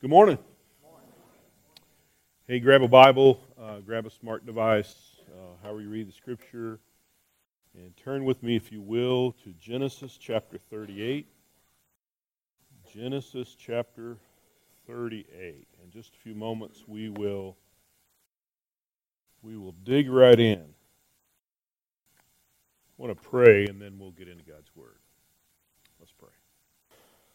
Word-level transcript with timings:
Good 0.00 0.10
morning. 0.10 0.38
Hey, 2.46 2.60
grab 2.60 2.82
a 2.82 2.88
Bible, 2.88 3.40
uh, 3.60 3.80
grab 3.80 4.06
a 4.06 4.10
smart 4.10 4.46
device, 4.46 4.94
uh, 5.26 5.56
however 5.60 5.80
you 5.80 5.88
read 5.88 6.06
the 6.06 6.12
scripture, 6.12 6.78
and 7.74 7.96
turn 7.96 8.24
with 8.24 8.40
me, 8.40 8.54
if 8.54 8.70
you 8.70 8.80
will, 8.80 9.32
to 9.42 9.52
Genesis 9.54 10.16
chapter 10.16 10.56
38. 10.70 11.26
Genesis 12.94 13.56
chapter 13.58 14.18
38. 14.86 15.66
In 15.82 15.90
just 15.90 16.14
a 16.14 16.18
few 16.18 16.36
moments, 16.36 16.84
we 16.86 17.08
will 17.08 17.56
we 19.42 19.56
will 19.56 19.74
dig 19.82 20.08
right 20.08 20.38
in. 20.38 20.60
I 20.60 22.22
want 22.98 23.20
to 23.20 23.28
pray, 23.28 23.64
and 23.64 23.82
then 23.82 23.98
we'll 23.98 24.12
get 24.12 24.28
into 24.28 24.44
God's 24.44 24.70
Word. 24.76 25.00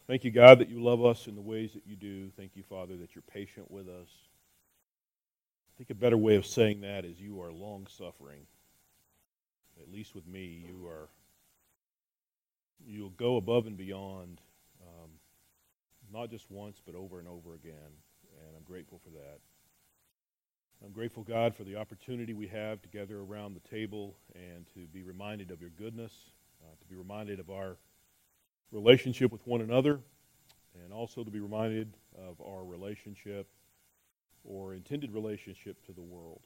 Thank 0.05 0.25
you, 0.25 0.31
God, 0.31 0.59
that 0.59 0.69
you 0.69 0.83
love 0.83 1.03
us 1.03 1.27
in 1.27 1.35
the 1.35 1.41
ways 1.41 1.71
that 1.73 1.87
you 1.87 1.95
do. 1.95 2.29
Thank 2.35 2.57
you, 2.57 2.63
Father, 2.63 2.97
that 2.97 3.15
you're 3.15 3.21
patient 3.21 3.71
with 3.71 3.87
us. 3.87 4.09
I 5.69 5.71
think 5.77 5.89
a 5.89 5.95
better 5.95 6.17
way 6.17 6.35
of 6.35 6.45
saying 6.45 6.81
that 6.81 7.05
is 7.05 7.21
you 7.21 7.41
are 7.41 7.51
long 7.51 7.87
suffering. 7.87 8.41
At 9.81 9.91
least 9.91 10.13
with 10.13 10.27
me, 10.27 10.65
you 10.67 10.87
are. 10.87 11.07
You'll 12.85 13.11
go 13.11 13.37
above 13.37 13.65
and 13.65 13.77
beyond, 13.77 14.41
um, 14.81 15.09
not 16.11 16.29
just 16.29 16.51
once, 16.51 16.81
but 16.85 16.95
over 16.95 17.19
and 17.19 17.27
over 17.27 17.53
again. 17.53 17.73
And 18.45 18.57
I'm 18.57 18.63
grateful 18.63 18.99
for 19.01 19.09
that. 19.11 19.39
I'm 20.83 20.91
grateful, 20.91 21.23
God, 21.23 21.55
for 21.55 21.63
the 21.63 21.77
opportunity 21.77 22.33
we 22.33 22.47
have 22.47 22.81
to 22.81 22.89
gather 22.89 23.19
around 23.21 23.53
the 23.53 23.69
table 23.69 24.17
and 24.35 24.65
to 24.73 24.85
be 24.87 25.01
reminded 25.01 25.49
of 25.49 25.61
your 25.61 25.69
goodness, 25.69 26.11
uh, 26.61 26.75
to 26.77 26.85
be 26.89 26.95
reminded 26.95 27.39
of 27.39 27.49
our 27.49 27.77
relationship 28.73 29.31
with 29.31 29.45
one 29.47 29.61
another, 29.61 29.99
and 30.83 30.91
also 30.91 31.23
to 31.23 31.31
be 31.31 31.39
reminded 31.39 31.93
of 32.17 32.41
our 32.45 32.65
relationship 32.65 33.47
or 34.43 34.73
intended 34.73 35.13
relationship 35.13 35.81
to 35.85 35.93
the 35.93 36.01
world. 36.01 36.41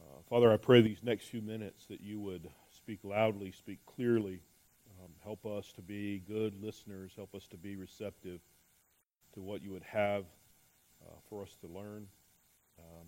Uh, 0.00 0.22
Father, 0.28 0.50
I 0.52 0.56
pray 0.56 0.80
these 0.80 1.02
next 1.02 1.26
few 1.26 1.42
minutes 1.42 1.86
that 1.86 2.00
you 2.00 2.18
would 2.20 2.48
speak 2.74 3.00
loudly, 3.04 3.52
speak 3.52 3.78
clearly, 3.86 4.40
um, 5.00 5.10
help 5.22 5.46
us 5.46 5.72
to 5.72 5.82
be 5.82 6.22
good 6.26 6.60
listeners, 6.60 7.12
help 7.14 7.34
us 7.34 7.46
to 7.48 7.56
be 7.56 7.76
receptive 7.76 8.40
to 9.34 9.40
what 9.40 9.62
you 9.62 9.70
would 9.70 9.84
have 9.84 10.24
uh, 11.06 11.14
for 11.28 11.42
us 11.42 11.56
to 11.60 11.66
learn. 11.68 12.06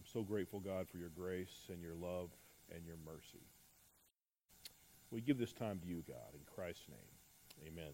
I'm 0.01 0.07
so 0.13 0.23
grateful, 0.23 0.61
God, 0.61 0.89
for 0.89 0.97
your 0.97 1.11
grace 1.11 1.69
and 1.69 1.83
your 1.83 1.95
love 1.95 2.31
and 2.75 2.85
your 2.87 2.97
mercy. 3.05 3.45
We 5.11 5.21
give 5.21 5.39
this 5.39 5.53
time 5.53 5.79
to 5.81 5.87
you, 5.87 6.03
God, 6.09 6.35
in 6.35 6.41
Christ's 6.55 6.89
name. 6.89 7.20
Amen. 7.67 7.93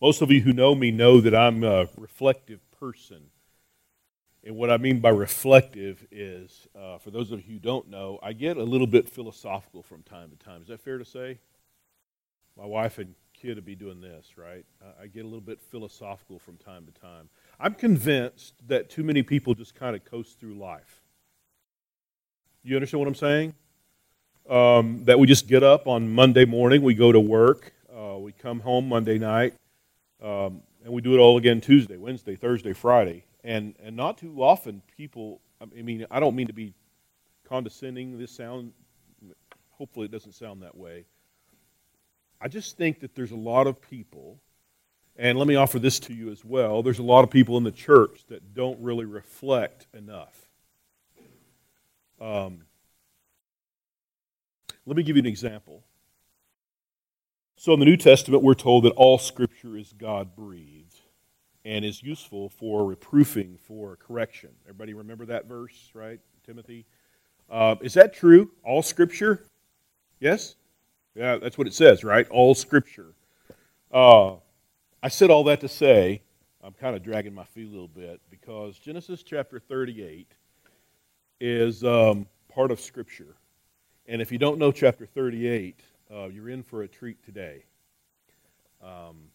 Most 0.00 0.22
of 0.22 0.30
you 0.30 0.40
who 0.40 0.52
know 0.52 0.74
me 0.74 0.90
know 0.90 1.20
that 1.20 1.34
I'm 1.34 1.64
a 1.64 1.88
reflective 1.96 2.60
person. 2.70 3.30
And 4.44 4.56
what 4.56 4.70
I 4.70 4.76
mean 4.76 5.00
by 5.00 5.10
reflective 5.10 6.06
is, 6.10 6.68
uh, 6.78 6.98
for 6.98 7.10
those 7.10 7.32
of 7.32 7.40
you 7.46 7.54
who 7.54 7.58
don't 7.58 7.88
know, 7.90 8.18
I 8.22 8.32
get 8.32 8.56
a 8.56 8.62
little 8.62 8.86
bit 8.86 9.08
philosophical 9.08 9.82
from 9.82 10.02
time 10.02 10.30
to 10.30 10.36
time. 10.36 10.62
Is 10.62 10.68
that 10.68 10.80
fair 10.80 10.98
to 10.98 11.04
say? 11.04 11.38
My 12.56 12.64
wife 12.64 12.98
and 12.98 13.14
kid 13.34 13.56
would 13.56 13.64
be 13.64 13.74
doing 13.74 14.00
this, 14.00 14.36
right? 14.36 14.64
I 15.00 15.06
get 15.06 15.22
a 15.22 15.28
little 15.28 15.40
bit 15.40 15.60
philosophical 15.60 16.38
from 16.38 16.56
time 16.56 16.86
to 16.86 17.00
time. 17.00 17.28
I'm 17.60 17.74
convinced 17.74 18.54
that 18.66 18.90
too 18.90 19.04
many 19.04 19.22
people 19.22 19.54
just 19.54 19.74
kind 19.74 19.94
of 19.94 20.04
coast 20.04 20.40
through 20.40 20.54
life. 20.54 21.02
You 22.64 22.76
understand 22.76 23.00
what 23.00 23.08
I'm 23.08 23.14
saying? 23.14 23.54
Um, 24.48 25.04
that 25.04 25.18
we 25.18 25.26
just 25.26 25.46
get 25.46 25.62
up 25.62 25.86
on 25.86 26.12
Monday 26.12 26.44
morning, 26.44 26.82
we 26.82 26.94
go 26.94 27.12
to 27.12 27.20
work, 27.20 27.74
uh, 27.98 28.16
we 28.16 28.32
come 28.32 28.60
home 28.60 28.88
Monday 28.88 29.18
night, 29.18 29.54
um, 30.22 30.62
and 30.84 30.92
we 30.92 31.02
do 31.02 31.14
it 31.14 31.18
all 31.18 31.36
again 31.36 31.60
Tuesday, 31.60 31.96
Wednesday, 31.96 32.36
Thursday, 32.36 32.72
Friday. 32.72 33.24
And, 33.42 33.74
and 33.82 33.96
not 33.96 34.18
too 34.18 34.42
often 34.42 34.82
people, 34.96 35.40
I 35.60 35.82
mean, 35.82 36.06
I 36.10 36.20
don't 36.20 36.36
mean 36.36 36.46
to 36.46 36.52
be 36.52 36.74
condescending, 37.48 38.18
this 38.18 38.30
sound, 38.30 38.72
hopefully 39.70 40.06
it 40.06 40.12
doesn't 40.12 40.32
sound 40.32 40.62
that 40.62 40.76
way. 40.76 41.06
I 42.40 42.48
just 42.48 42.76
think 42.76 43.00
that 43.00 43.14
there's 43.16 43.32
a 43.32 43.36
lot 43.36 43.66
of 43.66 43.80
people, 43.80 44.38
and 45.16 45.36
let 45.36 45.48
me 45.48 45.56
offer 45.56 45.80
this 45.80 45.98
to 46.00 46.14
you 46.14 46.30
as 46.30 46.44
well 46.44 46.82
there's 46.82 47.00
a 47.00 47.04
lot 47.04 47.24
of 47.24 47.30
people 47.30 47.56
in 47.56 47.64
the 47.64 47.72
church 47.72 48.24
that 48.28 48.54
don't 48.54 48.78
really 48.80 49.06
reflect 49.06 49.88
enough. 49.92 50.48
Um, 52.20 52.62
let 54.86 54.96
me 54.96 55.02
give 55.02 55.16
you 55.16 55.22
an 55.22 55.26
example. 55.26 55.82
So 57.60 57.72
in 57.72 57.80
the 57.80 57.86
New 57.86 57.96
Testament, 57.96 58.44
we're 58.44 58.54
told 58.54 58.84
that 58.84 58.90
all 58.90 59.18
Scripture 59.18 59.76
is 59.76 59.92
God 59.92 60.36
breathed 60.36 61.00
and 61.64 61.84
is 61.84 62.04
useful 62.04 62.50
for 62.50 62.86
reproofing, 62.86 63.58
for 63.58 63.96
correction. 63.96 64.50
Everybody 64.64 64.94
remember 64.94 65.26
that 65.26 65.46
verse, 65.46 65.90
right, 65.92 66.20
Timothy? 66.46 66.86
Uh, 67.50 67.74
is 67.80 67.94
that 67.94 68.14
true? 68.14 68.52
All 68.62 68.80
Scripture? 68.80 69.42
Yes? 70.20 70.54
Yeah, 71.16 71.38
that's 71.38 71.58
what 71.58 71.66
it 71.66 71.74
says, 71.74 72.04
right? 72.04 72.28
All 72.28 72.54
Scripture. 72.54 73.12
Uh, 73.92 74.36
I 75.02 75.08
said 75.08 75.28
all 75.28 75.42
that 75.44 75.60
to 75.62 75.68
say, 75.68 76.22
I'm 76.62 76.74
kind 76.74 76.94
of 76.94 77.02
dragging 77.02 77.34
my 77.34 77.44
feet 77.44 77.66
a 77.66 77.70
little 77.70 77.88
bit 77.88 78.20
because 78.30 78.78
Genesis 78.78 79.24
chapter 79.24 79.58
38 79.58 80.30
is 81.40 81.82
um, 81.82 82.28
part 82.48 82.70
of 82.70 82.78
Scripture. 82.78 83.34
And 84.06 84.22
if 84.22 84.30
you 84.30 84.38
don't 84.38 84.60
know 84.60 84.70
chapter 84.70 85.06
38, 85.06 85.80
uh, 86.12 86.28
you're 86.28 86.48
in 86.48 86.62
for 86.62 86.82
a 86.82 86.88
treat 86.88 87.22
today. 87.24 87.64
Um, 88.82 89.30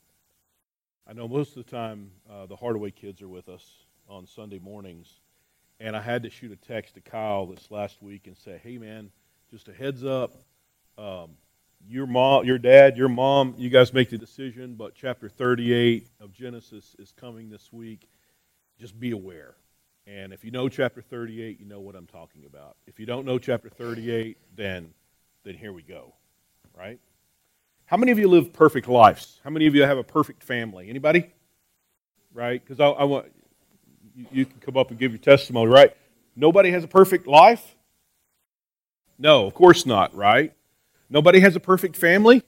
I 1.07 1.13
know 1.13 1.28
most 1.28 1.56
of 1.56 1.66
the 1.66 1.72
time 1.72 2.11
uh, 2.31 2.45
the 2.45 2.56
Hardaway 2.56 2.91
kids 2.91 3.22
are 3.22 3.28
with 3.28 3.50
us 3.50 3.63
on 4.07 4.25
Sunday 4.25 4.59
mornings, 4.59 5.19
and 5.79 5.95
I 5.95 6.01
had 6.01 6.23
to 6.23 6.29
shoot 6.29 6.51
a 6.51 6.56
text 6.56 6.95
to 6.95 7.01
Kyle 7.01 7.45
this 7.45 7.69
last 7.69 8.01
week 8.01 8.28
and 8.28 8.38
say, 8.38 8.59
"Hey, 8.63 8.78
man, 8.78 9.12
just 9.51 9.67
a 9.67 9.73
heads 9.73 10.03
up. 10.03 10.33
Um, 10.97 11.31
your 11.85 12.07
mom, 12.07 12.45
your 12.45 12.57
dad, 12.57 12.95
your 12.97 13.09
mom, 13.09 13.56
you 13.57 13.69
guys 13.69 13.94
make 13.94 14.09
the 14.09 14.17
decision, 14.17 14.75
but 14.75 14.95
chapter 14.95 15.28
38 15.28 16.07
of 16.22 16.31
Genesis 16.31 16.95
is 16.97 17.12
coming 17.12 17.50
this 17.50 17.72
week. 17.72 18.07
Just 18.79 19.00
be 19.00 19.12
aware." 19.12 19.56
And 20.07 20.33
if 20.33 20.44
you 20.44 20.51
know 20.51 20.67
chapter 20.67 21.01
38, 21.01 21.59
you 21.59 21.66
know 21.66 21.79
what 21.79 21.95
I'm 21.95 22.07
talking 22.07 22.45
about. 22.45 22.75
If 22.88 23.00
you 23.00 23.06
don't 23.06 23.25
know 23.25 23.38
chapter 23.38 23.69
38, 23.69 24.38
then 24.56 24.94
then 25.44 25.56
here 25.56 25.73
we 25.73 25.81
go 25.81 26.13
right? 26.78 27.00
How 27.85 27.97
many 27.97 28.11
of 28.11 28.19
you 28.19 28.28
live 28.28 28.53
perfect 28.53 28.88
lives? 28.88 29.39
How 29.44 29.50
many 29.50 29.67
of 29.67 29.75
you 29.75 29.84
have 29.84 29.97
a 29.97 30.03
perfect 30.03 30.44
family? 30.44 30.89
Anybody? 30.89 31.31
Right? 32.34 32.63
Because 32.63 32.79
I, 32.79 32.88
I, 32.88 33.03
want 33.03 33.28
you, 34.16 34.25
you 34.31 34.45
can 34.45 34.59
come 34.59 34.78
up 34.78 34.89
and 34.89 35.00
give 35.00 35.12
your 35.12 35.19
testimony, 35.19 35.72
right? 35.72 35.95
Nobody 36.35 36.72
has 36.72 36.83
a 36.83 36.88
perfect 36.88 37.28
life? 37.28 37.75
No, 39.19 39.45
of 39.45 39.53
course 39.53 39.85
not, 39.85 40.16
right? 40.16 40.53
Nobody 41.09 41.39
has 41.39 41.56
a 41.56 41.59
perfect 41.59 41.95
family? 41.95 42.44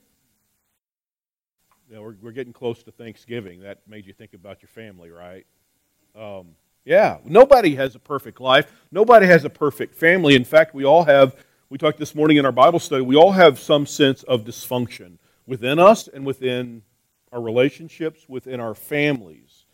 We're, 1.91 2.15
we're 2.21 2.31
getting 2.31 2.53
close 2.53 2.81
to 2.83 2.91
Thanksgiving. 2.91 3.61
That 3.61 3.79
made 3.87 4.05
you 4.05 4.13
think 4.13 4.33
about 4.33 4.61
your 4.61 4.69
family, 4.69 5.11
right? 5.11 5.45
Um, 6.15 6.55
yeah, 6.83 7.17
nobody 7.23 7.75
has 7.75 7.95
a 7.95 7.99
perfect 7.99 8.39
life. 8.39 8.71
Nobody 8.91 9.27
has 9.27 9.45
a 9.45 9.49
perfect 9.49 9.95
family. 9.95 10.35
In 10.35 10.43
fact, 10.43 10.73
we 10.73 10.83
all 10.83 11.03
have 11.03 11.35
we 11.75 11.77
talked 11.77 11.99
this 11.99 12.15
morning 12.15 12.37
in 12.37 12.45
our 12.45 12.53
Bible 12.53 12.79
study, 12.79 13.01
we 13.01 13.17
all 13.17 13.33
have 13.33 13.59
some 13.59 13.85
sense 13.85 14.23
of 14.23 14.45
dysfunction 14.45 15.17
within 15.45 15.77
us 15.77 16.07
and 16.07 16.25
within 16.25 16.83
our 17.33 17.41
relationships, 17.41 18.29
within 18.29 18.61
our 18.61 18.73
families. 18.73 19.65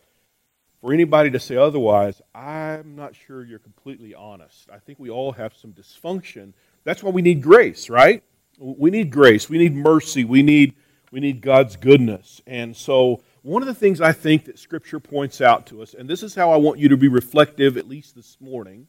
For 0.79 0.93
anybody 0.93 1.29
to 1.29 1.39
say 1.39 1.57
otherwise, 1.57 2.19
I'm 2.33 2.95
not 2.95 3.13
sure 3.15 3.45
you're 3.45 3.59
completely 3.59 4.15
honest. 4.15 4.67
I 4.73 4.79
think 4.79 4.97
we 4.97 5.11
all 5.11 5.31
have 5.33 5.53
some 5.53 5.73
dysfunction. 5.73 6.53
That's 6.85 7.03
why 7.03 7.11
we 7.11 7.21
need 7.21 7.43
grace, 7.43 7.87
right? 7.87 8.23
We 8.57 8.89
need 8.89 9.11
grace. 9.11 9.47
We 9.47 9.59
need 9.59 9.75
mercy. 9.75 10.23
We 10.23 10.41
need, 10.41 10.73
we 11.11 11.19
need 11.19 11.41
God's 11.41 11.75
goodness. 11.75 12.41
And 12.47 12.75
so, 12.75 13.21
one 13.43 13.61
of 13.61 13.67
the 13.67 13.75
things 13.75 14.01
I 14.01 14.11
think 14.11 14.45
that 14.45 14.57
Scripture 14.57 14.99
points 14.99 15.39
out 15.39 15.67
to 15.67 15.83
us, 15.83 15.93
and 15.93 16.09
this 16.09 16.23
is 16.23 16.33
how 16.33 16.49
I 16.49 16.57
want 16.57 16.79
you 16.79 16.89
to 16.89 16.97
be 16.97 17.09
reflective, 17.09 17.77
at 17.77 17.87
least 17.87 18.15
this 18.15 18.37
morning, 18.41 18.87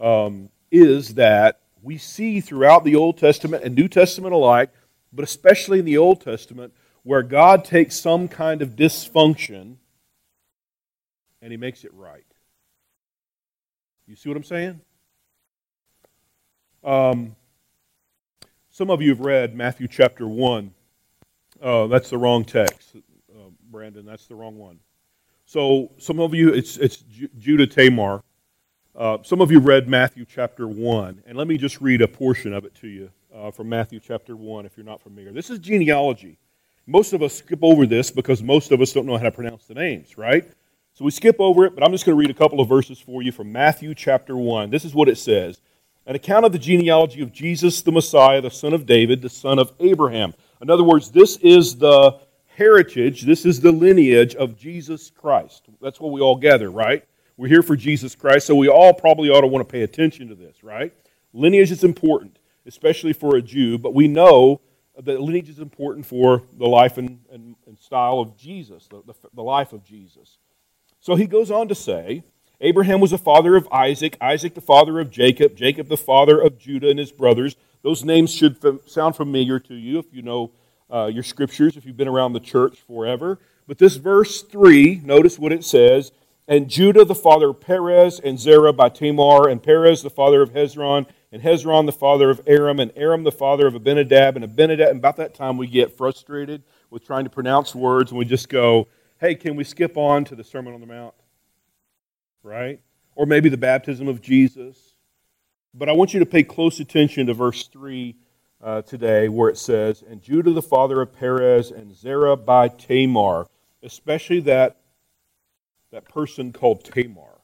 um, 0.00 0.50
is 0.70 1.14
that 1.14 1.62
we 1.88 1.96
see 1.96 2.42
throughout 2.42 2.84
the 2.84 2.94
Old 2.94 3.16
Testament 3.16 3.64
and 3.64 3.74
New 3.74 3.88
Testament 3.88 4.34
alike, 4.34 4.68
but 5.10 5.24
especially 5.24 5.78
in 5.78 5.86
the 5.86 5.96
Old 5.96 6.20
Testament, 6.20 6.74
where 7.02 7.22
God 7.22 7.64
takes 7.64 7.98
some 7.98 8.28
kind 8.28 8.60
of 8.60 8.76
dysfunction 8.76 9.76
and 11.40 11.50
he 11.50 11.56
makes 11.56 11.84
it 11.84 11.94
right. 11.94 12.26
You 14.06 14.16
see 14.16 14.28
what 14.28 14.36
I'm 14.36 14.44
saying? 14.44 14.82
Um, 16.84 17.34
some 18.68 18.90
of 18.90 19.00
you 19.00 19.08
have 19.08 19.20
read 19.20 19.56
Matthew 19.56 19.88
chapter 19.88 20.28
1. 20.28 20.74
Uh, 21.62 21.86
that's 21.86 22.10
the 22.10 22.18
wrong 22.18 22.44
text, 22.44 22.96
uh, 23.34 23.48
Brandon. 23.70 24.04
That's 24.04 24.26
the 24.26 24.34
wrong 24.34 24.58
one. 24.58 24.78
So, 25.46 25.92
some 25.96 26.20
of 26.20 26.34
you, 26.34 26.52
it's, 26.52 26.76
it's 26.76 26.98
Judah 27.38 27.66
Tamar. 27.66 28.22
Uh, 28.98 29.16
some 29.22 29.40
of 29.40 29.52
you 29.52 29.60
read 29.60 29.88
Matthew 29.88 30.24
chapter 30.28 30.66
1, 30.66 31.22
and 31.24 31.38
let 31.38 31.46
me 31.46 31.56
just 31.56 31.80
read 31.80 32.02
a 32.02 32.08
portion 32.08 32.52
of 32.52 32.64
it 32.64 32.74
to 32.80 32.88
you 32.88 33.08
uh, 33.32 33.52
from 33.52 33.68
Matthew 33.68 34.00
chapter 34.00 34.34
1 34.34 34.66
if 34.66 34.76
you're 34.76 34.84
not 34.84 35.00
familiar. 35.00 35.30
This 35.30 35.50
is 35.50 35.60
genealogy. 35.60 36.36
most 36.84 37.12
of 37.12 37.22
us 37.22 37.34
skip 37.34 37.60
over 37.62 37.86
this 37.86 38.10
because 38.10 38.42
most 38.42 38.72
of 38.72 38.80
us 38.80 38.92
don't 38.92 39.06
know 39.06 39.16
how 39.16 39.22
to 39.22 39.30
pronounce 39.30 39.66
the 39.66 39.74
names, 39.74 40.18
right? 40.18 40.50
So 40.94 41.04
we 41.04 41.12
skip 41.12 41.36
over 41.38 41.64
it, 41.64 41.76
but 41.76 41.84
I'm 41.84 41.92
just 41.92 42.06
going 42.06 42.16
to 42.16 42.18
read 42.18 42.30
a 42.30 42.34
couple 42.34 42.60
of 42.60 42.68
verses 42.68 42.98
for 42.98 43.22
you 43.22 43.30
from 43.30 43.52
Matthew 43.52 43.94
chapter 43.94 44.36
1. 44.36 44.68
This 44.68 44.84
is 44.84 44.94
what 44.94 45.08
it 45.08 45.16
says 45.16 45.60
An 46.04 46.16
account 46.16 46.44
of 46.44 46.50
the 46.50 46.58
genealogy 46.58 47.22
of 47.22 47.32
Jesus 47.32 47.82
the 47.82 47.92
Messiah, 47.92 48.40
the 48.40 48.50
son 48.50 48.72
of 48.72 48.84
David, 48.84 49.22
the 49.22 49.30
son 49.30 49.60
of 49.60 49.72
Abraham. 49.78 50.34
In 50.60 50.70
other 50.70 50.82
words, 50.82 51.12
this 51.12 51.36
is 51.36 51.76
the 51.76 52.18
heritage, 52.48 53.22
this 53.22 53.46
is 53.46 53.60
the 53.60 53.70
lineage 53.70 54.34
of 54.34 54.58
Jesus 54.58 55.08
Christ. 55.08 55.66
That's 55.80 56.00
what 56.00 56.10
we 56.10 56.20
all 56.20 56.34
gather, 56.34 56.68
right? 56.68 57.04
We're 57.38 57.46
here 57.46 57.62
for 57.62 57.76
Jesus 57.76 58.16
Christ, 58.16 58.48
so 58.48 58.56
we 58.56 58.68
all 58.68 58.92
probably 58.92 59.30
ought 59.30 59.42
to 59.42 59.46
want 59.46 59.66
to 59.66 59.72
pay 59.72 59.82
attention 59.82 60.26
to 60.26 60.34
this, 60.34 60.64
right? 60.64 60.92
Lineage 61.32 61.70
is 61.70 61.84
important, 61.84 62.40
especially 62.66 63.12
for 63.12 63.36
a 63.36 63.42
Jew, 63.42 63.78
but 63.78 63.94
we 63.94 64.08
know 64.08 64.60
that 65.00 65.20
lineage 65.20 65.48
is 65.48 65.60
important 65.60 66.04
for 66.04 66.42
the 66.58 66.66
life 66.66 66.98
and, 66.98 67.20
and, 67.30 67.54
and 67.64 67.78
style 67.78 68.18
of 68.18 68.36
Jesus, 68.36 68.88
the, 68.88 69.02
the, 69.06 69.14
the 69.34 69.42
life 69.42 69.72
of 69.72 69.84
Jesus. 69.84 70.38
So 70.98 71.14
he 71.14 71.28
goes 71.28 71.52
on 71.52 71.68
to 71.68 71.76
say, 71.76 72.24
Abraham 72.60 72.98
was 72.98 73.12
the 73.12 73.18
father 73.18 73.54
of 73.54 73.68
Isaac, 73.70 74.16
Isaac 74.20 74.54
the 74.54 74.60
father 74.60 74.98
of 74.98 75.08
Jacob, 75.08 75.54
Jacob 75.54 75.86
the 75.86 75.96
father 75.96 76.40
of 76.40 76.58
Judah 76.58 76.90
and 76.90 76.98
his 76.98 77.12
brothers. 77.12 77.54
Those 77.82 78.04
names 78.04 78.34
should 78.34 78.56
sound 78.90 79.14
familiar 79.14 79.60
to 79.60 79.74
you 79.74 80.00
if 80.00 80.12
you 80.12 80.22
know 80.22 80.50
uh, 80.92 81.06
your 81.06 81.22
scriptures, 81.22 81.76
if 81.76 81.86
you've 81.86 81.96
been 81.96 82.08
around 82.08 82.32
the 82.32 82.40
church 82.40 82.80
forever. 82.80 83.38
But 83.68 83.78
this 83.78 83.94
verse 83.94 84.42
3, 84.42 85.02
notice 85.04 85.38
what 85.38 85.52
it 85.52 85.62
says 85.62 86.10
and 86.48 86.68
Judah 86.68 87.04
the 87.04 87.14
father 87.14 87.50
of 87.50 87.60
Perez, 87.60 88.18
and 88.18 88.40
Zerah 88.40 88.72
by 88.72 88.88
Tamar, 88.88 89.48
and 89.48 89.62
Perez 89.62 90.02
the 90.02 90.08
father 90.08 90.40
of 90.40 90.54
Hezron, 90.54 91.06
and 91.30 91.42
Hezron 91.42 91.84
the 91.84 91.92
father 91.92 92.30
of 92.30 92.40
Aram, 92.46 92.80
and 92.80 92.90
Aram 92.96 93.22
the 93.22 93.30
father 93.30 93.66
of 93.66 93.74
Abinadab, 93.74 94.34
and 94.34 94.44
Abinadab. 94.44 94.88
And 94.88 94.98
about 94.98 95.18
that 95.18 95.34
time, 95.34 95.58
we 95.58 95.66
get 95.66 95.94
frustrated 95.94 96.62
with 96.88 97.04
trying 97.04 97.24
to 97.24 97.30
pronounce 97.30 97.74
words, 97.74 98.10
and 98.10 98.18
we 98.18 98.24
just 98.24 98.48
go, 98.48 98.88
hey, 99.20 99.34
can 99.34 99.56
we 99.56 99.64
skip 99.64 99.98
on 99.98 100.24
to 100.24 100.34
the 100.34 100.42
Sermon 100.42 100.72
on 100.72 100.80
the 100.80 100.86
Mount? 100.86 101.14
Right? 102.42 102.80
Or 103.14 103.26
maybe 103.26 103.50
the 103.50 103.58
baptism 103.58 104.08
of 104.08 104.22
Jesus. 104.22 104.94
But 105.74 105.90
I 105.90 105.92
want 105.92 106.14
you 106.14 106.20
to 106.20 106.26
pay 106.26 106.44
close 106.44 106.80
attention 106.80 107.26
to 107.26 107.34
verse 107.34 107.68
3 107.68 108.16
uh, 108.62 108.82
today, 108.82 109.28
where 109.28 109.50
it 109.50 109.58
says, 109.58 110.02
And 110.02 110.22
Judah 110.22 110.52
the 110.52 110.62
father 110.62 111.02
of 111.02 111.12
Perez, 111.12 111.70
and 111.70 111.94
Zerah 111.94 112.38
by 112.38 112.68
Tamar, 112.68 113.46
especially 113.82 114.40
that 114.40 114.77
that 115.90 116.08
person 116.08 116.52
called 116.52 116.84
Tamar. 116.84 117.40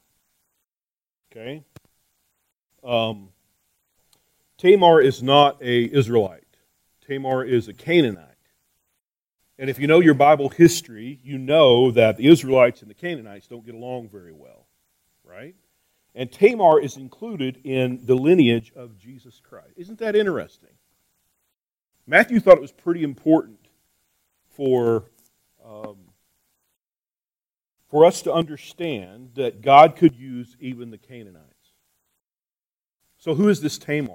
Okay? 1.30 1.64
Um, 2.82 3.30
Tamar 4.58 5.00
is 5.00 5.22
not 5.22 5.62
a 5.62 5.84
Israelite. 5.92 6.42
Tamar 7.06 7.44
is 7.44 7.68
a 7.68 7.72
Canaanite. 7.72 8.28
And 9.58 9.70
if 9.70 9.78
you 9.78 9.86
know 9.86 10.00
your 10.00 10.14
Bible 10.14 10.48
history, 10.48 11.20
you 11.22 11.38
know 11.38 11.90
that 11.92 12.16
the 12.16 12.26
Israelites 12.26 12.82
and 12.82 12.90
the 12.90 12.94
Canaanites 12.94 13.46
don't 13.46 13.64
get 13.64 13.74
along 13.74 14.08
very 14.08 14.32
well, 14.32 14.66
right? 15.24 15.54
And 16.14 16.30
Tamar 16.30 16.80
is 16.80 16.96
included 16.96 17.60
in 17.64 18.00
the 18.04 18.14
lineage 18.14 18.72
of 18.74 18.98
Jesus 18.98 19.40
Christ. 19.42 19.72
Isn't 19.76 19.98
that 19.98 20.16
interesting? 20.16 20.70
Matthew 22.06 22.40
thought 22.40 22.56
it 22.56 22.62
was 22.62 22.72
pretty 22.72 23.02
important 23.02 23.58
for 24.56 25.04
um, 25.64 25.96
for 27.88 28.04
us 28.04 28.22
to 28.22 28.32
understand 28.32 29.30
that 29.34 29.62
God 29.62 29.96
could 29.96 30.16
use 30.16 30.56
even 30.60 30.90
the 30.90 30.98
Canaanites. 30.98 31.44
So, 33.18 33.34
who 33.34 33.48
is 33.48 33.60
this 33.60 33.78
Tamar? 33.78 34.12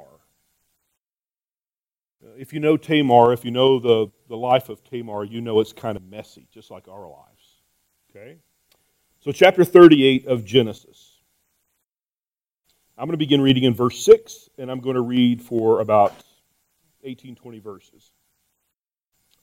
Uh, 2.24 2.32
if 2.38 2.54
you 2.54 2.60
know 2.60 2.78
Tamar, 2.78 3.34
if 3.34 3.46
you 3.46 3.52
know 3.52 3.80
the, 3.80 4.08
the 4.28 4.38
life 4.38 4.70
of 4.70 4.84
Tamar, 4.84 5.24
you 5.24 5.42
know 5.42 5.60
it's 5.60 5.74
kind 5.74 5.96
of 5.96 6.04
messy, 6.04 6.48
just 6.54 6.70
like 6.70 6.88
our 6.88 7.08
lives. 7.08 7.62
Okay? 8.10 8.38
So, 9.22 9.32
chapter 9.32 9.64
38 9.64 10.28
of 10.28 10.46
Genesis. 10.46 11.18
I'm 12.98 13.06
going 13.06 13.14
to 13.14 13.18
begin 13.18 13.40
reading 13.40 13.64
in 13.64 13.74
verse 13.74 14.04
6, 14.04 14.50
and 14.58 14.70
I'm 14.70 14.82
going 14.82 14.96
to 14.96 15.02
read 15.02 15.42
for 15.42 15.80
about 15.80 16.14
18, 17.04 17.36
20 17.36 17.60
verses. 17.60 18.12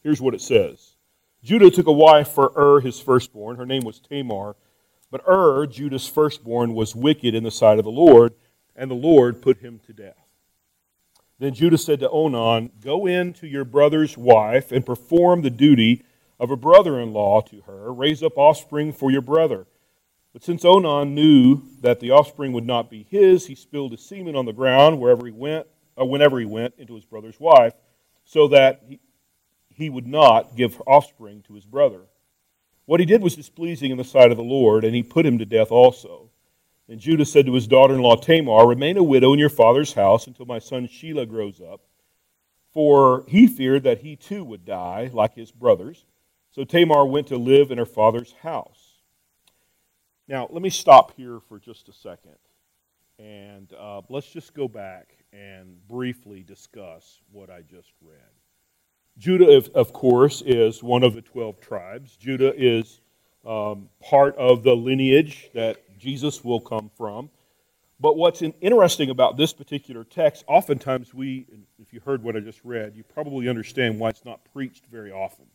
Here's 0.02 0.20
what 0.20 0.34
it 0.34 0.42
says 0.42 0.95
Judah 1.42 1.70
took 1.70 1.86
a 1.86 1.92
wife 1.92 2.28
for 2.28 2.52
Ur, 2.56 2.80
his 2.80 3.00
firstborn. 3.00 3.56
Her 3.56 3.66
name 3.66 3.84
was 3.84 4.00
Tamar. 4.00 4.56
But 5.10 5.22
Ur, 5.28 5.66
Judah's 5.66 6.08
firstborn, 6.08 6.74
was 6.74 6.96
wicked 6.96 7.34
in 7.34 7.44
the 7.44 7.50
sight 7.50 7.78
of 7.78 7.84
the 7.84 7.90
Lord, 7.90 8.34
and 8.74 8.90
the 8.90 8.94
Lord 8.96 9.40
put 9.40 9.58
him 9.58 9.80
to 9.86 9.92
death. 9.92 10.26
Then 11.38 11.54
Judah 11.54 11.78
said 11.78 12.00
to 12.00 12.10
Onan, 12.10 12.72
Go 12.80 13.06
in 13.06 13.32
to 13.34 13.46
your 13.46 13.64
brother's 13.64 14.16
wife 14.16 14.72
and 14.72 14.86
perform 14.86 15.42
the 15.42 15.50
duty 15.50 16.02
of 16.40 16.50
a 16.50 16.56
brother 16.56 16.98
in 16.98 17.12
law 17.12 17.40
to 17.42 17.60
her. 17.62 17.92
Raise 17.92 18.22
up 18.22 18.36
offspring 18.36 18.92
for 18.92 19.10
your 19.10 19.22
brother. 19.22 19.66
But 20.32 20.44
since 20.44 20.64
Onan 20.64 21.14
knew 21.14 21.62
that 21.80 22.00
the 22.00 22.10
offspring 22.10 22.52
would 22.52 22.66
not 22.66 22.90
be 22.90 23.06
his, 23.08 23.46
he 23.46 23.54
spilled 23.54 23.92
his 23.92 24.04
semen 24.04 24.36
on 24.36 24.44
the 24.44 24.52
ground 24.52 25.00
wherever 25.00 25.24
he 25.24 25.32
went, 25.32 25.66
or 25.96 26.08
whenever 26.08 26.38
he 26.38 26.44
went 26.44 26.74
into 26.78 26.94
his 26.94 27.04
brother's 27.04 27.40
wife, 27.40 27.72
so 28.24 28.48
that 28.48 28.82
he, 28.86 29.00
he 29.76 29.90
would 29.90 30.06
not 30.06 30.56
give 30.56 30.80
offspring 30.86 31.42
to 31.42 31.52
his 31.52 31.66
brother. 31.66 32.06
What 32.86 32.98
he 32.98 33.04
did 33.04 33.22
was 33.22 33.36
displeasing 33.36 33.90
in 33.90 33.98
the 33.98 34.04
sight 34.04 34.30
of 34.30 34.38
the 34.38 34.42
Lord, 34.42 34.84
and 34.84 34.94
he 34.94 35.02
put 35.02 35.26
him 35.26 35.38
to 35.38 35.44
death 35.44 35.70
also. 35.70 36.30
And 36.88 36.98
Judah 36.98 37.26
said 37.26 37.44
to 37.46 37.54
his 37.54 37.66
daughter 37.66 37.94
in 37.94 38.00
law 38.00 38.16
Tamar, 38.16 38.66
Remain 38.66 38.96
a 38.96 39.02
widow 39.02 39.34
in 39.34 39.38
your 39.38 39.50
father's 39.50 39.92
house 39.92 40.26
until 40.26 40.46
my 40.46 40.58
son 40.58 40.88
Shelah 40.88 41.28
grows 41.28 41.60
up. 41.60 41.82
For 42.72 43.24
he 43.28 43.46
feared 43.46 43.82
that 43.82 43.98
he 43.98 44.16
too 44.16 44.44
would 44.44 44.64
die, 44.64 45.10
like 45.12 45.34
his 45.34 45.50
brothers. 45.50 46.06
So 46.52 46.64
Tamar 46.64 47.04
went 47.04 47.26
to 47.26 47.36
live 47.36 47.70
in 47.70 47.76
her 47.76 47.84
father's 47.84 48.32
house. 48.42 48.94
Now, 50.26 50.48
let 50.50 50.62
me 50.62 50.70
stop 50.70 51.12
here 51.16 51.40
for 51.48 51.58
just 51.58 51.88
a 51.90 51.92
second. 51.92 52.36
And 53.18 53.72
uh, 53.78 54.02
let's 54.08 54.30
just 54.30 54.54
go 54.54 54.68
back 54.68 55.16
and 55.32 55.86
briefly 55.86 56.42
discuss 56.42 57.20
what 57.30 57.50
I 57.50 57.60
just 57.62 57.92
read. 58.00 58.45
Judah, 59.18 59.62
of 59.74 59.92
course, 59.92 60.42
is 60.42 60.82
one 60.82 61.02
of 61.02 61.14
the 61.14 61.22
12 61.22 61.60
tribes. 61.60 62.16
Judah 62.16 62.52
is 62.54 63.00
um, 63.46 63.88
part 64.00 64.36
of 64.36 64.62
the 64.62 64.74
lineage 64.74 65.50
that 65.54 65.98
Jesus 65.98 66.44
will 66.44 66.60
come 66.60 66.90
from. 66.96 67.30
But 67.98 68.16
what's 68.16 68.42
interesting 68.42 69.08
about 69.08 69.38
this 69.38 69.54
particular 69.54 70.04
text, 70.04 70.44
oftentimes 70.46 71.14
we, 71.14 71.46
if 71.78 71.94
you 71.94 72.00
heard 72.00 72.22
what 72.22 72.36
I 72.36 72.40
just 72.40 72.60
read, 72.62 72.94
you 72.94 73.02
probably 73.04 73.48
understand 73.48 73.98
why 73.98 74.10
it's 74.10 74.24
not 74.24 74.40
preached 74.52 74.84
very 74.86 75.10
often. 75.10 75.46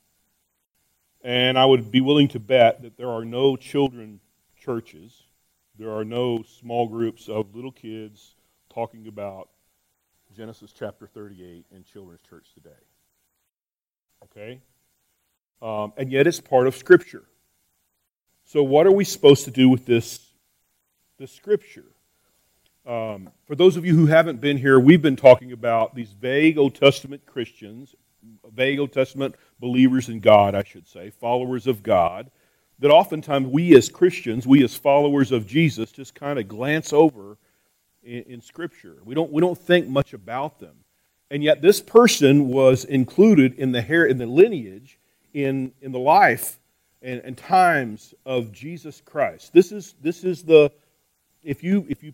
And 1.23 1.57
I 1.59 1.65
would 1.65 1.91
be 1.91 2.01
willing 2.01 2.29
to 2.29 2.39
bet 2.39 2.81
that 2.81 2.97
there 2.97 3.09
are 3.09 3.23
no 3.23 3.55
children 3.55 4.19
churches, 4.59 5.23
there 5.77 5.91
are 5.91 6.05
no 6.05 6.43
small 6.43 6.87
groups 6.87 7.29
of 7.29 7.55
little 7.55 7.71
kids 7.71 8.35
talking 8.73 9.07
about 9.07 9.49
Genesis 10.35 10.71
chapter 10.71 11.07
38 11.07 11.65
in 11.71 11.83
children's 11.83 12.21
church 12.27 12.53
today. 12.53 12.69
Okay? 14.23 14.61
Um, 15.61 15.93
and 15.97 16.11
yet 16.11 16.27
it's 16.27 16.39
part 16.39 16.67
of 16.67 16.75
Scripture. 16.75 17.23
So, 18.45 18.63
what 18.63 18.87
are 18.87 18.91
we 18.91 19.03
supposed 19.03 19.45
to 19.45 19.51
do 19.51 19.69
with 19.69 19.85
this, 19.85 20.19
this 21.17 21.31
Scripture? 21.31 21.85
Um, 22.85 23.29
for 23.45 23.55
those 23.55 23.77
of 23.77 23.85
you 23.85 23.95
who 23.95 24.07
haven't 24.07 24.41
been 24.41 24.57
here, 24.57 24.79
we've 24.79 25.01
been 25.01 25.15
talking 25.15 25.51
about 25.51 25.93
these 25.93 26.11
vague 26.11 26.57
Old 26.57 26.73
Testament 26.73 27.25
Christians, 27.25 27.95
vague 28.51 28.79
Old 28.79 28.91
Testament 28.91 29.35
believers 29.59 30.09
in 30.09 30.19
God, 30.19 30.55
I 30.55 30.63
should 30.63 30.87
say, 30.87 31.11
followers 31.11 31.67
of 31.67 31.83
God, 31.83 32.31
that 32.79 32.89
oftentimes 32.89 33.47
we 33.47 33.75
as 33.77 33.87
Christians, 33.87 34.47
we 34.47 34.63
as 34.63 34.75
followers 34.75 35.31
of 35.31 35.45
Jesus, 35.45 35.91
just 35.91 36.15
kind 36.15 36.39
of 36.39 36.47
glance 36.47 36.91
over 36.91 37.37
in, 38.03 38.23
in 38.23 38.41
Scripture. 38.41 38.97
We 39.05 39.13
don't, 39.13 39.31
we 39.31 39.41
don't 39.41 39.57
think 39.57 39.87
much 39.87 40.13
about 40.13 40.59
them. 40.59 40.75
And 41.31 41.41
yet, 41.41 41.61
this 41.61 41.79
person 41.79 42.49
was 42.49 42.83
included 42.83 43.53
in 43.53 43.71
the, 43.71 43.81
hair, 43.81 44.05
in 44.05 44.17
the 44.17 44.25
lineage, 44.25 44.99
in, 45.33 45.71
in 45.81 45.93
the 45.93 45.99
life 45.99 46.59
and, 47.01 47.21
and 47.21 47.37
times 47.37 48.13
of 48.25 48.51
Jesus 48.51 49.01
Christ. 49.05 49.53
This 49.53 49.71
is, 49.71 49.95
this 50.01 50.25
is 50.25 50.43
the, 50.43 50.73
if 51.41 51.63
you, 51.63 51.85
if 51.87 52.03
you 52.03 52.13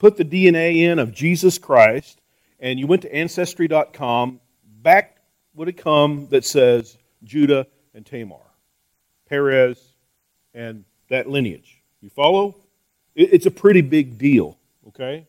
put 0.00 0.16
the 0.16 0.24
DNA 0.24 0.78
in 0.78 0.98
of 0.98 1.14
Jesus 1.14 1.58
Christ 1.58 2.20
and 2.58 2.76
you 2.80 2.88
went 2.88 3.02
to 3.02 3.14
Ancestry.com, 3.14 4.40
back 4.82 5.18
would 5.54 5.68
it 5.68 5.76
come 5.76 6.26
that 6.30 6.44
says 6.44 6.98
Judah 7.22 7.68
and 7.94 8.04
Tamar, 8.04 8.50
Perez, 9.28 9.94
and 10.54 10.84
that 11.08 11.28
lineage. 11.28 11.80
You 12.00 12.10
follow? 12.10 12.56
It's 13.14 13.46
a 13.46 13.50
pretty 13.52 13.80
big 13.80 14.18
deal, 14.18 14.58
okay? 14.88 15.28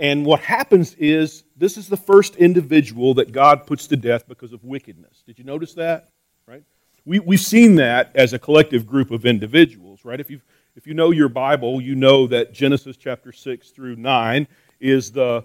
And 0.00 0.24
what 0.24 0.40
happens 0.40 0.94
is 0.94 1.44
this 1.58 1.76
is 1.76 1.88
the 1.88 1.96
first 1.96 2.36
individual 2.36 3.12
that 3.14 3.32
God 3.32 3.66
puts 3.66 3.86
to 3.88 3.96
death 3.96 4.26
because 4.26 4.54
of 4.54 4.64
wickedness. 4.64 5.22
Did 5.26 5.38
you 5.38 5.44
notice 5.44 5.74
that? 5.74 6.08
Right? 6.46 6.62
We, 7.04 7.18
we've 7.18 7.38
seen 7.38 7.74
that 7.76 8.10
as 8.14 8.32
a 8.32 8.38
collective 8.38 8.86
group 8.86 9.10
of 9.10 9.26
individuals, 9.26 10.02
right? 10.04 10.18
If 10.18 10.30
you 10.30 10.40
if 10.76 10.86
you 10.86 10.94
know 10.94 11.10
your 11.10 11.28
Bible, 11.28 11.80
you 11.80 11.94
know 11.94 12.26
that 12.28 12.54
Genesis 12.54 12.96
chapter 12.96 13.32
6 13.32 13.70
through 13.70 13.96
9 13.96 14.48
is 14.78 15.12
the, 15.12 15.44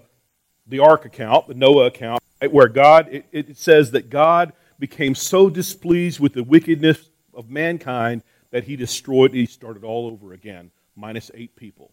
the 0.66 0.78
ark 0.78 1.04
account, 1.04 1.48
the 1.48 1.54
Noah 1.54 1.86
account, 1.86 2.22
right? 2.40 2.50
where 2.50 2.68
God, 2.68 3.08
it, 3.10 3.26
it 3.32 3.58
says 3.58 3.90
that 3.90 4.08
God 4.08 4.52
became 4.78 5.14
so 5.14 5.50
displeased 5.50 6.20
with 6.20 6.32
the 6.32 6.44
wickedness 6.44 7.10
of 7.34 7.50
mankind 7.50 8.22
that 8.50 8.64
he 8.64 8.76
destroyed, 8.76 9.34
he 9.34 9.44
started 9.44 9.84
all 9.84 10.06
over 10.06 10.32
again, 10.32 10.70
minus 10.94 11.30
eight 11.34 11.56
people. 11.56 11.90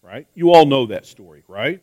Right? 0.00 0.26
You 0.34 0.52
all 0.52 0.64
know 0.64 0.86
that 0.86 1.04
story, 1.04 1.42
right? 1.48 1.82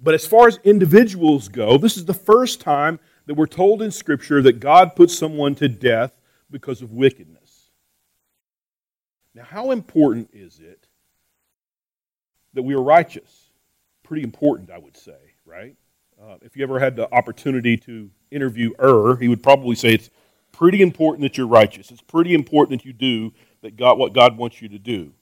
But 0.00 0.14
as 0.14 0.26
far 0.26 0.46
as 0.46 0.58
individuals 0.64 1.48
go, 1.48 1.76
this 1.76 1.96
is 1.96 2.04
the 2.04 2.14
first 2.14 2.60
time 2.60 3.00
that 3.26 3.34
we're 3.34 3.46
told 3.46 3.82
in 3.82 3.90
Scripture 3.90 4.40
that 4.42 4.60
God 4.60 4.94
puts 4.94 5.16
someone 5.16 5.54
to 5.56 5.68
death 5.68 6.12
because 6.50 6.82
of 6.82 6.92
wickedness. 6.92 7.70
Now, 9.34 9.44
how 9.44 9.70
important 9.70 10.30
is 10.32 10.60
it 10.60 10.86
that 12.54 12.62
we 12.62 12.74
are 12.74 12.82
righteous? 12.82 13.50
Pretty 14.02 14.22
important, 14.22 14.70
I 14.70 14.78
would 14.78 14.96
say, 14.96 15.18
right? 15.44 15.76
Uh, 16.20 16.36
if 16.42 16.56
you 16.56 16.62
ever 16.62 16.78
had 16.78 16.96
the 16.96 17.12
opportunity 17.12 17.76
to 17.76 18.10
interview 18.30 18.72
Ur, 18.82 19.16
he 19.16 19.28
would 19.28 19.42
probably 19.42 19.76
say 19.76 19.94
it's 19.94 20.10
pretty 20.52 20.80
important 20.80 21.22
that 21.22 21.36
you're 21.36 21.46
righteous. 21.46 21.90
It's 21.90 22.00
pretty 22.00 22.34
important 22.34 22.80
that 22.80 22.86
you 22.86 22.92
do 22.92 23.32
that 23.62 23.76
God, 23.76 23.98
what 23.98 24.12
God 24.12 24.36
wants 24.36 24.62
you 24.62 24.68
to 24.70 24.78
do. 24.78 25.12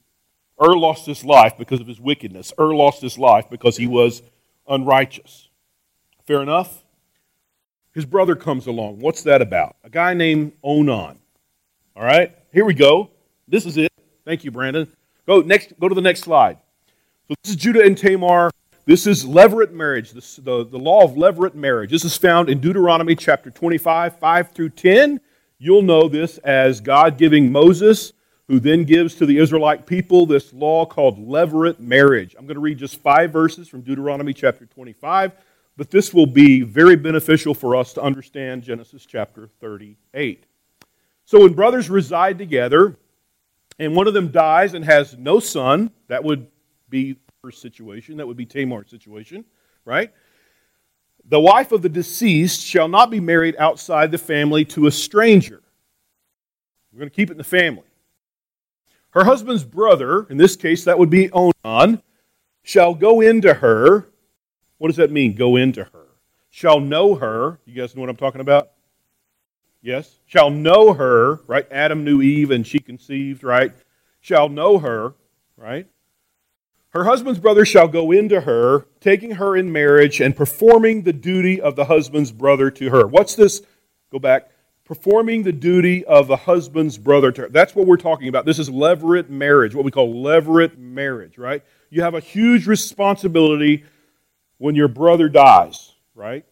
Ur 0.61 0.75
lost 0.77 1.05
his 1.05 1.23
life 1.23 1.57
because 1.57 1.79
of 1.79 1.87
his 1.87 1.99
wickedness. 1.99 2.53
Ur 2.59 2.73
lost 2.73 3.01
his 3.01 3.17
life 3.17 3.49
because 3.49 3.77
he 3.77 3.85
was 3.85 4.21
unrighteous. 4.67 5.49
Fair 6.25 6.41
enough? 6.41 6.83
His 7.93 8.05
brother 8.05 8.35
comes 8.35 8.67
along. 8.67 8.99
What's 8.99 9.23
that 9.23 9.41
about? 9.41 9.75
A 9.83 9.89
guy 9.89 10.13
named 10.13 10.53
Onan. 10.63 11.17
All 11.95 12.03
right, 12.03 12.35
here 12.51 12.65
we 12.65 12.73
go. 12.73 13.09
This 13.47 13.65
is 13.65 13.77
it. 13.77 13.91
Thank 14.23 14.43
you, 14.43 14.51
Brandon. 14.51 14.87
Go 15.25 15.41
next. 15.41 15.73
Go 15.79 15.89
to 15.89 15.95
the 15.95 16.01
next 16.01 16.21
slide. 16.21 16.57
So 17.27 17.35
this 17.43 17.51
is 17.51 17.55
Judah 17.55 17.83
and 17.83 17.97
Tamar. 17.97 18.51
This 18.87 19.05
is 19.05 19.25
levirate 19.25 19.71
marriage, 19.71 20.11
this, 20.11 20.37
the, 20.37 20.65
the 20.65 20.79
law 20.79 21.03
of 21.03 21.15
levirate 21.15 21.55
marriage. 21.55 21.91
This 21.91 22.05
is 22.05 22.15
found 22.15 22.49
in 22.49 22.61
Deuteronomy 22.61 23.15
chapter 23.17 23.51
25, 23.51 24.17
5 24.17 24.51
through 24.51 24.69
10. 24.69 25.19
You'll 25.59 25.81
know 25.81 26.07
this 26.07 26.37
as 26.37 26.79
God 26.79 27.17
giving 27.17 27.51
Moses, 27.51 28.13
who 28.47 28.59
then 28.59 28.85
gives 28.85 29.15
to 29.15 29.25
the 29.25 29.37
Israelite 29.37 29.85
people 29.85 30.25
this 30.25 30.53
law 30.53 30.85
called 30.85 31.19
levirate 31.19 31.79
marriage. 31.79 32.35
I'm 32.37 32.45
going 32.45 32.55
to 32.55 32.61
read 32.61 32.77
just 32.77 33.01
five 33.01 33.31
verses 33.31 33.67
from 33.67 33.81
Deuteronomy 33.81 34.33
chapter 34.33 34.65
25, 34.65 35.33
but 35.75 35.91
this 35.91 36.13
will 36.13 36.25
be 36.25 36.61
very 36.61 36.95
beneficial 36.95 37.53
for 37.53 37.75
us 37.75 37.93
to 37.93 38.01
understand 38.01 38.63
Genesis 38.63 39.05
chapter 39.05 39.49
38. 39.59 40.45
So 41.25 41.41
when 41.41 41.53
brothers 41.53 41.89
reside 41.89 42.37
together, 42.37 42.95
and 43.79 43.95
one 43.95 44.07
of 44.07 44.13
them 44.13 44.31
dies 44.31 44.73
and 44.73 44.83
has 44.85 45.17
no 45.17 45.39
son, 45.39 45.91
that 46.07 46.23
would 46.23 46.47
be 46.89 47.17
her 47.43 47.51
situation. 47.51 48.17
That 48.17 48.27
would 48.27 48.37
be 48.37 48.45
Tamar's 48.45 48.89
situation, 48.89 49.45
right? 49.85 50.11
The 51.25 51.39
wife 51.39 51.73
of 51.73 51.81
the 51.81 51.89
deceased 51.89 52.61
shall 52.61 52.87
not 52.87 53.11
be 53.11 53.19
married 53.19 53.55
outside 53.59 54.11
the 54.11 54.17
family 54.17 54.63
to 54.65 54.87
a 54.87 54.91
stranger. 54.91 55.61
We're 56.91 56.99
going 56.99 57.09
to 57.09 57.15
keep 57.15 57.29
it 57.29 57.33
in 57.33 57.37
the 57.37 57.43
family. 57.43 57.83
Her 59.11 59.23
husband's 59.23 59.63
brother, 59.63 60.27
in 60.29 60.37
this 60.37 60.55
case 60.55 60.83
that 60.83 60.99
would 60.99 61.09
be 61.09 61.29
Onan, 61.31 62.01
shall 62.63 62.93
go 62.93 63.21
into 63.21 63.53
her. 63.55 64.09
What 64.77 64.89
does 64.89 64.97
that 64.97 65.11
mean, 65.11 65.33
go 65.33 65.55
into 65.55 65.85
her? 65.85 66.07
Shall 66.49 66.79
know 66.79 67.15
her. 67.15 67.59
You 67.65 67.73
guys 67.73 67.95
know 67.95 68.01
what 68.01 68.09
I'm 68.09 68.15
talking 68.15 68.41
about? 68.41 68.71
Yes? 69.81 70.19
Shall 70.25 70.49
know 70.49 70.93
her, 70.93 71.39
right? 71.47 71.67
Adam 71.71 72.03
knew 72.03 72.21
Eve 72.21 72.51
and 72.51 72.65
she 72.65 72.79
conceived, 72.79 73.43
right? 73.43 73.73
Shall 74.19 74.49
know 74.49 74.79
her, 74.79 75.13
right? 75.55 75.87
Her 76.89 77.03
husband's 77.03 77.39
brother 77.39 77.63
shall 77.63 77.87
go 77.87 78.11
into 78.11 78.41
her, 78.41 78.87
taking 78.99 79.31
her 79.31 79.55
in 79.55 79.71
marriage 79.71 80.19
and 80.19 80.35
performing 80.35 81.03
the 81.03 81.13
duty 81.13 81.61
of 81.61 81.75
the 81.75 81.85
husband's 81.85 82.31
brother 82.31 82.71
to 82.71 82.89
her. 82.89 83.05
What's 83.05 83.35
this? 83.35 83.61
Go 84.11 84.19
back. 84.19 84.49
Performing 84.87 85.43
the 85.43 85.51
duty 85.51 86.05
of 86.05 86.29
a 86.29 86.37
husband's 86.37 86.97
brother. 86.97 87.29
That's 87.49 87.75
what 87.75 87.85
we're 87.85 87.97
talking 87.97 88.29
about. 88.29 88.45
This 88.45 88.57
is 88.57 88.69
levirate 88.69 89.27
marriage, 89.27 89.75
what 89.75 89.83
we 89.83 89.91
call 89.91 90.13
levirate 90.13 90.77
marriage, 90.77 91.37
right? 91.37 91.61
You 91.89 92.03
have 92.03 92.15
a 92.15 92.21
huge 92.21 92.67
responsibility 92.67 93.83
when 94.59 94.75
your 94.75 94.87
brother 94.87 95.27
dies, 95.27 95.91
right? 96.15 96.45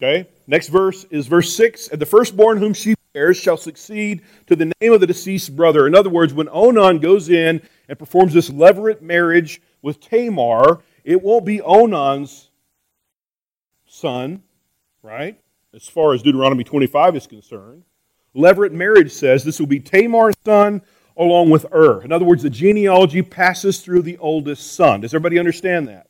Okay? 0.00 0.28
Next 0.46 0.68
verse 0.68 1.04
is 1.10 1.26
verse 1.26 1.52
6. 1.56 1.88
And 1.88 2.00
the 2.00 2.06
firstborn 2.06 2.58
whom 2.58 2.74
she 2.74 2.94
bears 3.12 3.36
shall 3.36 3.56
succeed 3.56 4.22
to 4.46 4.54
the 4.54 4.72
name 4.80 4.92
of 4.92 5.00
the 5.00 5.06
deceased 5.08 5.56
brother. 5.56 5.88
In 5.88 5.96
other 5.96 6.10
words, 6.10 6.32
when 6.32 6.48
Onan 6.52 7.00
goes 7.00 7.28
in 7.28 7.60
and 7.88 7.98
performs 7.98 8.32
this 8.32 8.50
levirate 8.50 9.02
marriage 9.02 9.60
with 9.82 9.98
Tamar, 9.98 10.80
it 11.02 11.20
won't 11.20 11.44
be 11.44 11.60
Onan's 11.60 12.50
son, 13.86 14.44
right? 15.02 15.40
As 15.74 15.88
far 15.88 16.14
as 16.14 16.22
Deuteronomy 16.22 16.64
25 16.64 17.16
is 17.16 17.26
concerned. 17.26 17.84
Levirate 18.34 18.72
marriage 18.72 19.12
says 19.12 19.44
this 19.44 19.60
will 19.60 19.66
be 19.66 19.80
Tamar's 19.80 20.36
son 20.44 20.82
along 21.16 21.50
with 21.50 21.66
Ur. 21.72 22.02
In 22.02 22.12
other 22.12 22.24
words, 22.24 22.42
the 22.42 22.50
genealogy 22.50 23.22
passes 23.22 23.80
through 23.80 24.02
the 24.02 24.16
oldest 24.18 24.74
son. 24.74 25.00
Does 25.00 25.12
everybody 25.12 25.38
understand 25.38 25.88
that? 25.88 26.08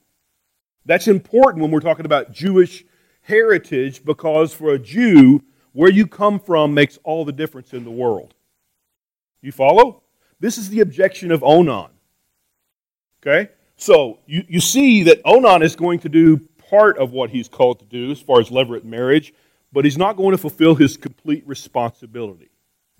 That's 0.85 1.09
important 1.09 1.63
when 1.63 1.71
we're 1.71 1.81
talking 1.81 2.07
about 2.07 2.33
Jewish 2.33 2.85
heritage 3.23 4.05
because 4.05 4.55
for 4.55 4.73
a 4.73 4.79
Jew, 4.79 5.43
where 5.73 5.91
you 5.91 6.07
come 6.07 6.39
from 6.39 6.75
makes 6.75 6.99
all 7.05 7.25
the 7.25 7.33
difference 7.33 7.73
in 7.73 7.85
the 7.85 7.91
world. 7.91 8.35
You 9.43 9.53
follow? 9.53 10.03
This 10.41 10.59
is 10.59 10.71
the 10.71 10.81
objection 10.81 11.31
of 11.31 11.43
Onan. 11.43 11.91
Okay? 13.23 13.51
So 13.77 14.19
you, 14.27 14.45
you 14.49 14.61
see 14.61 15.05
that 15.05 15.21
Onan 15.25 15.63
is 15.63 15.77
going 15.77 16.01
to 16.01 16.09
do 16.09 16.39
part 16.71 16.99
of 16.99 17.13
what 17.13 17.31
he's 17.31 17.49
called 17.49 17.79
to 17.81 17.85
do 17.85 18.11
as 18.11 18.21
far 18.21 18.41
as 18.41 18.51
levirate 18.51 18.85
marriage, 18.85 19.33
but 19.73 19.85
he's 19.85 19.99
not 19.99 20.17
going 20.17 20.33
to 20.33 20.39
fulfill 20.39 20.75
his 20.75 20.97
complete 20.97 21.47
responsibility. 21.47 22.49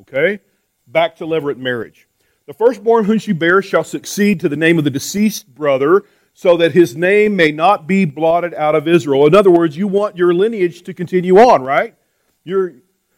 Okay? 0.01 0.41
Back 0.87 1.17
to 1.17 1.25
levirate 1.25 1.59
marriage. 1.59 2.09
The 2.47 2.55
firstborn 2.55 3.05
whom 3.05 3.19
she 3.19 3.33
bears 3.33 3.65
shall 3.65 3.85
succeed 3.85 4.41
to 4.41 4.49
the 4.49 4.57
name 4.57 4.79
of 4.79 4.85
the 4.85 4.91
deceased 4.91 5.55
brother, 5.55 6.05
so 6.35 6.57
that 6.57 6.71
his 6.71 6.97
name 6.97 7.35
may 7.35 7.51
not 7.51 7.89
be 7.89 8.05
blotted 8.05 8.55
out 8.55 8.77
of 8.77 8.87
Israel. 8.87 9.27
In 9.27 9.35
other 9.35 9.51
words, 9.51 9.77
you 9.77 9.89
want 9.89 10.17
your 10.17 10.33
lineage 10.33 10.83
to 10.83 10.95
continue 10.95 11.37
on, 11.37 11.63
right? 11.63 11.97
You're, 12.45 12.75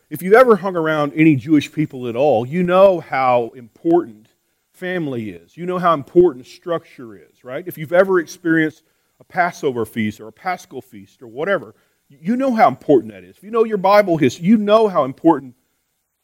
if 0.08 0.22
you've 0.22 0.32
ever 0.32 0.56
hung 0.56 0.74
around 0.74 1.12
any 1.14 1.36
Jewish 1.36 1.70
people 1.70 2.08
at 2.08 2.16
all, 2.16 2.46
you 2.46 2.62
know 2.62 2.98
how 2.98 3.52
important 3.54 4.28
family 4.72 5.30
is. 5.30 5.54
You 5.54 5.66
know 5.66 5.78
how 5.78 5.92
important 5.92 6.46
structure 6.46 7.14
is, 7.14 7.44
right? 7.44 7.62
If 7.68 7.76
you've 7.76 7.92
ever 7.92 8.20
experienced 8.20 8.84
a 9.20 9.24
Passover 9.24 9.84
feast 9.84 10.20
or 10.20 10.28
a 10.28 10.32
Paschal 10.32 10.82
feast 10.82 11.22
or 11.22 11.28
whatever, 11.28 11.74
you 12.08 12.36
know 12.36 12.54
how 12.54 12.66
important 12.66 13.12
that 13.12 13.22
is. 13.22 13.36
If 13.36 13.44
you 13.44 13.52
know 13.52 13.64
your 13.64 13.78
Bible 13.78 14.16
history, 14.16 14.46
you 14.46 14.56
know 14.56 14.88
how 14.88 15.04
important 15.04 15.54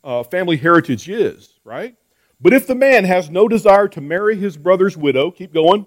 uh, 0.03 0.25
family 0.25 0.57
heritage 0.57 1.09
is, 1.09 1.61
right? 1.63 1.95
But 2.41 2.53
if 2.53 2.67
the 2.67 2.75
man 2.75 3.05
has 3.05 3.31
no 3.31 3.47
desire 3.47 3.87
to 3.89 4.01
marry 4.01 4.37
his 4.37 4.57
brother's 4.57 4.97
widow, 4.97 5.31
keep 5.31 5.53
going, 5.53 5.87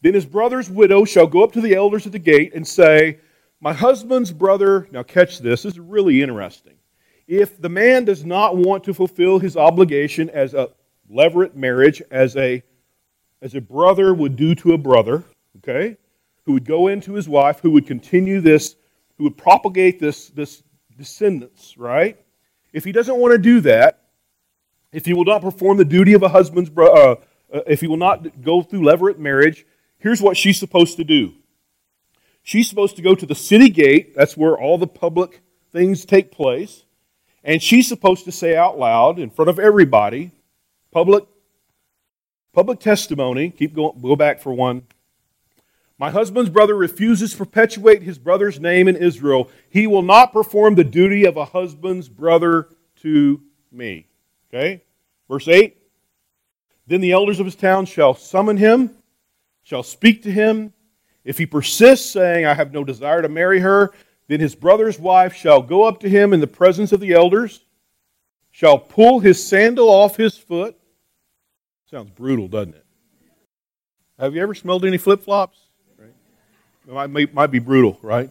then 0.00 0.14
his 0.14 0.26
brother's 0.26 0.70
widow 0.70 1.04
shall 1.04 1.26
go 1.26 1.44
up 1.44 1.52
to 1.52 1.60
the 1.60 1.74
elders 1.74 2.06
at 2.06 2.12
the 2.12 2.18
gate 2.18 2.54
and 2.54 2.66
say, 2.66 3.20
My 3.60 3.72
husband's 3.72 4.32
brother, 4.32 4.88
now 4.90 5.02
catch 5.02 5.38
this, 5.40 5.62
this 5.62 5.74
is 5.74 5.78
really 5.78 6.22
interesting 6.22 6.74
if 7.26 7.60
the 7.60 7.68
man 7.68 8.04
does 8.04 8.24
not 8.24 8.56
want 8.56 8.84
to 8.84 8.94
fulfill 8.94 9.38
his 9.38 9.56
obligation 9.56 10.28
as 10.30 10.54
a 10.54 10.70
levirate 11.10 11.54
marriage, 11.54 12.02
as 12.10 12.36
a, 12.36 12.62
as 13.40 13.54
a 13.54 13.60
brother 13.60 14.14
would 14.14 14.36
do 14.36 14.54
to 14.54 14.72
a 14.72 14.78
brother, 14.78 15.24
okay, 15.58 15.96
who 16.46 16.52
would 16.52 16.64
go 16.64 16.88
into 16.88 17.14
his 17.14 17.28
wife, 17.28 17.60
who 17.60 17.70
would 17.70 17.86
continue 17.86 18.40
this, 18.40 18.76
who 19.16 19.24
would 19.24 19.36
propagate 19.36 19.98
this, 19.98 20.28
this 20.30 20.62
descendants, 20.96 21.76
right? 21.78 22.18
If 22.72 22.84
he 22.84 22.92
doesn't 22.92 23.16
want 23.16 23.32
to 23.32 23.38
do 23.38 23.60
that, 23.62 24.00
if 24.92 25.06
he 25.06 25.14
will 25.14 25.24
not 25.24 25.42
perform 25.42 25.76
the 25.76 25.84
duty 25.84 26.12
of 26.12 26.22
a 26.22 26.28
husband's 26.28 26.70
uh, 26.76 27.16
uh, 27.54 27.60
if 27.66 27.80
he 27.80 27.86
will 27.86 27.96
not 27.96 28.42
go 28.42 28.62
through 28.62 28.80
levirate 28.80 29.18
marriage, 29.18 29.66
here's 29.98 30.20
what 30.20 30.36
she's 30.36 30.58
supposed 30.58 30.96
to 30.96 31.04
do. 31.04 31.32
She's 32.42 32.68
supposed 32.68 32.96
to 32.96 33.02
go 33.02 33.14
to 33.14 33.24
the 33.24 33.34
city 33.34 33.70
gate. 33.70 34.14
That's 34.14 34.36
where 34.36 34.58
all 34.58 34.76
the 34.76 34.86
public 34.86 35.40
things 35.72 36.04
take 36.04 36.30
place. 36.30 36.84
And 37.42 37.62
she's 37.62 37.88
supposed 37.88 38.24
to 38.24 38.32
say 38.32 38.56
out 38.56 38.78
loud 38.78 39.18
in 39.18 39.30
front 39.30 39.48
of 39.48 39.58
everybody, 39.58 40.30
public, 40.90 41.24
public 42.52 42.80
testimony. 42.80 43.50
Keep 43.50 43.74
going, 43.74 44.00
go 44.00 44.16
back 44.16 44.40
for 44.40 44.52
one. 44.52 44.82
My 46.04 46.10
husband's 46.10 46.50
brother 46.50 46.74
refuses 46.74 47.32
to 47.32 47.38
perpetuate 47.38 48.02
his 48.02 48.18
brother's 48.18 48.60
name 48.60 48.88
in 48.88 48.96
Israel. 48.96 49.48
He 49.70 49.86
will 49.86 50.02
not 50.02 50.34
perform 50.34 50.74
the 50.74 50.84
duty 50.84 51.24
of 51.24 51.38
a 51.38 51.46
husband's 51.46 52.10
brother 52.10 52.68
to 52.96 53.40
me. 53.72 54.06
Okay? 54.52 54.82
Verse 55.30 55.48
8. 55.48 55.74
Then 56.86 57.00
the 57.00 57.12
elders 57.12 57.40
of 57.40 57.46
his 57.46 57.54
town 57.54 57.86
shall 57.86 58.12
summon 58.12 58.58
him, 58.58 58.90
shall 59.62 59.82
speak 59.82 60.22
to 60.24 60.30
him. 60.30 60.74
If 61.24 61.38
he 61.38 61.46
persists, 61.46 62.10
saying, 62.10 62.44
I 62.44 62.52
have 62.52 62.74
no 62.74 62.84
desire 62.84 63.22
to 63.22 63.30
marry 63.30 63.60
her, 63.60 63.90
then 64.28 64.40
his 64.40 64.54
brother's 64.54 64.98
wife 64.98 65.32
shall 65.32 65.62
go 65.62 65.84
up 65.84 66.00
to 66.00 66.08
him 66.10 66.34
in 66.34 66.40
the 66.40 66.46
presence 66.46 66.92
of 66.92 67.00
the 67.00 67.14
elders, 67.14 67.64
shall 68.50 68.76
pull 68.78 69.20
his 69.20 69.42
sandal 69.42 69.88
off 69.88 70.18
his 70.18 70.36
foot. 70.36 70.76
Sounds 71.90 72.10
brutal, 72.10 72.46
doesn't 72.46 72.74
it? 72.74 72.84
Have 74.18 74.34
you 74.34 74.42
ever 74.42 74.54
smelled 74.54 74.84
any 74.84 74.98
flip 74.98 75.22
flops? 75.22 75.63
It 76.86 77.08
might, 77.08 77.34
might 77.34 77.50
be 77.50 77.58
brutal, 77.58 77.98
right? 78.02 78.30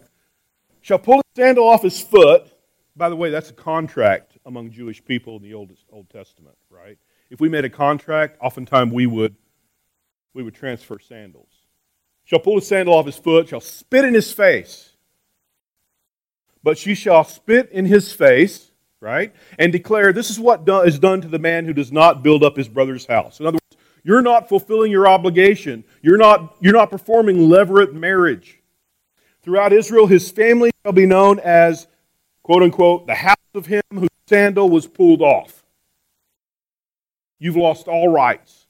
Shall 0.81 1.00
pull 1.00 1.15
his 1.15 1.24
sandal 1.36 1.67
off 1.67 1.81
his 1.83 2.00
foot 2.00 2.48
By 2.95 3.10
the 3.10 3.15
way, 3.15 3.31
that's 3.31 3.50
a 3.50 3.53
contract 3.53 4.38
among 4.45 4.72
Jewish 4.72 5.03
people 5.03 5.38
in 5.38 5.43
the 5.43 5.53
Old, 5.53 5.72
Old 5.91 6.10
Testament, 6.10 6.55
right? 6.69 6.98
If 7.31 7.39
we 7.39 7.50
made 7.50 7.65
a 7.65 7.69
contract, 7.69 8.38
oftentimes 8.39 8.93
we 8.93 9.07
would, 9.07 9.36
we 10.33 10.43
would 10.43 10.53
transfer 10.53 11.00
sandals. 11.00 11.50
Shall 12.25 12.39
pull 12.39 12.55
his 12.55 12.67
sandal 12.67 12.93
off 12.93 13.07
his 13.07 13.17
foot, 13.17 13.50
shall 13.50 13.60
spit 13.60 14.05
in 14.05 14.13
his 14.13 14.31
face. 14.31 14.91
But 16.62 16.77
she 16.77 16.93
shall 16.95 17.24
spit 17.24 17.69
in 17.72 17.86
his 17.86 18.13
face, 18.13 18.72
right? 19.00 19.33
And 19.57 19.72
declare, 19.72 20.13
This 20.13 20.29
is 20.29 20.39
what 20.39 20.65
do, 20.65 20.81
is 20.81 21.00
done 21.00 21.22
to 21.22 21.27
the 21.27 21.39
man 21.39 21.65
who 21.65 21.74
does 21.74 21.91
not 21.91 22.24
build 22.24 22.43
up 22.43 22.55
his 22.55 22.69
brother's 22.69 23.05
house. 23.05 23.39
In 23.39 23.48
other 23.48 23.60
you're 24.03 24.22
not 24.22 24.50
fulfilling 24.50 24.91
your 24.91 25.07
obligation. 25.07 25.83
You're 26.01 26.17
not, 26.17 26.55
you're 26.60 26.74
not 26.74 26.91
performing 26.91 27.38
levirate 27.38 27.93
marriage. 27.93 28.60
Throughout 29.41 29.74
Israel, 29.74 30.07
his 30.07 30.29
family 30.29 30.72
shall 30.83 30.93
be 30.93 31.05
known 31.05 31.39
as, 31.39 31.88
quote 32.43 32.63
unquote, 32.63 33.07
the 33.07 33.15
house 33.15 33.36
of 33.53 33.65
him 33.65 33.81
whose 33.93 34.10
sandal 34.27 34.69
was 34.69 34.88
pulled 34.88 35.22
off. 35.22 35.63
You've 37.39 37.55
lost 37.57 37.88
all 37.88 38.10
rights. 38.10 38.67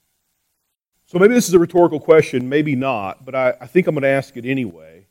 So 1.06 1.18
maybe 1.18 1.34
this 1.34 1.48
is 1.48 1.54
a 1.54 1.58
rhetorical 1.58 2.00
question, 2.00 2.48
maybe 2.48 2.74
not, 2.74 3.24
but 3.24 3.34
I, 3.34 3.54
I 3.60 3.66
think 3.66 3.86
I'm 3.86 3.94
going 3.94 4.02
to 4.02 4.08
ask 4.08 4.36
it 4.36 4.44
anyway. 4.44 5.06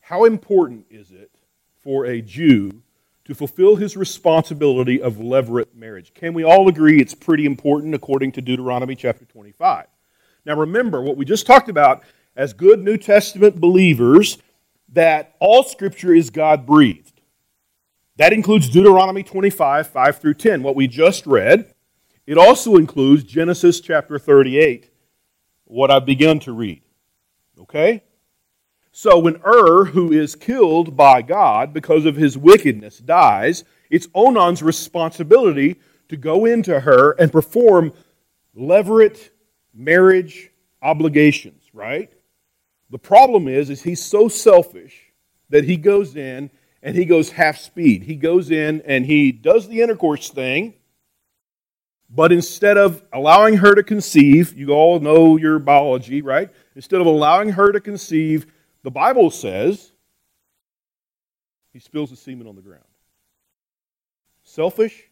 How 0.00 0.24
important 0.24 0.86
is 0.90 1.12
it 1.12 1.30
for 1.76 2.06
a 2.06 2.20
Jew 2.20 2.82
to 3.28 3.34
fulfill 3.34 3.76
his 3.76 3.94
responsibility 3.94 5.02
of 5.02 5.16
levirate 5.16 5.74
marriage? 5.74 6.14
Can 6.14 6.32
we 6.32 6.44
all 6.44 6.66
agree 6.66 6.98
it's 6.98 7.14
pretty 7.14 7.44
important 7.44 7.94
according 7.94 8.32
to 8.32 8.40
Deuteronomy 8.40 8.96
chapter 8.96 9.26
25? 9.26 9.86
Now 10.46 10.56
remember, 10.56 11.02
what 11.02 11.18
we 11.18 11.26
just 11.26 11.46
talked 11.46 11.68
about 11.68 12.02
as 12.34 12.54
good 12.54 12.82
New 12.82 12.96
Testament 12.96 13.60
believers 13.60 14.38
that 14.88 15.36
all 15.40 15.62
Scripture 15.62 16.14
is 16.14 16.30
God 16.30 16.64
breathed. 16.64 17.20
That 18.16 18.32
includes 18.32 18.70
Deuteronomy 18.70 19.22
25, 19.22 19.88
5 19.88 20.18
through 20.18 20.34
10, 20.34 20.62
what 20.62 20.74
we 20.74 20.88
just 20.88 21.26
read. 21.26 21.74
It 22.26 22.38
also 22.38 22.76
includes 22.76 23.24
Genesis 23.24 23.80
chapter 23.80 24.18
38, 24.18 24.90
what 25.66 25.90
I've 25.90 26.06
begun 26.06 26.40
to 26.40 26.52
read. 26.52 26.80
Okay? 27.60 28.02
So 28.92 29.18
when 29.18 29.40
Ur, 29.46 29.84
who 29.86 30.12
is 30.12 30.34
killed 30.34 30.96
by 30.96 31.22
God 31.22 31.72
because 31.72 32.04
of 32.04 32.16
his 32.16 32.36
wickedness, 32.36 32.98
dies, 32.98 33.64
it's 33.90 34.08
Onan's 34.08 34.62
responsibility 34.62 35.76
to 36.08 36.16
go 36.16 36.44
into 36.44 36.80
her 36.80 37.12
and 37.12 37.30
perform 37.30 37.92
levirate 38.56 39.30
marriage 39.74 40.50
obligations, 40.82 41.62
right? 41.72 42.10
The 42.90 42.98
problem 42.98 43.48
is, 43.48 43.70
is 43.70 43.82
he's 43.82 44.02
so 44.02 44.28
selfish 44.28 45.12
that 45.50 45.64
he 45.64 45.76
goes 45.76 46.16
in 46.16 46.50
and 46.82 46.96
he 46.96 47.04
goes 47.04 47.30
half 47.30 47.58
speed. 47.58 48.02
He 48.04 48.16
goes 48.16 48.50
in 48.50 48.82
and 48.82 49.04
he 49.04 49.32
does 49.32 49.68
the 49.68 49.82
intercourse 49.82 50.30
thing, 50.30 50.74
but 52.08 52.32
instead 52.32 52.78
of 52.78 53.02
allowing 53.12 53.58
her 53.58 53.74
to 53.74 53.82
conceive, 53.82 54.56
you 54.56 54.70
all 54.70 54.98
know 55.00 55.36
your 55.36 55.58
biology, 55.58 56.22
right? 56.22 56.50
Instead 56.74 57.00
of 57.00 57.06
allowing 57.06 57.50
her 57.50 57.72
to 57.72 57.80
conceive, 57.80 58.46
the 58.82 58.90
Bible 58.90 59.30
says 59.30 59.92
he 61.72 61.78
spills 61.78 62.10
the 62.10 62.16
semen 62.16 62.46
on 62.46 62.56
the 62.56 62.62
ground. 62.62 62.82
Selfish? 64.42 65.04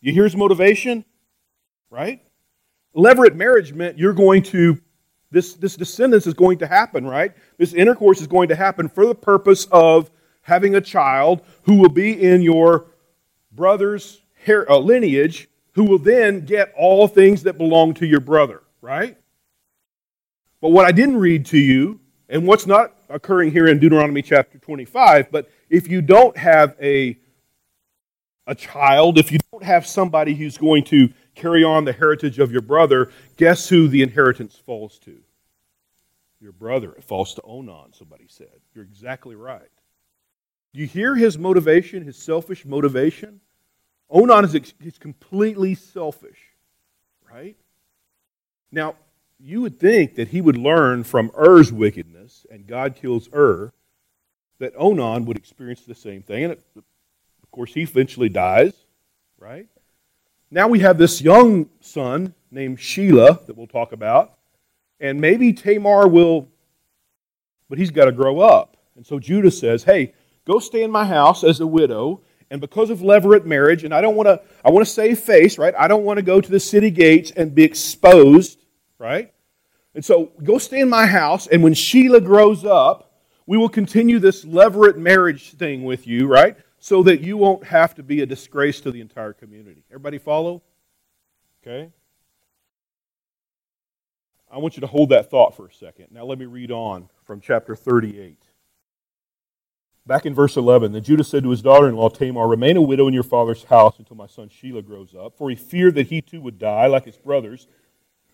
You 0.00 0.12
hear 0.12 0.24
his 0.24 0.36
motivation? 0.36 1.04
Right? 1.90 2.22
Levirate 2.94 3.34
marriage 3.34 3.72
meant 3.72 3.98
you're 3.98 4.12
going 4.12 4.42
to 4.44 4.80
this, 5.30 5.54
this 5.54 5.76
descendance 5.76 6.26
is 6.26 6.34
going 6.34 6.58
to 6.58 6.66
happen, 6.66 7.06
right? 7.06 7.32
This 7.56 7.72
intercourse 7.72 8.20
is 8.20 8.26
going 8.26 8.48
to 8.48 8.56
happen 8.56 8.88
for 8.88 9.06
the 9.06 9.14
purpose 9.14 9.66
of 9.70 10.10
having 10.42 10.74
a 10.74 10.80
child 10.80 11.42
who 11.62 11.76
will 11.76 11.88
be 11.90 12.20
in 12.20 12.42
your 12.42 12.86
brother's 13.52 14.22
uh, 14.48 14.78
lineage, 14.78 15.48
who 15.72 15.84
will 15.84 15.98
then 15.98 16.44
get 16.44 16.72
all 16.76 17.06
things 17.06 17.44
that 17.44 17.58
belong 17.58 17.94
to 17.94 18.06
your 18.06 18.20
brother, 18.20 18.62
right? 18.80 19.16
But 20.60 20.70
what 20.70 20.84
I 20.84 20.92
didn't 20.92 21.18
read 21.18 21.46
to 21.46 21.58
you, 21.58 22.00
and 22.30 22.46
what's 22.46 22.66
not 22.66 22.94
occurring 23.08 23.50
here 23.50 23.66
in 23.66 23.80
Deuteronomy 23.80 24.22
chapter 24.22 24.56
25, 24.58 25.30
but 25.32 25.50
if 25.68 25.88
you 25.88 26.00
don't 26.00 26.36
have 26.36 26.76
a, 26.80 27.18
a 28.46 28.54
child, 28.54 29.18
if 29.18 29.32
you 29.32 29.38
don't 29.50 29.64
have 29.64 29.86
somebody 29.86 30.34
who's 30.34 30.56
going 30.56 30.84
to 30.84 31.12
carry 31.34 31.64
on 31.64 31.84
the 31.84 31.92
heritage 31.92 32.38
of 32.38 32.52
your 32.52 32.62
brother, 32.62 33.10
guess 33.36 33.68
who 33.68 33.88
the 33.88 34.02
inheritance 34.02 34.56
falls 34.56 34.98
to? 35.00 35.18
Your 36.40 36.52
brother. 36.52 36.92
It 36.92 37.02
falls 37.02 37.34
to 37.34 37.42
Onan, 37.42 37.92
somebody 37.92 38.26
said. 38.28 38.60
You're 38.74 38.84
exactly 38.84 39.34
right. 39.34 39.68
Do 40.72 40.80
you 40.80 40.86
hear 40.86 41.16
his 41.16 41.36
motivation, 41.36 42.04
his 42.04 42.16
selfish 42.16 42.64
motivation? 42.64 43.40
Onan 44.08 44.44
is, 44.44 44.54
is 44.80 44.98
completely 44.98 45.74
selfish, 45.74 46.38
right? 47.28 47.56
Now, 48.70 48.94
you 49.42 49.62
would 49.62 49.80
think 49.80 50.16
that 50.16 50.28
he 50.28 50.40
would 50.40 50.56
learn 50.56 51.04
from 51.04 51.30
Er's 51.36 51.72
wickedness, 51.72 52.46
and 52.50 52.66
God 52.66 52.94
kills 52.94 53.28
Ur, 53.34 53.72
that 54.58 54.74
Onan 54.76 55.24
would 55.24 55.36
experience 55.36 55.82
the 55.82 55.94
same 55.94 56.22
thing. 56.22 56.44
And 56.44 56.52
it, 56.52 56.62
of 56.76 57.50
course, 57.50 57.72
he 57.72 57.82
eventually 57.82 58.28
dies, 58.28 58.74
right? 59.38 59.66
Now 60.50 60.68
we 60.68 60.80
have 60.80 60.98
this 60.98 61.22
young 61.22 61.70
son 61.80 62.34
named 62.50 62.78
Shelah 62.78 63.46
that 63.46 63.56
we'll 63.56 63.66
talk 63.66 63.92
about. 63.92 64.34
And 65.00 65.20
maybe 65.20 65.54
Tamar 65.54 66.08
will, 66.08 66.48
but 67.70 67.78
he's 67.78 67.90
got 67.90 68.04
to 68.04 68.12
grow 68.12 68.40
up. 68.40 68.76
And 68.96 69.06
so 69.06 69.18
Judah 69.18 69.50
says, 69.50 69.84
hey, 69.84 70.12
go 70.46 70.58
stay 70.58 70.82
in 70.82 70.90
my 70.90 71.06
house 71.06 71.42
as 71.42 71.60
a 71.60 71.66
widow. 71.66 72.20
And 72.50 72.60
because 72.60 72.90
of 72.90 72.98
levirate 72.98 73.46
marriage, 73.46 73.84
and 73.84 73.94
I 73.94 74.02
don't 74.02 74.16
want 74.16 74.26
to, 74.26 74.42
I 74.62 74.70
want 74.70 74.86
to 74.86 74.92
save 74.92 75.20
face, 75.20 75.56
right? 75.56 75.72
I 75.78 75.88
don't 75.88 76.04
want 76.04 76.18
to 76.18 76.22
go 76.22 76.40
to 76.40 76.50
the 76.50 76.60
city 76.60 76.90
gates 76.90 77.30
and 77.30 77.54
be 77.54 77.64
exposed, 77.64 78.58
right? 79.00 79.32
And 79.96 80.04
so 80.04 80.30
go 80.44 80.58
stay 80.58 80.78
in 80.78 80.88
my 80.88 81.06
house. 81.06 81.48
And 81.48 81.64
when 81.64 81.74
Shelah 81.74 82.24
grows 82.24 82.64
up, 82.64 83.12
we 83.46 83.58
will 83.58 83.68
continue 83.68 84.20
this 84.20 84.44
levirate 84.44 84.96
marriage 84.96 85.54
thing 85.54 85.82
with 85.82 86.06
you, 86.06 86.28
right? 86.28 86.56
so 86.80 87.02
that 87.02 87.20
you 87.20 87.36
won't 87.36 87.62
have 87.64 87.94
to 87.94 88.02
be 88.02 88.22
a 88.22 88.26
disgrace 88.26 88.80
to 88.80 88.90
the 88.90 89.02
entire 89.02 89.34
community. 89.34 89.84
Everybody 89.90 90.16
follow? 90.16 90.62
Okay? 91.62 91.92
I 94.50 94.58
want 94.58 94.76
you 94.76 94.80
to 94.80 94.86
hold 94.86 95.10
that 95.10 95.30
thought 95.30 95.54
for 95.54 95.66
a 95.66 95.72
second. 95.72 96.06
Now 96.10 96.24
let 96.24 96.38
me 96.38 96.46
read 96.46 96.72
on 96.72 97.10
from 97.22 97.40
chapter 97.40 97.76
38. 97.76 98.38
Back 100.06 100.24
in 100.24 100.34
verse 100.34 100.56
11, 100.56 100.92
then 100.92 101.04
Judah 101.04 101.22
said 101.22 101.42
to 101.42 101.50
his 101.50 101.60
daughter 101.60 101.86
in 101.86 101.94
law 101.94 102.08
Tamar, 102.08 102.48
Remain 102.48 102.78
a 102.78 102.82
widow 102.82 103.06
in 103.06 103.14
your 103.14 103.22
father's 103.22 103.64
house 103.64 103.98
until 103.98 104.16
my 104.16 104.26
son 104.26 104.48
Shelah 104.48 104.84
grows 104.84 105.14
up, 105.14 105.36
for 105.36 105.50
he 105.50 105.56
feared 105.56 105.94
that 105.96 106.06
he 106.06 106.22
too 106.22 106.40
would 106.40 106.58
die 106.58 106.86
like 106.86 107.04
his 107.04 107.18
brothers. 107.18 107.68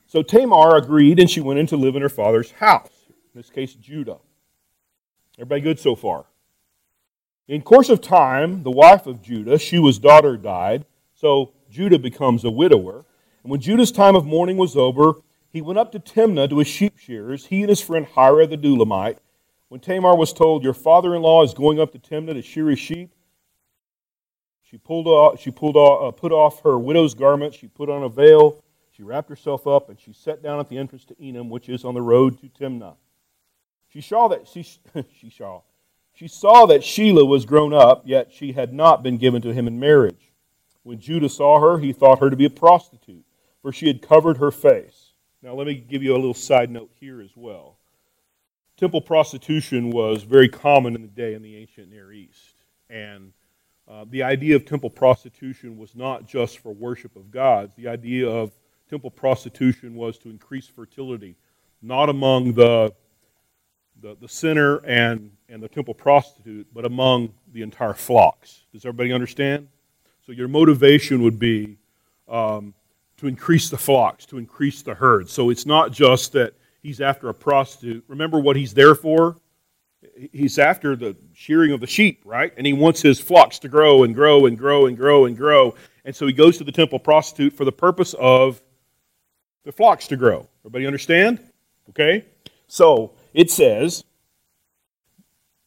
So 0.07 0.23
Tamar 0.23 0.77
agreed, 0.77 1.19
and 1.19 1.29
she 1.29 1.41
went 1.41 1.59
in 1.59 1.67
to 1.69 1.77
live 1.77 1.97
in 1.97 2.03
her 2.03 2.09
father's 2.09 2.53
house, 2.53 2.91
in 3.09 3.41
this 3.41 3.51
case, 3.51 3.75
Judah. 3.75 4.19
Everybody 5.37 5.61
good 5.61 5.81
so 5.81 5.97
far? 5.97 6.27
In 7.49 7.63
course 7.63 7.89
of 7.89 8.01
time, 8.01 8.63
the 8.63 8.71
wife 8.71 9.07
of 9.07 9.21
Judah, 9.21 9.59
Shua's 9.59 9.99
daughter, 9.99 10.37
died, 10.37 10.87
so 11.15 11.53
Judah 11.71 11.99
becomes 11.99 12.45
a 12.45 12.51
widower. 12.51 13.05
And 13.43 13.51
when 13.51 13.61
Judah's 13.61 13.93
time 13.93 14.17
of 14.17 14.25
mourning 14.25 14.57
was 14.57 14.77
over, 14.77 15.15
he 15.53 15.61
went 15.61 15.79
up 15.79 15.93
to 15.93 16.01
Timnah 16.01 16.49
to 16.51 16.59
his 16.59 16.69
sheep 16.69 16.99
shearers, 16.99 17.47
he 17.47 17.61
and 17.61 17.69
his 17.69 17.81
friend 17.81 18.07
Hira 18.07 18.47
the 18.47 18.57
Adullamite. 18.57 19.19
When 19.69 19.81
Tamar 19.81 20.17
was 20.17 20.33
told, 20.33 20.63
Your 20.63 20.75
father 20.75 21.15
in 21.15 21.23
law 21.23 21.43
is 21.43 21.55
going 21.55 21.81
up 21.81 21.93
to 21.93 21.99
Timnah 21.99 22.35
to 22.35 22.43
shear 22.43 22.69
his 22.69 22.79
sheep, 22.79 23.13
she 24.63 24.79
pulled 24.79 25.07
off, 25.07 25.41
she 25.41 25.53
pulled 25.53 25.77
off, 25.77 26.09
uh, 26.09 26.11
put 26.17 26.33
off 26.33 26.63
her 26.63 26.77
widow's 26.77 27.15
garment, 27.15 27.55
she 27.55 27.69
put 27.69 27.89
on 27.89 28.03
a 28.03 28.09
veil, 28.09 28.63
she 28.97 29.03
wrapped 29.03 29.29
herself 29.29 29.67
up, 29.67 29.91
and 29.91 30.01
she 30.01 30.13
sat 30.13 30.43
down 30.43 30.59
at 30.59 30.69
the 30.69 30.79
entrance 30.79 31.05
to 31.05 31.15
Enam, 31.17 31.51
which 31.51 31.69
is 31.69 31.85
on 31.85 31.95
the 31.95 32.01
road 32.01 32.41
to 32.41 32.47
Timnah. 32.49 32.95
She 33.89 34.01
saw 34.01 34.29
that 34.29 34.49
she, 34.49 34.63
she 35.21 35.31
saw 35.31 35.63
she 36.15 36.29
saw 36.29 36.65
that 36.65 36.81
Shelah 36.81 37.29
was 37.29 37.45
grown 37.45 37.75
up, 37.75 38.05
yet 38.07 38.33
she 38.33 38.53
had 38.53 38.73
not 38.73 39.03
been 39.03 39.19
given 39.19 39.43
to 39.43 39.53
him 39.53 39.67
in 39.67 39.79
marriage. 39.79 40.33
When 40.83 40.99
Judah 40.99 41.29
saw 41.29 41.61
her, 41.61 41.79
he 41.79 41.93
thought 41.93 42.21
her 42.21 42.31
to 42.31 42.37
be 42.37 42.47
a 42.47 42.51
prostitute, 42.51 43.27
for 43.61 43.71
she 43.71 43.87
had 43.87 44.01
covered 44.01 44.39
her 44.39 44.51
face. 44.51 45.13
Now, 45.43 45.53
let 45.53 45.67
me 45.67 45.75
give 45.75 46.03
you 46.03 46.15
a 46.15 46.17
little 46.17 46.33
side 46.33 46.71
note 46.71 46.91
here 46.99 47.21
as 47.21 47.37
well. 47.37 47.77
Temple 48.79 49.03
prostitution 49.03 49.91
was 49.91 50.23
very 50.23 50.49
common 50.49 50.95
in 50.95 51.03
the 51.03 51.09
day 51.09 51.35
in 51.35 51.43
the 51.43 51.57
ancient 51.57 51.91
Near 51.91 52.11
East. 52.13 52.55
And 52.89 53.35
uh, 53.87 54.07
the 54.09 54.23
idea 54.23 54.57
of 54.57 54.65
temple 54.65 54.91
prostitution 54.91 55.77
was 55.77 55.95
not 55.95 56.27
just 56.27 56.59
for 56.61 56.73
worship 56.73 57.15
of 57.15 57.31
gods. 57.31 57.75
The 57.77 57.89
idea 57.89 58.27
of 58.27 58.53
temple 58.89 59.11
prostitution 59.11 59.95
was 59.95 60.19
to 60.19 60.31
increase 60.31 60.67
fertility, 60.67 61.37
not 61.83 62.09
among 62.09 62.53
the 62.53 62.93
the, 64.03 64.15
the 64.21 64.29
sinner 64.29 64.77
and, 64.85 65.31
and 65.49 65.63
the 65.63 65.69
temple 65.69 65.95
prostitute, 65.95 66.67
but 66.75 66.85
among 66.85 67.33
the 67.55 67.63
entire 67.63 67.95
flocks. 67.95 68.65
Does 68.71 68.85
everybody 68.85 69.11
understand? 69.11 69.69
So 70.27 70.33
your 70.33 70.49
motivation 70.49 71.23
would 71.23 71.39
be 71.39 71.79
um, 72.29 72.75
to 73.17 73.27
increase 73.27 73.71
the 73.71 73.79
flocks, 73.79 74.27
to 74.27 74.37
increase 74.37 74.83
the 74.83 74.93
herd. 74.93 75.31
So 75.31 75.49
it's 75.49 75.65
not 75.65 75.93
just 75.93 76.33
that 76.33 76.53
he's 76.83 77.01
after 77.01 77.31
a 77.31 77.35
prostitute. 77.35 78.05
Remember 78.07 78.39
what 78.39 78.55
he's 78.55 78.75
there 78.75 78.95
for? 78.95 79.39
he's 80.33 80.59
after 80.59 80.97
the 80.97 81.17
shearing 81.35 81.73
of 81.73 81.81
the 81.81 81.87
sheep, 81.87 82.23
right? 82.25 82.53
And 82.57 82.67
he 82.67 82.73
wants 82.73 83.03
his 83.03 83.21
flocks 83.21 83.59
to 83.61 83.69
grow 83.69 84.05
and 84.05 84.15
grow 84.15 84.47
and 84.47 84.57
grow 84.57 84.87
and 84.87 84.97
grow 84.97 85.25
and 85.27 85.37
grow. 85.37 85.75
And 86.05 86.15
so 86.15 86.27
he 86.27 86.33
goes 86.33 86.59
to 86.59 86.65
the 86.65 86.73
temple 86.73 86.99
prostitute 86.99 87.53
for 87.53 87.65
the 87.65 87.73
purpose 87.73 88.15
of 88.15 88.63
the 89.67 89.73
flocks 89.73 90.07
to 90.07 90.17
grow. 90.17 90.49
Everybody 90.63 90.87
understand? 90.87 91.41
Okay? 91.91 92.25
So 92.69 93.13
it 93.35 93.51
says, 93.51 94.05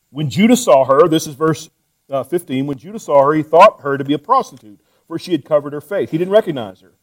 when 0.10 0.30
Judah 0.30 0.56
saw 0.56 0.86
her, 0.86 1.08
this 1.10 1.28
is 1.28 1.36
verse 1.36 1.70
uh, 2.10 2.24
15, 2.24 2.66
when 2.66 2.78
Judah 2.78 2.98
saw 2.98 3.26
her, 3.26 3.34
he 3.34 3.44
thought 3.44 3.82
her 3.82 3.98
to 3.98 4.06
be 4.06 4.14
a 4.14 4.18
prostitute, 4.18 4.80
for 5.06 5.20
she 5.20 5.34
had 5.34 5.44
covered 5.44 5.74
her 5.74 5.82
face. 5.82 6.10
He 6.10 6.18
didn't 6.18 6.32
recognize 6.32 6.80
her. 6.80 6.94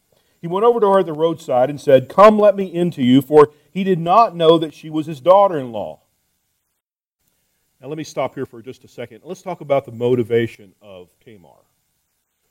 He 0.41 0.47
went 0.47 0.65
over 0.65 0.79
to 0.79 0.87
her 0.87 0.99
at 0.99 1.05
the 1.05 1.13
roadside 1.13 1.69
and 1.69 1.79
said, 1.79 2.09
Come, 2.09 2.39
let 2.39 2.55
me 2.55 2.65
into 2.65 3.03
you, 3.03 3.21
for 3.21 3.51
he 3.71 3.83
did 3.83 3.99
not 3.99 4.35
know 4.35 4.57
that 4.57 4.73
she 4.73 4.89
was 4.89 5.05
his 5.05 5.21
daughter 5.21 5.57
in 5.57 5.71
law. 5.71 6.01
Now, 7.79 7.89
let 7.89 7.97
me 7.97 8.03
stop 8.03 8.33
here 8.33 8.47
for 8.47 8.61
just 8.63 8.83
a 8.83 8.87
second. 8.87 9.21
Let's 9.23 9.43
talk 9.43 9.61
about 9.61 9.85
the 9.85 9.91
motivation 9.91 10.73
of 10.81 11.09
Tamar. 11.23 11.61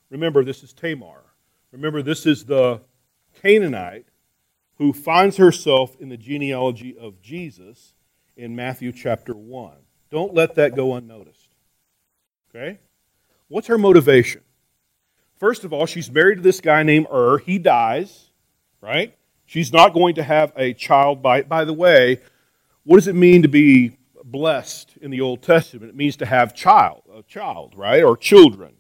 Remember, 0.08 0.44
this 0.44 0.62
is 0.62 0.72
Tamar. 0.72 1.24
Remember, 1.72 2.00
this 2.00 2.26
is 2.26 2.44
the 2.44 2.80
Canaanite 3.42 4.06
who 4.78 4.92
finds 4.92 5.36
herself 5.36 5.96
in 6.00 6.08
the 6.08 6.16
genealogy 6.16 6.96
of 6.98 7.20
Jesus 7.20 7.94
in 8.36 8.54
Matthew 8.54 8.92
chapter 8.92 9.34
1. 9.34 9.72
Don't 10.10 10.34
let 10.34 10.54
that 10.56 10.76
go 10.76 10.94
unnoticed. 10.94 11.50
Okay? 12.50 12.78
What's 13.48 13.68
her 13.68 13.78
motivation? 13.78 14.42
First 15.38 15.64
of 15.64 15.72
all, 15.72 15.86
she's 15.86 16.10
married 16.10 16.36
to 16.36 16.42
this 16.42 16.60
guy 16.60 16.82
named 16.82 17.06
Ur. 17.12 17.38
He 17.38 17.58
dies, 17.58 18.30
right? 18.80 19.16
She's 19.44 19.72
not 19.72 19.92
going 19.92 20.14
to 20.16 20.22
have 20.22 20.52
a 20.56 20.72
child 20.72 21.22
by 21.22 21.42
by 21.42 21.64
the 21.64 21.72
way, 21.72 22.20
what 22.84 22.96
does 22.96 23.08
it 23.08 23.14
mean 23.14 23.42
to 23.42 23.48
be 23.48 23.96
blessed 24.24 24.96
in 25.00 25.10
the 25.10 25.20
Old 25.20 25.42
Testament? 25.42 25.90
It 25.90 25.96
means 25.96 26.16
to 26.16 26.26
have 26.26 26.54
child, 26.54 27.02
a 27.14 27.22
child, 27.22 27.74
right? 27.76 28.02
Or 28.02 28.16
children. 28.16 28.74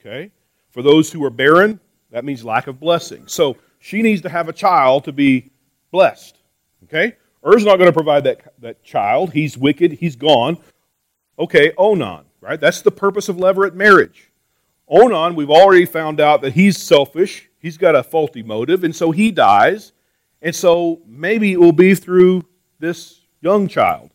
Okay? 0.00 0.32
For 0.70 0.82
those 0.82 1.12
who 1.12 1.24
are 1.24 1.30
barren, 1.30 1.80
that 2.10 2.24
means 2.24 2.44
lack 2.44 2.66
of 2.66 2.80
blessing. 2.80 3.24
So 3.26 3.56
she 3.82 4.00
needs 4.00 4.22
to 4.22 4.28
have 4.28 4.48
a 4.48 4.52
child 4.52 5.04
to 5.04 5.12
be 5.12 5.50
blessed. 5.90 6.38
Okay? 6.84 7.16
Er's 7.44 7.64
not 7.64 7.76
going 7.76 7.88
to 7.88 7.92
provide 7.92 8.22
that, 8.24 8.54
that 8.60 8.84
child. 8.84 9.32
He's 9.32 9.58
wicked. 9.58 9.92
He's 9.92 10.14
gone. 10.14 10.56
Okay, 11.36 11.72
Onan, 11.76 12.24
right? 12.40 12.60
That's 12.60 12.80
the 12.80 12.92
purpose 12.92 13.28
of 13.28 13.36
levirate 13.36 13.74
marriage. 13.74 14.30
Onan, 14.86 15.34
we've 15.34 15.50
already 15.50 15.84
found 15.84 16.20
out 16.20 16.42
that 16.42 16.52
he's 16.52 16.78
selfish. 16.78 17.50
He's 17.58 17.76
got 17.76 17.96
a 17.96 18.04
faulty 18.04 18.44
motive, 18.44 18.84
and 18.84 18.94
so 18.94 19.10
he 19.10 19.32
dies. 19.32 19.92
And 20.42 20.54
so 20.54 21.02
maybe 21.04 21.52
it 21.52 21.60
will 21.60 21.72
be 21.72 21.96
through 21.96 22.44
this 22.78 23.22
young 23.40 23.66
child, 23.66 24.10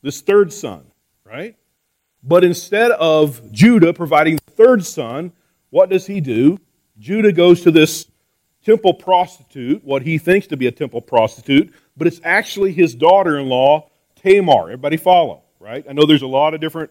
this 0.00 0.22
third 0.22 0.50
son, 0.50 0.86
right? 1.24 1.56
But 2.22 2.42
instead 2.42 2.90
of 2.92 3.52
Judah 3.52 3.92
providing 3.92 4.36
the 4.36 4.52
third 4.52 4.84
son, 4.86 5.32
what 5.68 5.90
does 5.90 6.06
he 6.06 6.22
do? 6.22 6.58
Judah 6.98 7.32
goes 7.32 7.60
to 7.62 7.70
this 7.70 8.09
temple 8.64 8.94
prostitute, 8.94 9.84
what 9.84 10.02
he 10.02 10.18
thinks 10.18 10.46
to 10.48 10.56
be 10.56 10.66
a 10.66 10.72
temple 10.72 11.00
prostitute, 11.00 11.72
but 11.96 12.06
it's 12.06 12.20
actually 12.24 12.72
his 12.72 12.94
daughter 12.94 13.38
in 13.38 13.48
law, 13.48 13.90
Tamar. 14.16 14.64
Everybody 14.64 14.96
follow, 14.96 15.42
right? 15.58 15.84
I 15.88 15.92
know 15.92 16.06
there's 16.06 16.22
a 16.22 16.26
lot 16.26 16.54
of 16.54 16.60
different 16.60 16.90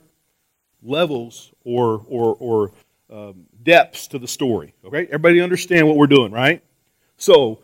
levels 0.82 1.51
or, 1.63 2.03
or, 2.08 2.36
or 2.39 2.71
um, 3.12 3.45
depths 3.63 4.08
to 4.08 4.19
the 4.19 4.27
story. 4.27 4.73
Okay, 4.86 5.05
everybody 5.05 5.41
understand 5.41 5.88
what 5.88 5.97
we're 5.97 6.08
doing, 6.08 6.32
right? 6.32 6.63
So 7.17 7.60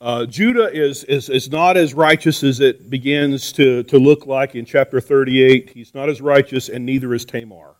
uh, 0.00 0.26
Judah 0.26 0.70
is, 0.72 1.04
is, 1.04 1.28
is 1.28 1.50
not 1.50 1.76
as 1.76 1.94
righteous 1.94 2.42
as 2.42 2.60
it 2.60 2.90
begins 2.90 3.52
to, 3.52 3.82
to 3.84 3.98
look 3.98 4.26
like 4.26 4.54
in 4.54 4.64
chapter 4.64 5.00
38. 5.00 5.70
He's 5.70 5.94
not 5.94 6.08
as 6.08 6.20
righteous, 6.20 6.68
and 6.68 6.86
neither 6.86 7.12
is 7.14 7.24
Tamar. 7.24 7.74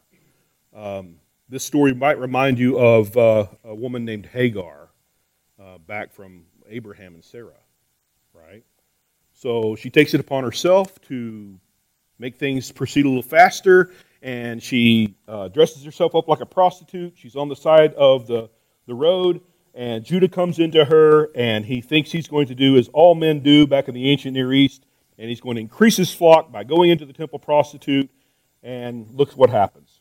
Um, 0.74 1.16
this 1.48 1.64
story 1.64 1.94
might 1.94 2.18
remind 2.18 2.58
you 2.58 2.78
of 2.78 3.16
uh, 3.16 3.46
a 3.64 3.74
woman 3.74 4.04
named 4.04 4.26
Hagar, 4.26 4.79
uh, 5.70 5.78
back 5.78 6.12
from 6.12 6.44
Abraham 6.68 7.14
and 7.14 7.24
Sarah, 7.24 7.52
right? 8.34 8.64
So 9.32 9.76
she 9.76 9.90
takes 9.90 10.14
it 10.14 10.20
upon 10.20 10.44
herself 10.44 11.00
to 11.02 11.58
make 12.18 12.36
things 12.36 12.70
proceed 12.72 13.04
a 13.04 13.08
little 13.08 13.22
faster 13.22 13.90
and 14.22 14.62
she 14.62 15.14
uh, 15.26 15.48
dresses 15.48 15.84
herself 15.84 16.14
up 16.14 16.28
like 16.28 16.40
a 16.40 16.46
prostitute. 16.46 17.14
She's 17.16 17.36
on 17.36 17.48
the 17.48 17.56
side 17.56 17.94
of 17.94 18.26
the, 18.26 18.50
the 18.86 18.94
road, 18.94 19.40
and 19.74 20.04
Judah 20.04 20.28
comes 20.28 20.58
into 20.58 20.84
her, 20.84 21.30
and 21.34 21.64
he 21.64 21.80
thinks 21.80 22.12
he's 22.12 22.28
going 22.28 22.46
to 22.48 22.54
do 22.54 22.76
as 22.76 22.88
all 22.88 23.14
men 23.14 23.40
do 23.40 23.66
back 23.66 23.88
in 23.88 23.94
the 23.94 24.10
ancient 24.10 24.34
Near 24.34 24.52
East, 24.52 24.84
and 25.18 25.30
he's 25.30 25.40
going 25.40 25.56
to 25.56 25.62
increase 25.62 25.96
his 25.96 26.12
flock 26.12 26.52
by 26.52 26.64
going 26.64 26.90
into 26.90 27.06
the 27.06 27.12
temple 27.12 27.38
prostitute, 27.38 28.10
and 28.62 29.08
look 29.14 29.32
what 29.32 29.48
happens. 29.48 30.00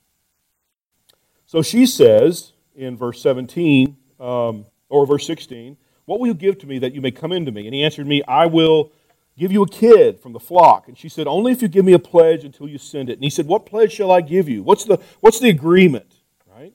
So 1.45 1.61
she 1.61 1.85
says 1.85 2.51
in 2.75 2.97
verse 2.97 3.21
17, 3.21 3.95
um, 4.19 4.65
or 4.89 5.05
verse 5.05 5.25
16, 5.25 5.77
What 6.05 6.19
will 6.19 6.27
you 6.27 6.33
give 6.33 6.57
to 6.59 6.67
me 6.67 6.79
that 6.79 6.93
you 6.93 7.01
may 7.01 7.11
come 7.11 7.31
into 7.31 7.51
me? 7.51 7.65
And 7.65 7.73
he 7.73 7.83
answered 7.83 8.07
me, 8.07 8.21
I 8.27 8.47
will 8.47 8.91
give 9.37 9.51
you 9.51 9.63
a 9.63 9.67
kid 9.67 10.19
from 10.19 10.33
the 10.33 10.39
flock. 10.39 10.87
And 10.87 10.97
she 10.97 11.07
said, 11.09 11.27
Only 11.27 11.51
if 11.51 11.61
you 11.61 11.67
give 11.67 11.85
me 11.85 11.93
a 11.93 11.99
pledge 11.99 12.43
until 12.43 12.67
you 12.67 12.77
send 12.77 13.09
it. 13.09 13.13
And 13.13 13.23
he 13.23 13.29
said, 13.29 13.47
What 13.47 13.65
pledge 13.65 13.93
shall 13.93 14.11
I 14.11 14.21
give 14.21 14.49
you? 14.49 14.63
What's 14.63 14.83
the, 14.83 14.99
what's 15.21 15.39
the 15.39 15.49
agreement? 15.49 16.13
Right? 16.45 16.73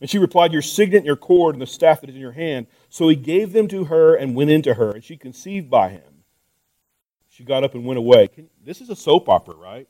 And 0.00 0.08
she 0.08 0.18
replied, 0.18 0.52
Your 0.52 0.62
signet, 0.62 1.04
your 1.04 1.16
cord, 1.16 1.54
and 1.54 1.62
the 1.62 1.66
staff 1.66 2.00
that 2.00 2.10
is 2.10 2.16
in 2.16 2.22
your 2.22 2.32
hand. 2.32 2.66
So 2.88 3.08
he 3.08 3.16
gave 3.16 3.52
them 3.52 3.66
to 3.68 3.84
her 3.84 4.14
and 4.14 4.36
went 4.36 4.50
into 4.50 4.74
her, 4.74 4.92
and 4.92 5.02
she 5.02 5.16
conceived 5.16 5.68
by 5.68 5.88
him. 5.88 6.02
She 7.28 7.44
got 7.44 7.64
up 7.64 7.74
and 7.74 7.84
went 7.84 7.98
away. 7.98 8.28
Can, 8.28 8.48
this 8.64 8.80
is 8.80 8.88
a 8.88 8.96
soap 8.96 9.28
opera, 9.28 9.54
right? 9.54 9.86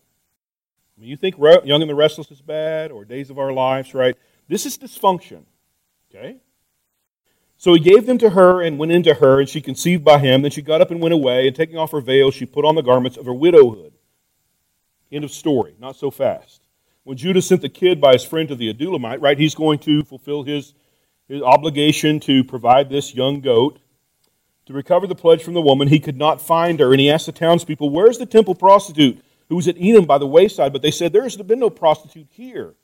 I 0.96 1.00
mean, 1.00 1.10
you 1.10 1.16
think 1.16 1.36
Young 1.38 1.82
and 1.82 1.90
the 1.90 1.94
Restless 1.94 2.30
is 2.30 2.40
bad, 2.40 2.90
or 2.90 3.04
Days 3.04 3.30
of 3.30 3.38
Our 3.38 3.52
Lives, 3.52 3.94
right? 3.94 4.16
This 4.48 4.64
is 4.64 4.78
dysfunction. 4.78 5.44
Okay? 6.10 6.38
So 7.58 7.72
he 7.72 7.80
gave 7.80 8.06
them 8.06 8.18
to 8.18 8.30
her 8.30 8.60
and 8.60 8.78
went 8.78 8.92
into 8.92 9.14
her, 9.14 9.40
and 9.40 9.48
she 9.48 9.60
conceived 9.60 10.04
by 10.04 10.18
him. 10.18 10.42
Then 10.42 10.50
she 10.50 10.62
got 10.62 10.80
up 10.80 10.90
and 10.90 11.00
went 11.00 11.14
away, 11.14 11.46
and 11.46 11.56
taking 11.56 11.78
off 11.78 11.92
her 11.92 12.00
veil, 12.00 12.30
she 12.30 12.44
put 12.44 12.64
on 12.64 12.74
the 12.74 12.82
garments 12.82 13.16
of 13.16 13.26
her 13.26 13.34
widowhood. 13.34 13.94
End 15.10 15.24
of 15.24 15.30
story. 15.30 15.74
Not 15.78 15.96
so 15.96 16.10
fast. 16.10 16.60
When 17.04 17.16
Judah 17.16 17.40
sent 17.40 17.62
the 17.62 17.68
kid 17.68 18.00
by 18.00 18.12
his 18.12 18.24
friend 18.24 18.48
to 18.48 18.56
the 18.56 18.72
Adullamite, 18.72 19.22
right, 19.22 19.38
he's 19.38 19.54
going 19.54 19.78
to 19.80 20.02
fulfill 20.02 20.42
his, 20.42 20.74
his 21.28 21.40
obligation 21.40 22.20
to 22.20 22.44
provide 22.44 22.90
this 22.90 23.14
young 23.14 23.40
goat. 23.40 23.78
To 24.66 24.72
recover 24.72 25.06
the 25.06 25.14
pledge 25.14 25.44
from 25.44 25.54
the 25.54 25.62
woman, 25.62 25.86
he 25.86 26.00
could 26.00 26.16
not 26.16 26.40
find 26.40 26.80
her, 26.80 26.90
and 26.90 27.00
he 27.00 27.10
asked 27.10 27.26
the 27.26 27.32
townspeople, 27.32 27.90
Where's 27.90 28.18
the 28.18 28.26
temple 28.26 28.56
prostitute 28.56 29.24
who 29.48 29.56
was 29.56 29.68
at 29.68 29.76
Etam 29.76 30.06
by 30.06 30.18
the 30.18 30.26
wayside? 30.26 30.72
But 30.72 30.82
they 30.82 30.90
said, 30.90 31.12
There 31.12 31.22
has 31.22 31.36
been 31.36 31.60
no 31.60 31.70
prostitute 31.70 32.26
here. 32.30 32.74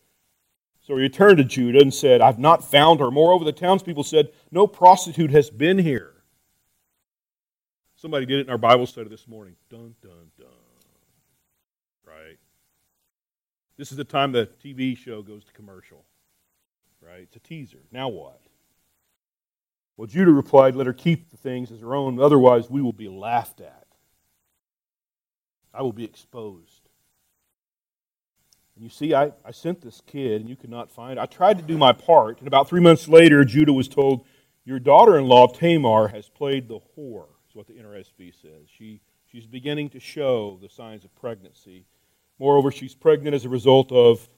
So 0.92 0.98
he 0.98 1.04
returned 1.04 1.38
to 1.38 1.44
Judah 1.44 1.80
and 1.80 1.94
said, 1.94 2.20
I've 2.20 2.38
not 2.38 2.70
found 2.70 3.00
her. 3.00 3.10
Moreover, 3.10 3.46
the 3.46 3.52
townspeople 3.52 4.04
said, 4.04 4.28
No 4.50 4.66
prostitute 4.66 5.30
has 5.30 5.48
been 5.48 5.78
here. 5.78 6.12
Somebody 7.96 8.26
did 8.26 8.40
it 8.40 8.46
in 8.46 8.50
our 8.50 8.58
Bible 8.58 8.84
study 8.84 9.08
this 9.08 9.26
morning. 9.26 9.56
Dun, 9.70 9.94
dun, 10.02 10.30
dun. 10.38 10.48
Right? 12.06 12.36
This 13.78 13.90
is 13.90 13.96
the 13.96 14.04
time 14.04 14.32
the 14.32 14.50
TV 14.62 14.94
show 14.94 15.22
goes 15.22 15.46
to 15.46 15.52
commercial. 15.54 16.04
Right? 17.00 17.20
It's 17.22 17.36
a 17.36 17.40
teaser. 17.40 17.80
Now 17.90 18.08
what? 18.10 18.42
Well, 19.96 20.08
Judah 20.08 20.30
replied, 20.30 20.76
Let 20.76 20.86
her 20.86 20.92
keep 20.92 21.30
the 21.30 21.38
things 21.38 21.72
as 21.72 21.80
her 21.80 21.94
own, 21.94 22.20
otherwise 22.20 22.68
we 22.68 22.82
will 22.82 22.92
be 22.92 23.08
laughed 23.08 23.62
at. 23.62 23.86
I 25.72 25.80
will 25.80 25.94
be 25.94 26.04
exposed. 26.04 26.71
You 28.82 28.88
see, 28.88 29.14
I, 29.14 29.30
I 29.44 29.52
sent 29.52 29.80
this 29.80 30.02
kid, 30.08 30.40
and 30.40 30.50
you 30.50 30.56
could 30.56 30.68
not 30.68 30.90
find 30.90 31.16
it. 31.16 31.22
I 31.22 31.26
tried 31.26 31.56
to 31.58 31.62
do 31.62 31.78
my 31.78 31.92
part, 31.92 32.40
and 32.40 32.48
about 32.48 32.68
three 32.68 32.80
months 32.80 33.06
later, 33.06 33.44
Judah 33.44 33.72
was 33.72 33.86
told, 33.86 34.26
Your 34.64 34.80
daughter 34.80 35.16
in 35.16 35.26
law, 35.26 35.46
Tamar, 35.46 36.08
has 36.08 36.28
played 36.28 36.66
the 36.66 36.80
whore, 36.98 37.26
is 37.48 37.54
what 37.54 37.68
the 37.68 37.74
NRSV 37.74 38.34
says. 38.42 38.66
She, 38.66 39.00
she's 39.30 39.46
beginning 39.46 39.90
to 39.90 40.00
show 40.00 40.58
the 40.60 40.68
signs 40.68 41.04
of 41.04 41.14
pregnancy. 41.14 41.86
Moreover, 42.40 42.72
she's 42.72 42.92
pregnant 42.92 43.36
as 43.36 43.44
a 43.44 43.48
result 43.48 43.92
of, 43.92 44.28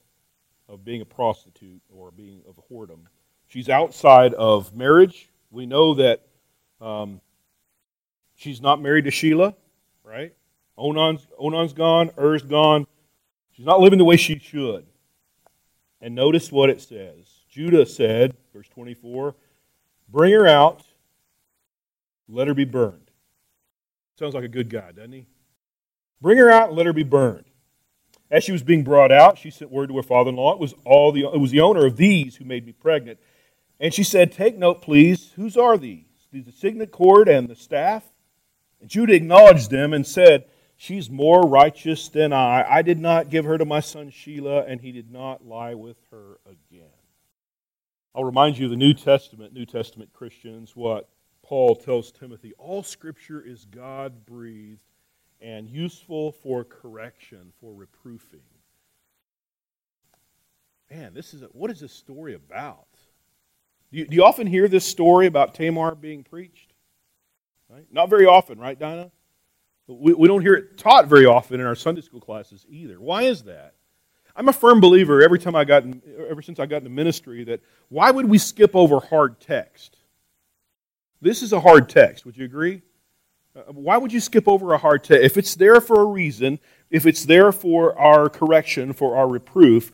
of 0.69 0.85
being 0.85 1.01
a 1.01 1.05
prostitute 1.05 1.81
or 1.89 2.11
being 2.11 2.43
of 2.47 2.59
a 2.59 2.71
whoredom. 2.71 3.05
She's 3.47 3.67
outside 3.67 4.35
of 4.35 4.75
marriage. 4.75 5.27
We 5.49 5.65
know 5.65 5.95
that 5.95 6.21
um, 6.79 7.19
she's 8.35 8.61
not 8.61 8.79
married 8.79 9.05
to 9.05 9.11
Shelah, 9.11 9.55
right? 10.03 10.35
Onan's, 10.77 11.25
Onan's 11.39 11.73
gone, 11.73 12.11
Er's 12.19 12.43
gone. 12.43 12.85
She's 13.55 13.65
not 13.65 13.79
living 13.79 13.99
the 13.99 14.05
way 14.05 14.17
she 14.17 14.37
should. 14.37 14.85
And 16.01 16.13
notice 16.13 16.51
what 16.51 16.69
it 16.69 16.81
says. 16.81 17.25
Judah 17.49 17.85
said, 17.85 18.35
verse 18.53 18.67
24, 18.67 19.35
Bring 20.09 20.33
her 20.33 20.45
out, 20.45 20.83
let 22.27 22.47
her 22.47 22.53
be 22.53 22.65
burned. 22.65 23.11
Sounds 24.19 24.33
like 24.33 24.43
a 24.43 24.49
good 24.49 24.69
guy, 24.69 24.91
doesn't 24.91 25.13
he? 25.13 25.27
Bring 26.21 26.37
her 26.37 26.49
out 26.49 26.73
let 26.73 26.85
her 26.85 26.93
be 26.93 27.03
burned. 27.03 27.45
As 28.31 28.43
she 28.43 28.51
was 28.51 28.63
being 28.63 28.83
brought 28.83 29.11
out, 29.11 29.37
she 29.37 29.51
sent 29.51 29.71
word 29.71 29.89
to 29.89 29.97
her 29.97 30.03
father 30.03 30.29
in 30.29 30.35
law. 30.35 30.53
It 30.53 30.59
was 30.59 30.73
all 30.83 31.11
the 31.11 31.25
it 31.25 31.39
was 31.39 31.51
the 31.51 31.61
owner 31.61 31.85
of 31.85 31.97
these 31.97 32.35
who 32.35 32.45
made 32.45 32.65
me 32.65 32.71
pregnant. 32.71 33.19
And 33.79 33.93
she 33.93 34.03
said, 34.03 34.31
Take 34.31 34.57
note, 34.57 34.81
please, 34.81 35.31
whose 35.35 35.55
are 35.55 35.77
these? 35.77 36.05
The 36.31 36.51
signet 36.51 36.91
cord 36.91 37.29
and 37.29 37.47
the 37.47 37.55
staff? 37.55 38.03
And 38.81 38.89
Judah 38.89 39.13
acknowledged 39.13 39.69
them 39.69 39.93
and 39.93 40.05
said, 40.05 40.45
she's 40.77 41.09
more 41.09 41.41
righteous 41.41 42.09
than 42.09 42.33
I. 42.33 42.65
I 42.69 42.81
did 42.81 42.99
not 42.99 43.29
give 43.29 43.45
her 43.45 43.57
to 43.57 43.65
my 43.65 43.79
son 43.79 44.11
Shelah, 44.11 44.69
and 44.69 44.81
he 44.81 44.91
did 44.91 45.11
not 45.11 45.45
lie 45.45 45.73
with 45.73 45.97
her 46.11 46.39
again. 46.45 46.89
I'll 48.13 48.23
remind 48.23 48.57
you, 48.57 48.69
the 48.69 48.75
New 48.75 48.93
Testament, 48.93 49.53
New 49.53 49.65
Testament 49.65 50.13
Christians, 50.13 50.75
what 50.75 51.09
Paul 51.43 51.75
tells 51.75 52.11
Timothy 52.11 52.53
all 52.57 52.81
Scripture 52.81 53.41
is 53.41 53.65
God 53.65 54.25
breathed 54.25 54.81
and 55.41 55.69
useful 55.69 56.31
for 56.31 56.63
correction, 56.63 57.51
for 57.59 57.73
reproofing. 57.73 58.39
Man, 60.89 61.13
this 61.13 61.33
is 61.33 61.41
a, 61.41 61.47
what 61.47 61.69
is 61.71 61.79
this 61.79 61.91
story 61.91 62.35
about? 62.35 62.87
Do 63.91 63.99
you, 63.99 64.07
do 64.07 64.15
you 64.15 64.23
often 64.23 64.47
hear 64.47 64.67
this 64.67 64.85
story 64.85 65.27
about 65.27 65.53
Tamar 65.53 65.95
being 65.95 66.23
preached? 66.23 66.73
Right? 67.69 67.85
Not 67.91 68.09
very 68.09 68.25
often, 68.25 68.59
right, 68.59 68.77
Dinah? 68.77 69.11
We, 69.87 70.13
we 70.13 70.27
don't 70.27 70.41
hear 70.41 70.53
it 70.55 70.77
taught 70.77 71.07
very 71.07 71.25
often 71.25 71.59
in 71.59 71.65
our 71.65 71.75
Sunday 71.75 72.01
school 72.01 72.19
classes 72.19 72.65
either. 72.69 72.99
Why 72.99 73.23
is 73.23 73.43
that? 73.43 73.75
I'm 74.35 74.49
a 74.49 74.53
firm 74.53 74.81
believer 74.81 75.21
every 75.21 75.39
time 75.39 75.55
I 75.55 75.63
got 75.63 75.83
in, 75.83 76.01
ever 76.29 76.41
since 76.41 76.59
I 76.59 76.65
got 76.65 76.77
into 76.77 76.89
ministry 76.89 77.43
that 77.45 77.61
why 77.89 78.11
would 78.11 78.27
we 78.27 78.37
skip 78.37 78.75
over 78.75 78.99
hard 78.99 79.39
text? 79.39 79.97
This 81.21 81.41
is 81.41 81.53
a 81.53 81.59
hard 81.59 81.87
text. 81.87 82.25
Would 82.25 82.35
you 82.35 82.45
agree? 82.45 82.81
Uh, 83.55 83.61
why 83.71 83.97
would 83.97 84.11
you 84.11 84.19
skip 84.19 84.47
over 84.47 84.73
a 84.73 84.77
hard 84.77 85.03
text? 85.03 85.23
If 85.23 85.37
it's 85.37 85.55
there 85.55 85.79
for 85.79 86.01
a 86.01 86.05
reason, 86.05 86.59
if 86.89 87.05
it's 87.05 87.23
there 87.23 87.51
for 87.51 87.97
our 87.97 88.27
correction, 88.27 88.91
for 88.91 89.15
our 89.15 89.27
reproof, 89.27 89.93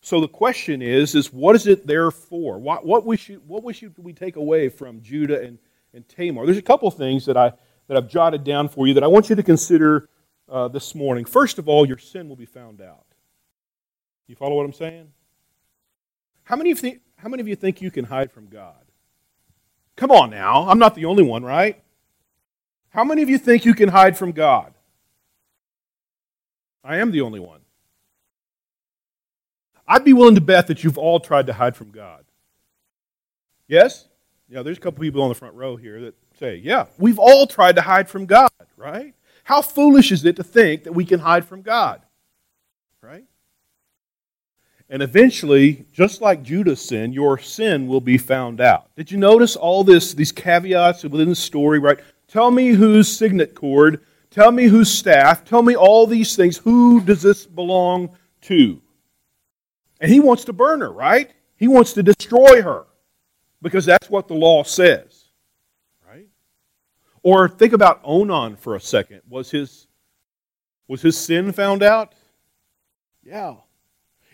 so 0.00 0.20
the 0.20 0.28
question 0.28 0.82
is, 0.82 1.14
is 1.14 1.32
what 1.32 1.56
is 1.56 1.66
it 1.66 1.86
there 1.86 2.10
for? 2.10 2.58
What, 2.58 2.84
what, 2.84 3.04
we 3.04 3.16
should, 3.16 3.46
what 3.46 3.64
we 3.64 3.72
should 3.72 3.94
we 3.98 4.12
take 4.12 4.36
away 4.36 4.68
from 4.68 5.00
Judah 5.00 5.40
and, 5.40 5.58
and 5.94 6.08
Tamar? 6.08 6.44
There's 6.44 6.58
a 6.58 6.62
couple 6.62 6.90
things 6.90 7.26
that, 7.26 7.36
I, 7.36 7.52
that 7.88 7.96
I've 7.96 8.08
jotted 8.08 8.44
down 8.44 8.68
for 8.68 8.86
you 8.86 8.94
that 8.94 9.04
I 9.04 9.06
want 9.06 9.30
you 9.30 9.36
to 9.36 9.42
consider 9.42 10.08
uh, 10.48 10.68
this 10.68 10.94
morning. 10.94 11.24
First 11.24 11.58
of 11.58 11.68
all, 11.68 11.86
your 11.86 11.98
sin 11.98 12.28
will 12.28 12.36
be 12.36 12.46
found 12.46 12.80
out. 12.80 13.06
You 14.26 14.36
follow 14.36 14.56
what 14.56 14.64
I'm 14.64 14.72
saying? 14.72 15.08
How 16.44 16.56
many, 16.56 16.70
of 16.70 16.82
you, 16.82 17.00
how 17.16 17.28
many 17.28 17.40
of 17.40 17.48
you 17.48 17.56
think 17.56 17.80
you 17.80 17.90
can 17.90 18.04
hide 18.04 18.32
from 18.32 18.48
God? 18.48 18.84
Come 19.96 20.10
on 20.10 20.30
now. 20.30 20.68
I'm 20.68 20.78
not 20.78 20.94
the 20.94 21.04
only 21.04 21.22
one, 21.22 21.44
right? 21.44 21.82
How 22.90 23.04
many 23.04 23.22
of 23.22 23.30
you 23.30 23.38
think 23.38 23.64
you 23.64 23.74
can 23.74 23.88
hide 23.88 24.16
from 24.16 24.32
God? 24.32 24.74
I 26.84 26.96
am 26.96 27.10
the 27.10 27.20
only 27.20 27.40
one. 27.40 27.60
I'd 29.86 30.04
be 30.04 30.12
willing 30.12 30.34
to 30.34 30.40
bet 30.40 30.66
that 30.68 30.84
you've 30.84 30.98
all 30.98 31.20
tried 31.20 31.46
to 31.46 31.52
hide 31.52 31.76
from 31.76 31.90
God. 31.90 32.24
Yes? 33.68 34.08
Yeah, 34.48 34.62
there's 34.62 34.78
a 34.78 34.80
couple 34.80 35.00
people 35.00 35.22
on 35.22 35.28
the 35.28 35.34
front 35.34 35.54
row 35.54 35.76
here 35.76 36.00
that 36.02 36.14
yeah, 36.50 36.86
we've 36.98 37.18
all 37.18 37.46
tried 37.46 37.76
to 37.76 37.82
hide 37.82 38.08
from 38.08 38.26
God, 38.26 38.50
right? 38.76 39.14
How 39.44 39.62
foolish 39.62 40.12
is 40.12 40.24
it 40.24 40.36
to 40.36 40.44
think 40.44 40.84
that 40.84 40.92
we 40.92 41.04
can 41.04 41.20
hide 41.20 41.44
from 41.44 41.62
God? 41.62 42.02
Right? 43.02 43.24
And 44.88 45.02
eventually, 45.02 45.86
just 45.92 46.20
like 46.20 46.42
Judah's 46.42 46.80
sin, 46.80 47.12
your 47.12 47.38
sin 47.38 47.86
will 47.86 48.00
be 48.00 48.18
found 48.18 48.60
out. 48.60 48.94
Did 48.94 49.10
you 49.10 49.18
notice 49.18 49.56
all 49.56 49.84
this, 49.84 50.12
these 50.12 50.32
caveats 50.32 51.02
within 51.02 51.30
the 51.30 51.34
story, 51.34 51.78
right? 51.78 51.98
Tell 52.28 52.50
me 52.50 52.68
whose 52.68 53.14
signet 53.14 53.54
cord, 53.54 54.02
tell 54.30 54.52
me 54.52 54.64
whose 54.64 54.90
staff, 54.90 55.44
tell 55.44 55.62
me 55.62 55.74
all 55.74 56.06
these 56.06 56.36
things. 56.36 56.58
Who 56.58 57.00
does 57.00 57.22
this 57.22 57.46
belong 57.46 58.16
to? 58.42 58.80
And 60.00 60.10
he 60.10 60.20
wants 60.20 60.44
to 60.44 60.52
burn 60.52 60.80
her, 60.80 60.92
right? 60.92 61.30
He 61.56 61.68
wants 61.68 61.92
to 61.94 62.02
destroy 62.02 62.60
her 62.62 62.86
because 63.62 63.86
that's 63.86 64.10
what 64.10 64.28
the 64.28 64.34
law 64.34 64.62
says? 64.62 65.11
Or 67.22 67.48
think 67.48 67.72
about 67.72 68.00
Onan 68.04 68.56
for 68.56 68.74
a 68.74 68.80
second. 68.80 69.22
Was 69.28 69.50
his, 69.50 69.86
was 70.88 71.02
his 71.02 71.16
sin 71.16 71.52
found 71.52 71.82
out? 71.82 72.14
Yeah. 73.22 73.54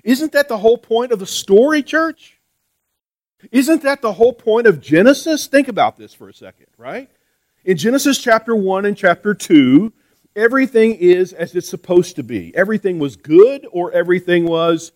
Isn't 0.02 0.32
that 0.32 0.48
the 0.48 0.58
whole 0.58 0.78
point 0.78 1.12
of 1.12 1.18
the 1.18 1.26
story, 1.26 1.82
church? 1.82 2.38
Isn't 3.52 3.82
that 3.82 4.00
the 4.00 4.12
whole 4.12 4.32
point 4.32 4.66
of 4.66 4.80
Genesis? 4.80 5.46
Think 5.46 5.68
about 5.68 5.96
this 5.96 6.14
for 6.14 6.28
a 6.28 6.34
second, 6.34 6.66
right? 6.76 7.10
In 7.64 7.76
Genesis 7.76 8.18
chapter 8.18 8.56
1 8.56 8.86
and 8.86 8.96
chapter 8.96 9.34
2, 9.34 9.92
everything 10.34 10.94
is 10.94 11.32
as 11.32 11.54
it's 11.54 11.68
supposed 11.68 12.16
to 12.16 12.22
be. 12.22 12.54
Everything 12.56 12.98
was 12.98 13.16
good 13.16 13.66
or 13.70 13.92
everything 13.92 14.46
was 14.46 14.92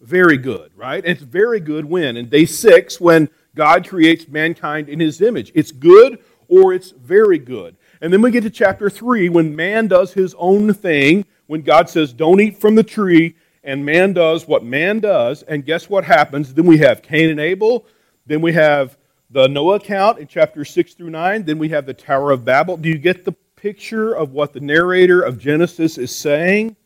very 0.00 0.36
good, 0.36 0.72
right? 0.76 1.04
And 1.04 1.12
it's 1.12 1.22
very 1.22 1.60
good 1.60 1.84
when? 1.84 2.16
In 2.16 2.28
day 2.28 2.46
6, 2.46 3.00
when 3.00 3.28
God 3.54 3.88
creates 3.88 4.28
mankind 4.28 4.88
in 4.88 5.00
his 5.00 5.20
image. 5.20 5.52
It's 5.54 5.72
good 5.72 6.18
or 6.50 6.74
it's 6.74 6.90
very 6.90 7.38
good. 7.38 7.76
And 8.02 8.12
then 8.12 8.20
we 8.20 8.30
get 8.30 8.42
to 8.42 8.50
chapter 8.50 8.90
3 8.90 9.28
when 9.28 9.56
man 9.56 9.86
does 9.86 10.12
his 10.12 10.34
own 10.36 10.74
thing, 10.74 11.24
when 11.46 11.62
God 11.62 11.88
says, 11.88 12.12
Don't 12.12 12.40
eat 12.40 12.58
from 12.58 12.74
the 12.74 12.82
tree, 12.82 13.36
and 13.62 13.84
man 13.86 14.12
does 14.12 14.48
what 14.48 14.64
man 14.64 15.00
does, 15.00 15.42
and 15.44 15.64
guess 15.64 15.88
what 15.88 16.04
happens? 16.04 16.52
Then 16.52 16.66
we 16.66 16.78
have 16.78 17.02
Cain 17.02 17.30
and 17.30 17.40
Abel, 17.40 17.86
then 18.26 18.40
we 18.40 18.52
have 18.52 18.98
the 19.30 19.46
Noah 19.48 19.76
account 19.76 20.18
in 20.18 20.26
chapter 20.26 20.64
6 20.64 20.94
through 20.94 21.10
9, 21.10 21.44
then 21.44 21.58
we 21.58 21.68
have 21.68 21.86
the 21.86 21.94
Tower 21.94 22.32
of 22.32 22.44
Babel. 22.44 22.76
Do 22.76 22.88
you 22.88 22.98
get 22.98 23.24
the 23.24 23.32
picture 23.56 24.12
of 24.12 24.32
what 24.32 24.52
the 24.52 24.60
narrator 24.60 25.20
of 25.20 25.38
Genesis 25.38 25.98
is 25.98 26.14
saying? 26.14 26.76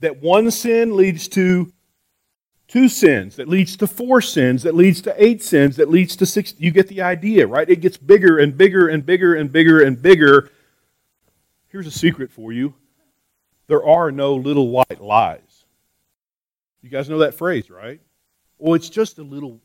That 0.00 0.22
one 0.22 0.50
sin 0.50 0.96
leads 0.96 1.28
to 1.28 1.70
two 2.70 2.88
sins, 2.88 3.36
that 3.36 3.48
leads 3.48 3.76
to 3.76 3.86
four 3.86 4.20
sins, 4.20 4.62
that 4.62 4.76
leads 4.76 5.02
to 5.02 5.14
eight 5.22 5.42
sins, 5.42 5.76
that 5.76 5.90
leads 5.90 6.14
to 6.14 6.24
six. 6.24 6.54
You 6.56 6.70
get 6.70 6.86
the 6.86 7.02
idea, 7.02 7.46
right? 7.46 7.68
It 7.68 7.80
gets 7.80 7.96
bigger 7.96 8.38
and 8.38 8.56
bigger 8.56 8.88
and 8.88 9.04
bigger 9.04 9.34
and 9.34 9.50
bigger 9.50 9.82
and 9.82 10.00
bigger. 10.00 10.50
Here's 11.68 11.88
a 11.88 11.90
secret 11.90 12.30
for 12.30 12.52
you 12.52 12.74
there 13.66 13.84
are 13.84 14.10
no 14.12 14.34
little 14.34 14.68
white 14.68 15.00
lies. 15.00 15.64
You 16.82 16.90
guys 16.90 17.08
know 17.08 17.18
that 17.18 17.34
phrase, 17.34 17.70
right? 17.70 18.00
Well, 18.58 18.74
it's 18.74 18.88
just 18.88 19.18
a 19.18 19.22
little. 19.22 19.60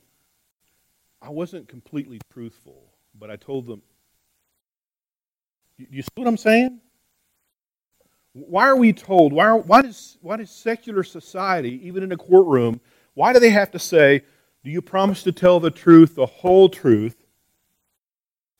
I 1.22 1.30
wasn't 1.30 1.68
completely 1.68 2.20
truthful, 2.34 2.92
but 3.18 3.30
I 3.30 3.36
told 3.36 3.68
them. 3.68 3.82
You 5.78 6.02
see 6.02 6.10
what 6.16 6.28
I'm 6.28 6.38
saying? 6.38 6.80
Why 8.34 8.68
are 8.68 8.76
we 8.76 8.94
told? 8.94 9.32
Why, 9.32 9.46
are, 9.46 9.58
why, 9.58 9.82
does, 9.82 10.18
why 10.22 10.38
does 10.38 10.50
secular 10.50 11.04
society, 11.04 11.88
even 11.88 12.04
in 12.04 12.12
a 12.12 12.18
courtroom, 12.18 12.82
why 13.16 13.34
do 13.34 13.40
they 13.40 13.50
have 13.50 13.72
to 13.72 13.80
say, 13.80 14.22
Do 14.64 14.70
you 14.70 14.82
promise 14.82 15.24
to 15.24 15.32
tell 15.32 15.60
the 15.60 15.72
truth, 15.72 16.16
the 16.16 16.26
whole 16.26 16.70
truth? 16.70 17.16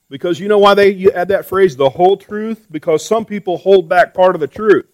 Because 0.08 0.40
you 0.40 0.48
know 0.48 0.58
why 0.58 0.74
they 0.74 1.10
add 1.12 1.28
that 1.28 1.46
phrase, 1.46 1.76
the 1.76 1.90
whole 1.90 2.16
truth? 2.16 2.66
Because 2.70 3.04
some 3.04 3.24
people 3.24 3.56
hold 3.58 3.88
back 3.88 4.14
part 4.14 4.34
of 4.34 4.40
the 4.40 4.46
truth. 4.46 4.86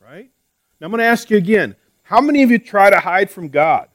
Right? 0.00 0.30
Now 0.80 0.86
I'm 0.86 0.90
going 0.90 1.00
to 1.00 1.04
ask 1.04 1.30
you 1.30 1.36
again 1.36 1.76
how 2.02 2.20
many 2.20 2.42
of 2.42 2.50
you 2.50 2.58
try 2.58 2.88
to 2.90 2.98
hide 2.98 3.30
from 3.30 3.48
God? 3.48 3.88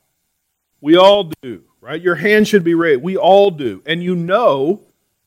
We 0.81 0.97
all 0.97 1.31
do, 1.41 1.63
right? 1.81 1.99
Your 1.99 2.15
hand 2.15 2.47
should 2.47 2.63
be 2.63 2.75
raised. 2.75 3.01
We 3.01 3.17
all 3.17 3.49
do. 3.49 3.81
And 3.85 4.03
you 4.03 4.15
know, 4.15 4.81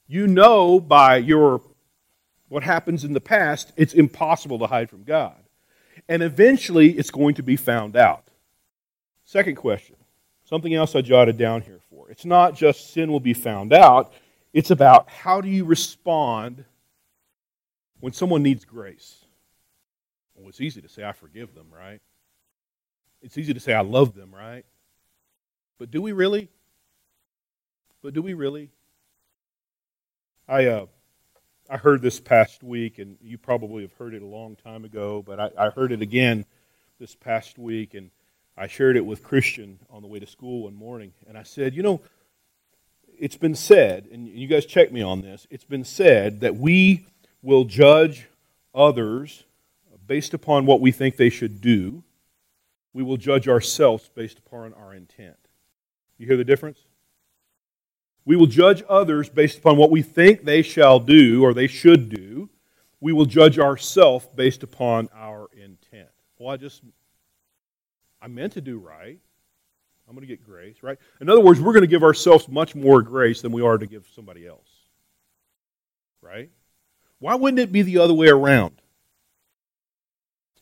you 0.06 0.28
know 0.28 0.78
by 0.78 1.16
your 1.16 1.62
what 2.48 2.62
happens 2.62 3.04
in 3.04 3.12
the 3.12 3.20
past, 3.20 3.72
it's 3.76 3.92
impossible 3.92 4.60
to 4.60 4.66
hide 4.66 4.88
from 4.88 5.02
God. 5.02 5.34
And 6.08 6.22
eventually 6.22 6.92
it's 6.92 7.10
going 7.10 7.34
to 7.34 7.42
be 7.42 7.56
found 7.56 7.96
out. 7.96 8.25
Second 9.26 9.56
question. 9.56 9.96
Something 10.44 10.74
else 10.74 10.94
I 10.94 11.02
jotted 11.02 11.36
down 11.36 11.60
here 11.60 11.80
for. 11.90 12.08
It's 12.08 12.24
not 12.24 12.54
just 12.54 12.92
sin 12.92 13.10
will 13.10 13.20
be 13.20 13.34
found 13.34 13.72
out, 13.72 14.12
it's 14.52 14.70
about 14.70 15.10
how 15.10 15.40
do 15.40 15.48
you 15.48 15.64
respond 15.64 16.64
when 18.00 18.12
someone 18.12 18.42
needs 18.42 18.64
grace. 18.64 19.24
Well, 20.36 20.48
it's 20.48 20.60
easy 20.60 20.80
to 20.80 20.88
say, 20.88 21.04
I 21.04 21.12
forgive 21.12 21.54
them, 21.54 21.66
right? 21.76 22.00
It's 23.20 23.36
easy 23.36 23.52
to 23.52 23.60
say, 23.60 23.74
I 23.74 23.80
love 23.80 24.14
them, 24.14 24.32
right? 24.32 24.64
But 25.78 25.90
do 25.90 26.00
we 26.00 26.12
really? 26.12 26.48
But 28.02 28.14
do 28.14 28.22
we 28.22 28.34
really? 28.34 28.70
I, 30.48 30.66
uh, 30.66 30.86
I 31.68 31.78
heard 31.78 32.00
this 32.00 32.20
past 32.20 32.62
week, 32.62 33.00
and 33.00 33.16
you 33.20 33.38
probably 33.38 33.82
have 33.82 33.92
heard 33.94 34.14
it 34.14 34.22
a 34.22 34.26
long 34.26 34.54
time 34.54 34.84
ago, 34.84 35.22
but 35.26 35.40
I, 35.40 35.50
I 35.58 35.70
heard 35.70 35.90
it 35.90 36.00
again 36.00 36.44
this 37.00 37.16
past 37.16 37.58
week, 37.58 37.94
and 37.94 38.10
I 38.56 38.66
shared 38.66 38.96
it 38.96 39.04
with 39.04 39.22
Christian 39.22 39.78
on 39.90 40.02
the 40.02 40.08
way 40.08 40.18
to 40.18 40.26
school 40.26 40.64
one 40.64 40.74
morning. 40.74 41.12
And 41.28 41.36
I 41.36 41.42
said, 41.42 41.74
You 41.74 41.82
know, 41.82 42.00
it's 43.18 43.36
been 43.36 43.54
said, 43.54 44.08
and 44.12 44.28
you 44.28 44.46
guys 44.46 44.66
check 44.66 44.92
me 44.92 45.02
on 45.02 45.20
this, 45.20 45.46
it's 45.50 45.64
been 45.64 45.84
said 45.84 46.40
that 46.40 46.56
we 46.56 47.06
will 47.42 47.64
judge 47.64 48.28
others 48.74 49.44
based 50.06 50.34
upon 50.34 50.66
what 50.66 50.80
we 50.80 50.92
think 50.92 51.16
they 51.16 51.30
should 51.30 51.60
do 51.60 52.02
we 52.96 53.02
will 53.02 53.18
judge 53.18 53.46
ourselves 53.46 54.08
based 54.14 54.38
upon 54.38 54.72
our 54.72 54.94
intent. 54.94 55.36
You 56.16 56.26
hear 56.26 56.38
the 56.38 56.44
difference? 56.44 56.78
We 58.24 58.36
will 58.36 58.46
judge 58.46 58.82
others 58.88 59.28
based 59.28 59.58
upon 59.58 59.76
what 59.76 59.90
we 59.90 60.00
think 60.00 60.44
they 60.44 60.62
shall 60.62 60.98
do 60.98 61.44
or 61.44 61.52
they 61.52 61.66
should 61.66 62.08
do. 62.08 62.48
We 62.98 63.12
will 63.12 63.26
judge 63.26 63.58
ourselves 63.58 64.26
based 64.34 64.62
upon 64.62 65.10
our 65.14 65.48
intent. 65.52 66.08
Well, 66.38 66.48
I 66.48 66.56
just, 66.56 66.84
I 68.26 68.28
meant 68.28 68.54
to 68.54 68.60
do 68.60 68.80
right. 68.80 69.20
I'm 70.08 70.14
going 70.16 70.26
to 70.26 70.26
get 70.26 70.44
grace, 70.44 70.82
right? 70.82 70.98
In 71.20 71.30
other 71.30 71.40
words, 71.40 71.60
we're 71.60 71.72
going 71.72 71.82
to 71.82 71.86
give 71.86 72.02
ourselves 72.02 72.48
much 72.48 72.74
more 72.74 73.00
grace 73.00 73.40
than 73.40 73.52
we 73.52 73.62
are 73.62 73.78
to 73.78 73.86
give 73.86 74.04
somebody 74.16 74.44
else. 74.44 74.68
Right? 76.20 76.50
Why 77.20 77.36
wouldn't 77.36 77.60
it 77.60 77.70
be 77.70 77.82
the 77.82 77.98
other 77.98 78.12
way 78.12 78.26
around? 78.26 78.82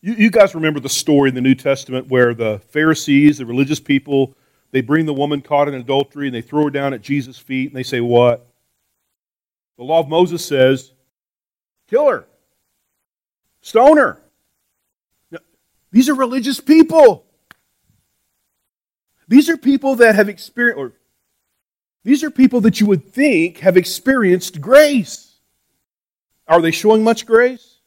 You, 0.03 0.12
you 0.12 0.31
guys 0.31 0.55
remember 0.55 0.79
the 0.79 0.90
story 0.90 1.31
in 1.31 1.35
the 1.35 1.40
New 1.40 1.55
Testament 1.55 2.09
where 2.09 2.35
the 2.35 2.61
Pharisees, 2.68 3.38
the 3.38 3.46
religious 3.46 3.81
people, 3.81 4.37
they 4.70 4.83
bring 4.83 5.07
the 5.07 5.14
woman 5.14 5.40
caught 5.40 5.66
in 5.66 5.72
adultery 5.72 6.27
and 6.27 6.35
they 6.35 6.42
throw 6.42 6.64
her 6.64 6.70
down 6.70 6.92
at 6.92 7.00
Jesus' 7.00 7.38
feet 7.38 7.68
and 7.68 7.77
they 7.77 7.83
say, 7.83 8.03
What? 8.03 8.46
The 9.79 9.85
law 9.85 10.00
of 10.00 10.09
Moses 10.09 10.44
says, 10.44 10.92
Kill 11.88 12.11
her, 12.11 12.27
stone 13.62 13.96
her. 13.96 14.20
Now, 15.31 15.38
these 15.92 16.11
are 16.11 16.14
religious 16.14 16.61
people. 16.61 17.24
These 19.28 19.48
are 19.48 19.56
people 19.56 19.96
that 19.96 20.14
have 20.14 20.28
experienced, 20.28 20.78
or 20.78 20.92
these 22.04 22.22
are 22.22 22.30
people 22.30 22.60
that 22.62 22.80
you 22.80 22.87
would 22.87 23.12
think 23.12 23.58
have 23.60 23.76
experienced 23.76 24.60
grace. 24.60 25.37
Are 26.46 26.60
they 26.60 26.70
showing 26.70 27.02
much 27.02 27.24
grace? 27.24 27.78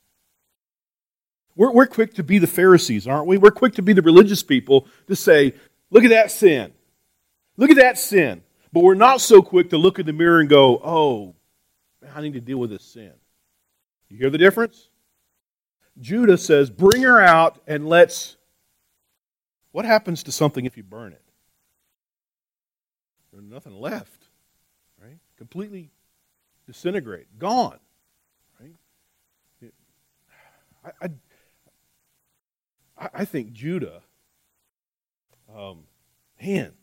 We're, 1.56 1.72
we're 1.72 1.88
quick 1.88 2.16
to 2.16 2.24
be 2.24 2.40
the 2.40 2.48
Pharisees, 2.48 3.08
aren't 3.08 3.28
we? 3.28 3.38
We're 3.38 3.52
quick 3.52 3.76
to 3.76 3.82
be 3.82 3.94
the 3.94 4.02
religious 4.02 4.44
people 4.44 4.88
to 5.08 5.16
say, 5.16 5.54
look 5.92 6.04
at 6.04 6.10
that 6.10 6.32
sin. 6.32 6.74
Look 7.58 7.70
at 7.70 7.78
that 7.78 7.98
sin. 7.98 8.44
But 8.72 8.84
we're 8.84 8.96
not 8.96 9.22
so 9.22 9.42
quick 9.42 9.72
to 9.72 9.78
look 9.78 10.00
in 10.00 10.06
the 10.06 10.14
mirror 10.14 10.40
and 10.40 10.50
go, 10.50 10.80
oh, 10.84 11.36
I 12.16 12.22
need 12.22 12.34
to 12.34 12.42
deal 12.42 12.58
with 12.58 12.70
this 12.70 12.84
sin. 12.84 13.14
You 14.10 14.18
hear 14.18 14.30
the 14.30 14.38
difference? 14.38 14.90
Judah 16.00 16.38
says, 16.38 16.70
bring 16.70 17.02
her 17.04 17.20
out 17.20 17.60
and 17.68 17.88
let's. 17.88 18.38
What 19.72 19.86
happens 19.86 20.24
to 20.24 20.32
something 20.32 20.66
if 20.66 20.78
you 20.78 20.84
burn 20.84 21.14
it? 21.14 21.22
There's 23.38 23.52
nothing 23.52 23.80
left, 23.80 24.30
right? 25.00 25.20
Completely 25.38 25.92
disintegrate, 26.66 27.28
gone, 27.38 27.78
right? 28.60 29.72
I, 30.84 31.10
I, 32.98 33.10
I 33.14 33.26
think 33.26 33.54
Judah, 33.54 34.02
um, 35.56 35.84
man, 36.42 36.74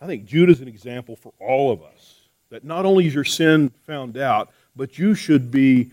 I 0.00 0.06
think 0.06 0.24
Judah's 0.24 0.62
an 0.62 0.68
example 0.68 1.16
for 1.16 1.34
all 1.38 1.70
of 1.70 1.82
us. 1.82 2.14
That 2.48 2.64
not 2.64 2.86
only 2.86 3.06
is 3.06 3.14
your 3.14 3.24
sin 3.24 3.70
found 3.86 4.16
out, 4.16 4.50
but 4.74 4.98
you 4.98 5.14
should 5.14 5.50
be 5.50 5.90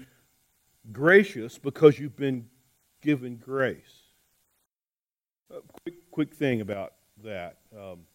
gracious 0.93 1.57
because 1.57 1.99
you've 1.99 2.15
been 2.15 2.47
given 3.01 3.35
grace. 3.35 4.03
A 5.51 5.59
quick, 5.81 5.95
quick 6.11 6.33
thing 6.33 6.61
about 6.61 6.93
that. 7.25 7.57
Um, 7.77 8.05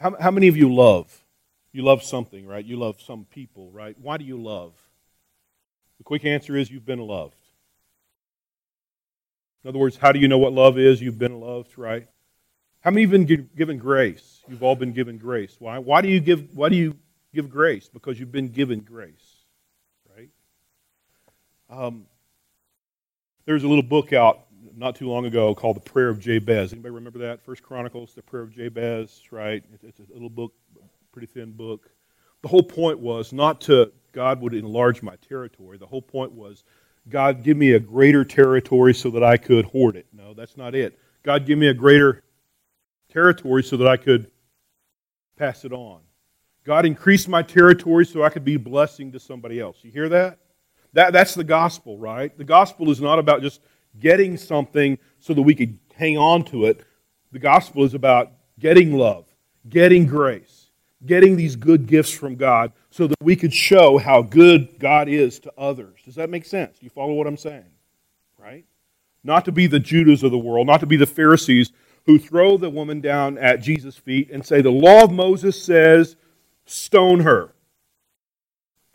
how, 0.00 0.16
how 0.20 0.30
many 0.30 0.48
of 0.48 0.56
you 0.56 0.72
love? 0.72 1.24
You 1.72 1.82
love 1.82 2.02
something, 2.02 2.46
right? 2.46 2.64
You 2.64 2.76
love 2.76 3.00
some 3.00 3.24
people, 3.24 3.70
right? 3.70 3.96
Why 4.00 4.16
do 4.16 4.24
you 4.24 4.40
love? 4.40 4.72
The 5.98 6.04
quick 6.04 6.24
answer 6.24 6.56
is 6.56 6.70
you've 6.70 6.86
been 6.86 7.00
loved. 7.00 7.34
In 9.62 9.68
other 9.68 9.78
words, 9.78 9.96
how 9.96 10.12
do 10.12 10.18
you 10.18 10.28
know 10.28 10.38
what 10.38 10.52
love 10.52 10.78
is? 10.78 11.02
You've 11.02 11.18
been 11.18 11.40
loved, 11.40 11.76
right? 11.76 12.08
How 12.80 12.90
many 12.90 13.02
have 13.02 13.10
been 13.10 13.48
given 13.56 13.78
grace? 13.78 14.42
You've 14.48 14.62
all 14.62 14.76
been 14.76 14.92
given 14.92 15.18
grace. 15.18 15.56
Why? 15.58 15.78
Why 15.78 16.00
do 16.00 16.08
you 16.08 16.20
give? 16.20 16.54
Why 16.54 16.68
do 16.68 16.76
you 16.76 16.96
give 17.34 17.50
grace? 17.50 17.88
Because 17.88 18.18
you've 18.20 18.32
been 18.32 18.48
given 18.48 18.80
grace, 18.80 19.44
right? 20.16 20.30
Um, 21.68 22.06
there's 23.44 23.64
a 23.64 23.68
little 23.68 23.82
book 23.82 24.12
out 24.12 24.47
not 24.78 24.94
too 24.94 25.08
long 25.08 25.26
ago 25.26 25.54
called 25.54 25.76
The 25.76 25.80
Prayer 25.80 26.08
of 26.08 26.20
Jabez. 26.20 26.72
Anybody 26.72 26.94
remember 26.94 27.18
that? 27.18 27.42
First 27.42 27.62
Chronicles, 27.62 28.14
The 28.14 28.22
Prayer 28.22 28.42
of 28.42 28.52
Jabez, 28.52 29.22
right? 29.30 29.64
It's 29.82 29.98
a 29.98 30.12
little 30.12 30.30
book, 30.30 30.52
pretty 31.12 31.26
thin 31.26 31.52
book. 31.52 31.90
The 32.42 32.48
whole 32.48 32.62
point 32.62 33.00
was 33.00 33.32
not 33.32 33.60
to 33.62 33.92
God 34.12 34.40
would 34.40 34.54
enlarge 34.54 35.02
my 35.02 35.16
territory. 35.16 35.78
The 35.78 35.86
whole 35.86 36.02
point 36.02 36.32
was 36.32 36.62
God 37.08 37.42
give 37.42 37.56
me 37.56 37.72
a 37.72 37.80
greater 37.80 38.24
territory 38.24 38.94
so 38.94 39.10
that 39.10 39.24
I 39.24 39.36
could 39.36 39.64
hoard 39.64 39.96
it. 39.96 40.06
No, 40.12 40.32
that's 40.32 40.56
not 40.56 40.74
it. 40.74 40.98
God 41.24 41.44
give 41.44 41.58
me 41.58 41.66
a 41.66 41.74
greater 41.74 42.22
territory 43.10 43.64
so 43.64 43.76
that 43.78 43.88
I 43.88 43.96
could 43.96 44.30
pass 45.36 45.64
it 45.64 45.72
on. 45.72 46.00
God 46.64 46.86
increase 46.86 47.26
my 47.26 47.42
territory 47.42 48.06
so 48.06 48.22
I 48.22 48.28
could 48.28 48.44
be 48.44 48.56
blessing 48.56 49.10
to 49.12 49.18
somebody 49.20 49.58
else. 49.58 49.78
You 49.82 49.90
hear 49.90 50.08
that? 50.10 50.38
that 50.92 51.12
that's 51.12 51.34
the 51.34 51.44
gospel, 51.44 51.98
right? 51.98 52.36
The 52.36 52.44
gospel 52.44 52.90
is 52.90 53.00
not 53.00 53.18
about 53.18 53.42
just 53.42 53.60
getting 54.00 54.36
something 54.36 54.98
so 55.20 55.34
that 55.34 55.42
we 55.42 55.54
could 55.54 55.78
hang 55.94 56.16
on 56.16 56.44
to 56.44 56.66
it. 56.66 56.84
The 57.32 57.38
gospel 57.38 57.84
is 57.84 57.94
about 57.94 58.32
getting 58.58 58.96
love, 58.96 59.26
getting 59.68 60.06
grace, 60.06 60.70
getting 61.04 61.36
these 61.36 61.56
good 61.56 61.86
gifts 61.86 62.10
from 62.10 62.36
God 62.36 62.72
so 62.90 63.06
that 63.06 63.16
we 63.22 63.36
could 63.36 63.52
show 63.52 63.98
how 63.98 64.22
good 64.22 64.78
God 64.78 65.08
is 65.08 65.38
to 65.40 65.52
others. 65.58 66.00
Does 66.04 66.14
that 66.16 66.30
make 66.30 66.44
sense? 66.44 66.78
Do 66.78 66.86
you 66.86 66.90
follow 66.90 67.14
what 67.14 67.26
I'm 67.26 67.36
saying? 67.36 67.64
Right? 68.38 68.64
Not 69.24 69.44
to 69.44 69.52
be 69.52 69.66
the 69.66 69.80
Judas 69.80 70.22
of 70.22 70.30
the 70.30 70.38
world, 70.38 70.66
not 70.66 70.80
to 70.80 70.86
be 70.86 70.96
the 70.96 71.06
Pharisees 71.06 71.72
who 72.06 72.18
throw 72.18 72.56
the 72.56 72.70
woman 72.70 73.00
down 73.00 73.36
at 73.36 73.60
Jesus' 73.60 73.96
feet 73.96 74.30
and 74.30 74.44
say, 74.44 74.62
The 74.62 74.70
law 74.70 75.04
of 75.04 75.12
Moses 75.12 75.62
says, 75.62 76.16
stone 76.64 77.20
her. 77.20 77.52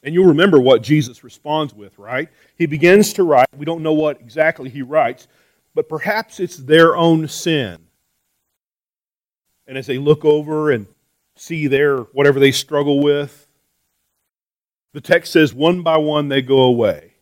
And 0.04 0.14
you'll 0.14 0.28
remember 0.28 0.60
what 0.60 0.84
Jesus 0.84 1.24
responds 1.24 1.74
with, 1.74 1.98
right? 1.98 2.30
He 2.58 2.66
begins 2.66 3.14
to 3.14 3.24
write. 3.24 3.48
We 3.56 3.66
don't 3.66 3.82
know 3.82 3.94
what 3.94 4.20
exactly 4.20 4.70
he 4.70 4.82
writes, 4.82 5.28
but 5.74 5.88
perhaps 5.88 6.42
it's 6.42 6.58
their 6.58 6.98
own 6.98 7.28
sin. 7.30 7.88
And 9.66 9.78
as 9.78 9.88
they 9.88 9.98
look 9.98 10.26
over 10.26 10.72
and 10.72 10.88
see 11.36 11.68
their 11.68 12.00
whatever 12.00 12.40
they 12.40 12.52
struggle 12.52 13.00
with, 13.00 13.48
the 14.92 15.02
text 15.02 15.32
says 15.32 15.54
one 15.54 15.82
by 15.82 15.98
one 15.98 16.28
they 16.28 16.42
go 16.42 16.64
away. 16.64 17.14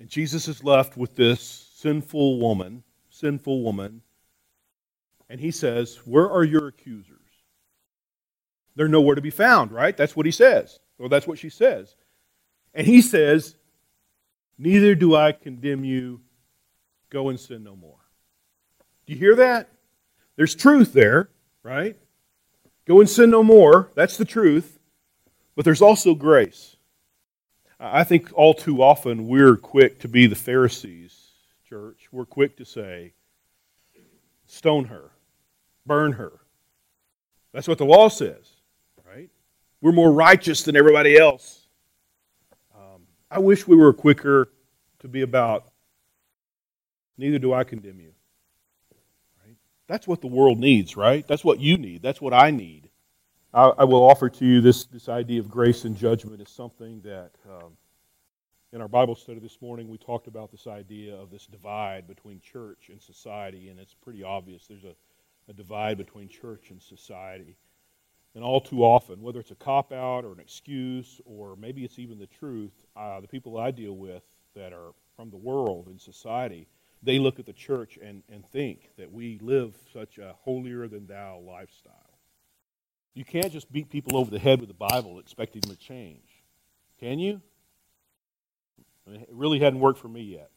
And 0.00 0.08
Jesus 0.08 0.48
is 0.48 0.64
left 0.64 0.96
with 0.96 1.14
this 1.14 1.40
sinful 1.76 2.40
woman, 2.40 2.82
sinful 3.10 3.62
woman, 3.62 4.02
and 5.28 5.40
he 5.40 5.52
says, 5.52 5.96
Where 6.04 6.28
are 6.28 6.44
your 6.44 6.66
accusers? 6.66 7.12
They're 8.74 8.88
nowhere 8.88 9.14
to 9.14 9.22
be 9.22 9.30
found, 9.30 9.70
right? 9.70 9.96
That's 9.96 10.16
what 10.16 10.26
he 10.26 10.32
says. 10.32 10.80
Well, 10.98 11.08
that's 11.08 11.26
what 11.26 11.38
she 11.38 11.50
says. 11.50 11.94
And 12.74 12.86
he 12.86 13.02
says, 13.02 13.56
Neither 14.58 14.94
do 14.94 15.14
I 15.14 15.32
condemn 15.32 15.84
you. 15.84 16.20
Go 17.10 17.28
and 17.28 17.38
sin 17.38 17.62
no 17.62 17.76
more. 17.76 17.98
Do 19.06 19.12
you 19.12 19.18
hear 19.18 19.36
that? 19.36 19.68
There's 20.36 20.54
truth 20.54 20.92
there, 20.92 21.30
right? 21.62 21.96
Go 22.86 23.00
and 23.00 23.08
sin 23.08 23.30
no 23.30 23.42
more. 23.42 23.90
That's 23.94 24.16
the 24.16 24.24
truth. 24.24 24.78
But 25.54 25.64
there's 25.64 25.82
also 25.82 26.14
grace. 26.14 26.76
I 27.78 28.04
think 28.04 28.30
all 28.34 28.54
too 28.54 28.82
often 28.82 29.26
we're 29.26 29.56
quick 29.56 30.00
to 30.00 30.08
be 30.08 30.26
the 30.26 30.34
Pharisees, 30.34 31.14
church. 31.68 32.08
We're 32.10 32.24
quick 32.24 32.56
to 32.56 32.64
say, 32.64 33.12
stone 34.46 34.86
her, 34.86 35.10
burn 35.84 36.12
her. 36.12 36.32
That's 37.52 37.68
what 37.68 37.78
the 37.78 37.84
law 37.84 38.08
says. 38.08 38.55
We're 39.86 39.92
more 39.92 40.10
righteous 40.10 40.64
than 40.64 40.74
everybody 40.74 41.16
else. 41.16 41.68
Um, 42.74 43.02
I 43.30 43.38
wish 43.38 43.68
we 43.68 43.76
were 43.76 43.92
quicker 43.92 44.50
to 44.98 45.06
be 45.06 45.22
about, 45.22 45.68
neither 47.16 47.38
do 47.38 47.54
I 47.54 47.62
condemn 47.62 48.00
you. 48.00 48.10
Right? 49.44 49.54
That's 49.86 50.08
what 50.08 50.22
the 50.22 50.26
world 50.26 50.58
needs, 50.58 50.96
right? 50.96 51.24
That's 51.28 51.44
what 51.44 51.60
you 51.60 51.78
need. 51.78 52.02
That's 52.02 52.20
what 52.20 52.34
I 52.34 52.50
need. 52.50 52.90
I, 53.54 53.66
I 53.78 53.84
will 53.84 54.02
offer 54.02 54.28
to 54.28 54.44
you 54.44 54.60
this, 54.60 54.86
this 54.86 55.08
idea 55.08 55.38
of 55.38 55.48
grace 55.48 55.84
and 55.84 55.96
judgment 55.96 56.42
is 56.42 56.50
something 56.50 57.00
that 57.02 57.30
um, 57.48 57.76
in 58.72 58.80
our 58.80 58.88
Bible 58.88 59.14
study 59.14 59.38
this 59.38 59.62
morning 59.62 59.88
we 59.88 59.98
talked 59.98 60.26
about 60.26 60.50
this 60.50 60.66
idea 60.66 61.14
of 61.14 61.30
this 61.30 61.46
divide 61.46 62.08
between 62.08 62.40
church 62.40 62.88
and 62.88 63.00
society, 63.00 63.68
and 63.68 63.78
it's 63.78 63.94
pretty 63.94 64.24
obvious. 64.24 64.66
There's 64.66 64.82
a, 64.82 64.96
a 65.48 65.52
divide 65.52 65.96
between 65.96 66.28
church 66.28 66.70
and 66.70 66.82
society. 66.82 67.56
And 68.36 68.44
all 68.44 68.60
too 68.60 68.84
often, 68.84 69.22
whether 69.22 69.40
it's 69.40 69.50
a 69.50 69.54
cop 69.54 69.92
out 69.92 70.26
or 70.26 70.32
an 70.34 70.40
excuse, 70.40 71.22
or 71.24 71.56
maybe 71.56 71.86
it's 71.86 71.98
even 71.98 72.18
the 72.18 72.26
truth, 72.26 72.74
uh, 72.94 73.18
the 73.18 73.26
people 73.26 73.56
I 73.56 73.70
deal 73.70 73.94
with 73.94 74.22
that 74.54 74.74
are 74.74 74.92
from 75.16 75.30
the 75.30 75.38
world 75.38 75.86
and 75.86 75.98
society, 75.98 76.68
they 77.02 77.18
look 77.18 77.38
at 77.38 77.46
the 77.46 77.54
church 77.54 77.98
and, 78.00 78.22
and 78.28 78.46
think 78.50 78.90
that 78.98 79.10
we 79.10 79.38
live 79.40 79.74
such 79.90 80.18
a 80.18 80.34
holier 80.44 80.86
than 80.86 81.06
thou 81.06 81.38
lifestyle. 81.38 82.18
You 83.14 83.24
can't 83.24 83.50
just 83.50 83.72
beat 83.72 83.88
people 83.88 84.18
over 84.18 84.30
the 84.30 84.38
head 84.38 84.60
with 84.60 84.68
the 84.68 84.74
Bible 84.74 85.18
expecting 85.18 85.62
them 85.62 85.70
to 85.70 85.78
change. 85.78 86.44
Can 87.00 87.18
you? 87.18 87.40
It 89.10 89.30
really 89.32 89.60
hadn't 89.60 89.80
worked 89.80 89.98
for 89.98 90.08
me 90.08 90.20
yet. 90.20 90.50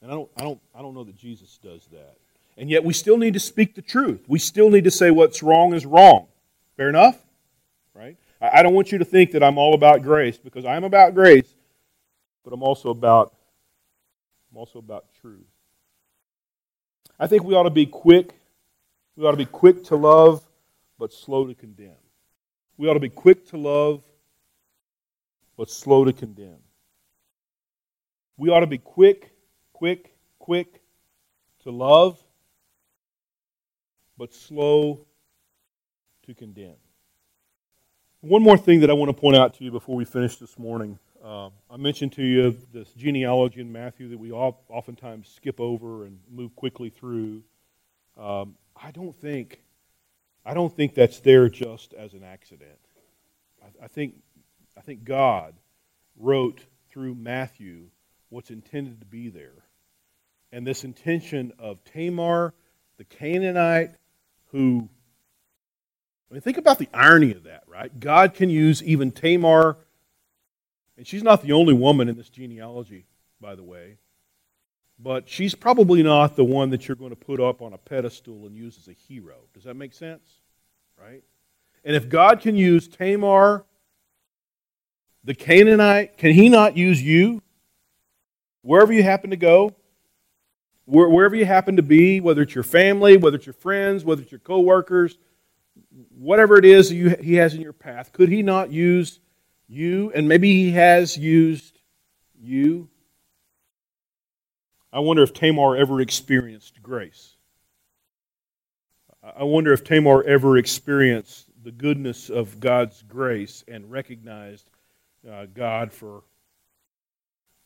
And 0.00 0.10
I 0.10 0.14
don't, 0.14 0.30
I, 0.36 0.42
don't, 0.42 0.60
I 0.74 0.82
don't 0.82 0.94
know 0.94 1.04
that 1.04 1.14
Jesus 1.14 1.60
does 1.62 1.86
that. 1.92 2.16
And 2.56 2.70
yet 2.70 2.84
we 2.84 2.92
still 2.92 3.16
need 3.16 3.34
to 3.34 3.40
speak 3.40 3.74
the 3.74 3.82
truth. 3.82 4.24
We 4.28 4.38
still 4.38 4.70
need 4.70 4.84
to 4.84 4.90
say 4.90 5.10
what's 5.10 5.42
wrong 5.42 5.74
is 5.74 5.86
wrong. 5.86 6.26
Fair 6.76 6.88
enough? 6.88 7.18
Right? 7.94 8.16
I 8.40 8.62
don't 8.62 8.74
want 8.74 8.92
you 8.92 8.98
to 8.98 9.04
think 9.04 9.32
that 9.32 9.42
I'm 9.42 9.56
all 9.56 9.74
about 9.74 10.02
grace 10.02 10.36
because 10.36 10.64
I'm 10.64 10.84
about 10.84 11.14
grace, 11.14 11.54
but 12.44 12.52
I'm 12.52 12.62
also 12.62 12.90
about 12.90 13.34
I'm 14.50 14.58
also 14.58 14.78
about 14.78 15.06
truth. 15.20 15.46
I 17.18 17.26
think 17.26 17.44
we 17.44 17.54
ought 17.54 17.62
to 17.62 17.70
be 17.70 17.86
quick. 17.86 18.34
We 19.16 19.24
ought 19.24 19.30
to 19.30 19.36
be 19.36 19.46
quick 19.46 19.84
to 19.84 19.96
love, 19.96 20.42
but 20.98 21.12
slow 21.12 21.46
to 21.46 21.54
condemn. 21.54 21.92
We 22.76 22.88
ought 22.88 22.94
to 22.94 23.00
be 23.00 23.08
quick 23.08 23.46
to 23.50 23.56
love, 23.56 24.02
but 25.56 25.70
slow 25.70 26.04
to 26.04 26.12
condemn. 26.12 26.58
We 28.36 28.50
ought 28.50 28.60
to 28.60 28.66
be 28.66 28.78
quick, 28.78 29.30
quick, 29.72 30.16
quick 30.38 30.82
to 31.62 31.70
love, 31.70 32.18
but 34.22 34.32
slow 34.32 35.04
to 36.24 36.32
condemn. 36.32 36.76
One 38.20 38.40
more 38.40 38.56
thing 38.56 38.78
that 38.78 38.88
I 38.88 38.92
want 38.92 39.08
to 39.08 39.20
point 39.20 39.34
out 39.34 39.54
to 39.54 39.64
you 39.64 39.72
before 39.72 39.96
we 39.96 40.04
finish 40.04 40.36
this 40.36 40.56
morning. 40.60 40.96
Uh, 41.24 41.48
I 41.68 41.76
mentioned 41.76 42.12
to 42.12 42.22
you 42.22 42.56
this 42.72 42.92
genealogy 42.92 43.60
in 43.60 43.72
Matthew 43.72 44.08
that 44.10 44.18
we 44.20 44.30
all, 44.30 44.62
oftentimes 44.68 45.26
skip 45.26 45.58
over 45.58 46.04
and 46.04 46.20
move 46.30 46.54
quickly 46.54 46.88
through. 46.88 47.42
Um, 48.16 48.54
I 48.80 48.92
don't 48.92 49.12
think, 49.12 49.60
I 50.46 50.54
don't 50.54 50.72
think 50.72 50.94
that's 50.94 51.18
there 51.18 51.48
just 51.48 51.92
as 51.92 52.14
an 52.14 52.22
accident. 52.22 52.78
I, 53.60 53.86
I 53.86 53.88
think, 53.88 54.14
I 54.78 54.82
think 54.82 55.02
God 55.02 55.54
wrote 56.16 56.60
through 56.90 57.16
Matthew 57.16 57.86
what's 58.28 58.52
intended 58.52 59.00
to 59.00 59.06
be 59.06 59.30
there. 59.30 59.64
And 60.52 60.64
this 60.64 60.84
intention 60.84 61.52
of 61.58 61.82
Tamar, 61.82 62.54
the 62.98 63.04
Canaanite, 63.04 63.96
who, 64.52 64.88
I 66.30 66.34
mean, 66.34 66.40
think 66.42 66.58
about 66.58 66.78
the 66.78 66.88
irony 66.94 67.32
of 67.32 67.44
that, 67.44 67.64
right? 67.66 67.98
God 67.98 68.34
can 68.34 68.50
use 68.50 68.82
even 68.82 69.10
Tamar, 69.10 69.78
and 70.96 71.06
she's 71.06 71.22
not 71.22 71.42
the 71.42 71.52
only 71.52 71.74
woman 71.74 72.08
in 72.08 72.16
this 72.16 72.28
genealogy, 72.28 73.06
by 73.40 73.54
the 73.54 73.64
way, 73.64 73.98
but 74.98 75.28
she's 75.28 75.54
probably 75.54 76.02
not 76.02 76.36
the 76.36 76.44
one 76.44 76.70
that 76.70 76.86
you're 76.86 76.96
going 76.96 77.10
to 77.10 77.16
put 77.16 77.40
up 77.40 77.60
on 77.60 77.72
a 77.72 77.78
pedestal 77.78 78.46
and 78.46 78.54
use 78.54 78.78
as 78.78 78.88
a 78.88 78.92
hero. 78.92 79.36
Does 79.54 79.64
that 79.64 79.74
make 79.74 79.94
sense? 79.94 80.38
Right? 81.00 81.24
And 81.84 81.96
if 81.96 82.08
God 82.08 82.40
can 82.40 82.54
use 82.54 82.86
Tamar, 82.86 83.64
the 85.24 85.34
Canaanite, 85.34 86.16
can 86.18 86.32
he 86.32 86.48
not 86.48 86.76
use 86.76 87.02
you? 87.02 87.42
Wherever 88.62 88.92
you 88.92 89.02
happen 89.02 89.30
to 89.30 89.36
go, 89.36 89.74
wherever 90.92 91.34
you 91.34 91.46
happen 91.46 91.76
to 91.76 91.82
be, 91.82 92.20
whether 92.20 92.42
it's 92.42 92.54
your 92.54 92.64
family, 92.64 93.16
whether 93.16 93.36
it's 93.36 93.46
your 93.46 93.54
friends, 93.54 94.04
whether 94.04 94.22
it's 94.22 94.30
your 94.30 94.40
coworkers, 94.40 95.16
whatever 96.18 96.58
it 96.58 96.64
is 96.64 96.92
you, 96.92 97.16
he 97.20 97.34
has 97.34 97.54
in 97.54 97.60
your 97.60 97.72
path, 97.72 98.12
could 98.12 98.28
he 98.28 98.42
not 98.42 98.70
use 98.70 99.20
you? 99.68 100.12
And 100.14 100.28
maybe 100.28 100.52
he 100.52 100.72
has 100.72 101.16
used 101.16 101.78
you. 102.38 102.88
I 104.92 105.00
wonder 105.00 105.22
if 105.22 105.32
Tamar 105.32 105.76
ever 105.76 106.00
experienced 106.02 106.82
grace. 106.82 107.36
I 109.22 109.44
wonder 109.44 109.72
if 109.72 109.84
Tamar 109.84 110.24
ever 110.24 110.58
experienced 110.58 111.46
the 111.62 111.72
goodness 111.72 112.28
of 112.28 112.60
God's 112.60 113.02
grace 113.02 113.64
and 113.66 113.90
recognized 113.90 114.68
uh, 115.30 115.46
God 115.54 115.92
for, 115.92 116.24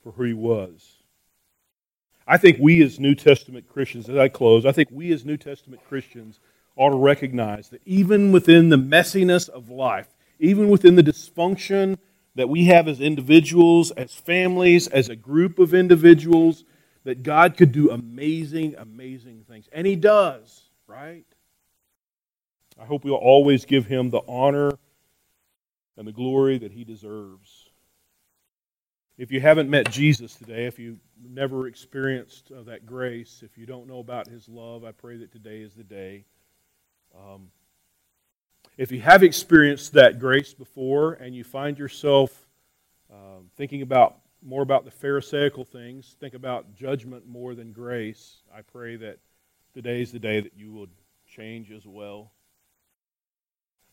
for 0.03 0.12
who 0.12 0.22
he 0.22 0.35
was. 0.35 0.95
I 2.27 2.37
think 2.39 2.59
we 2.61 2.83
as 2.83 2.99
New 2.99 3.14
Testament 3.14 3.68
Christians, 3.68 4.09
as 4.09 4.16
I 4.16 4.29
close, 4.29 4.66
I 4.66 4.72
think 4.72 4.89
we 4.91 5.12
as 5.12 5.24
New 5.24 5.37
Testament 5.37 5.83
Christians 5.89 6.41
ought 6.74 6.91
to 6.91 6.97
recognize 6.97 7.68
that 7.68 7.83
even 7.87 8.33
within 8.33 8.68
the 8.68 8.77
messiness 8.77 9.49
of 9.49 9.70
life, 9.70 10.09
even 10.39 10.68
within 10.68 10.97
the 10.97 11.03
dysfunction 11.03 11.99
that 12.35 12.49
we 12.49 12.64
have 12.66 12.89
as 12.89 13.01
individuals, 13.01 13.93
as 13.93 14.12
families, 14.12 14.89
as 14.89 15.09
a 15.09 15.16
group 15.16 15.59
of 15.59 15.72
individuals, 15.72 16.64
that 17.05 17.22
God 17.22 17.57
could 17.57 17.72
do 17.72 17.91
amazing, 17.91 18.74
amazing 18.77 19.45
things. 19.49 19.68
And 19.72 19.87
He 19.87 19.97
does, 19.97 20.68
right? 20.87 21.24
I 22.79 22.85
hope 22.85 23.05
we'll 23.05 23.14
always 23.14 23.64
give 23.64 23.87
Him 23.87 24.11
the 24.11 24.22
honor 24.29 24.72
and 25.97 26.07
the 26.07 26.12
glory 26.12 26.59
that 26.59 26.72
He 26.72 26.85
deserves. 26.85 27.70
If 29.16 29.31
you 29.33 29.41
haven't 29.41 29.70
met 29.70 29.91
Jesus 29.91 30.35
today, 30.35 30.66
if 30.66 30.79
you 30.79 30.99
never 31.25 31.67
experienced 31.67 32.51
uh, 32.51 32.62
that 32.64 32.87
grace, 32.87 33.43
if 33.45 33.57
you 33.57 33.67
don't 33.67 33.87
know 33.87 33.99
about 33.99 34.27
His 34.27 34.49
love, 34.49 34.85
I 34.85 34.93
pray 34.93 35.17
that 35.19 35.33
today 35.33 35.61
is 35.61 35.75
the 35.75 35.85
day. 35.85 36.25
Um, 37.14 37.49
if 38.77 38.93
you 38.93 39.01
have 39.01 39.23
experienced 39.23 39.95
that 39.95 40.19
grace 40.19 40.53
before 40.53 41.14
and 41.14 41.35
you 41.35 41.45
find 41.45 41.79
yourself 41.79 42.47
um, 43.11 43.51
thinking 43.57 43.83
about 43.83 44.19
more 44.43 44.62
about 44.62 44.85
the 44.85 44.91
Pharisaical 44.91 45.64
things, 45.64 46.17
think 46.21 46.35
about 46.35 46.75
judgment 46.75 47.27
more 47.27 47.55
than 47.55 47.73
grace, 47.73 48.43
I 48.55 48.61
pray 48.61 48.97
that 48.97 49.19
today 49.75 50.03
is 50.03 50.12
the 50.12 50.19
day 50.19 50.41
that 50.41 50.53
you 50.57 50.73
will 50.73 50.89
change 51.27 51.73
as 51.73 51.87
well. 51.87 52.33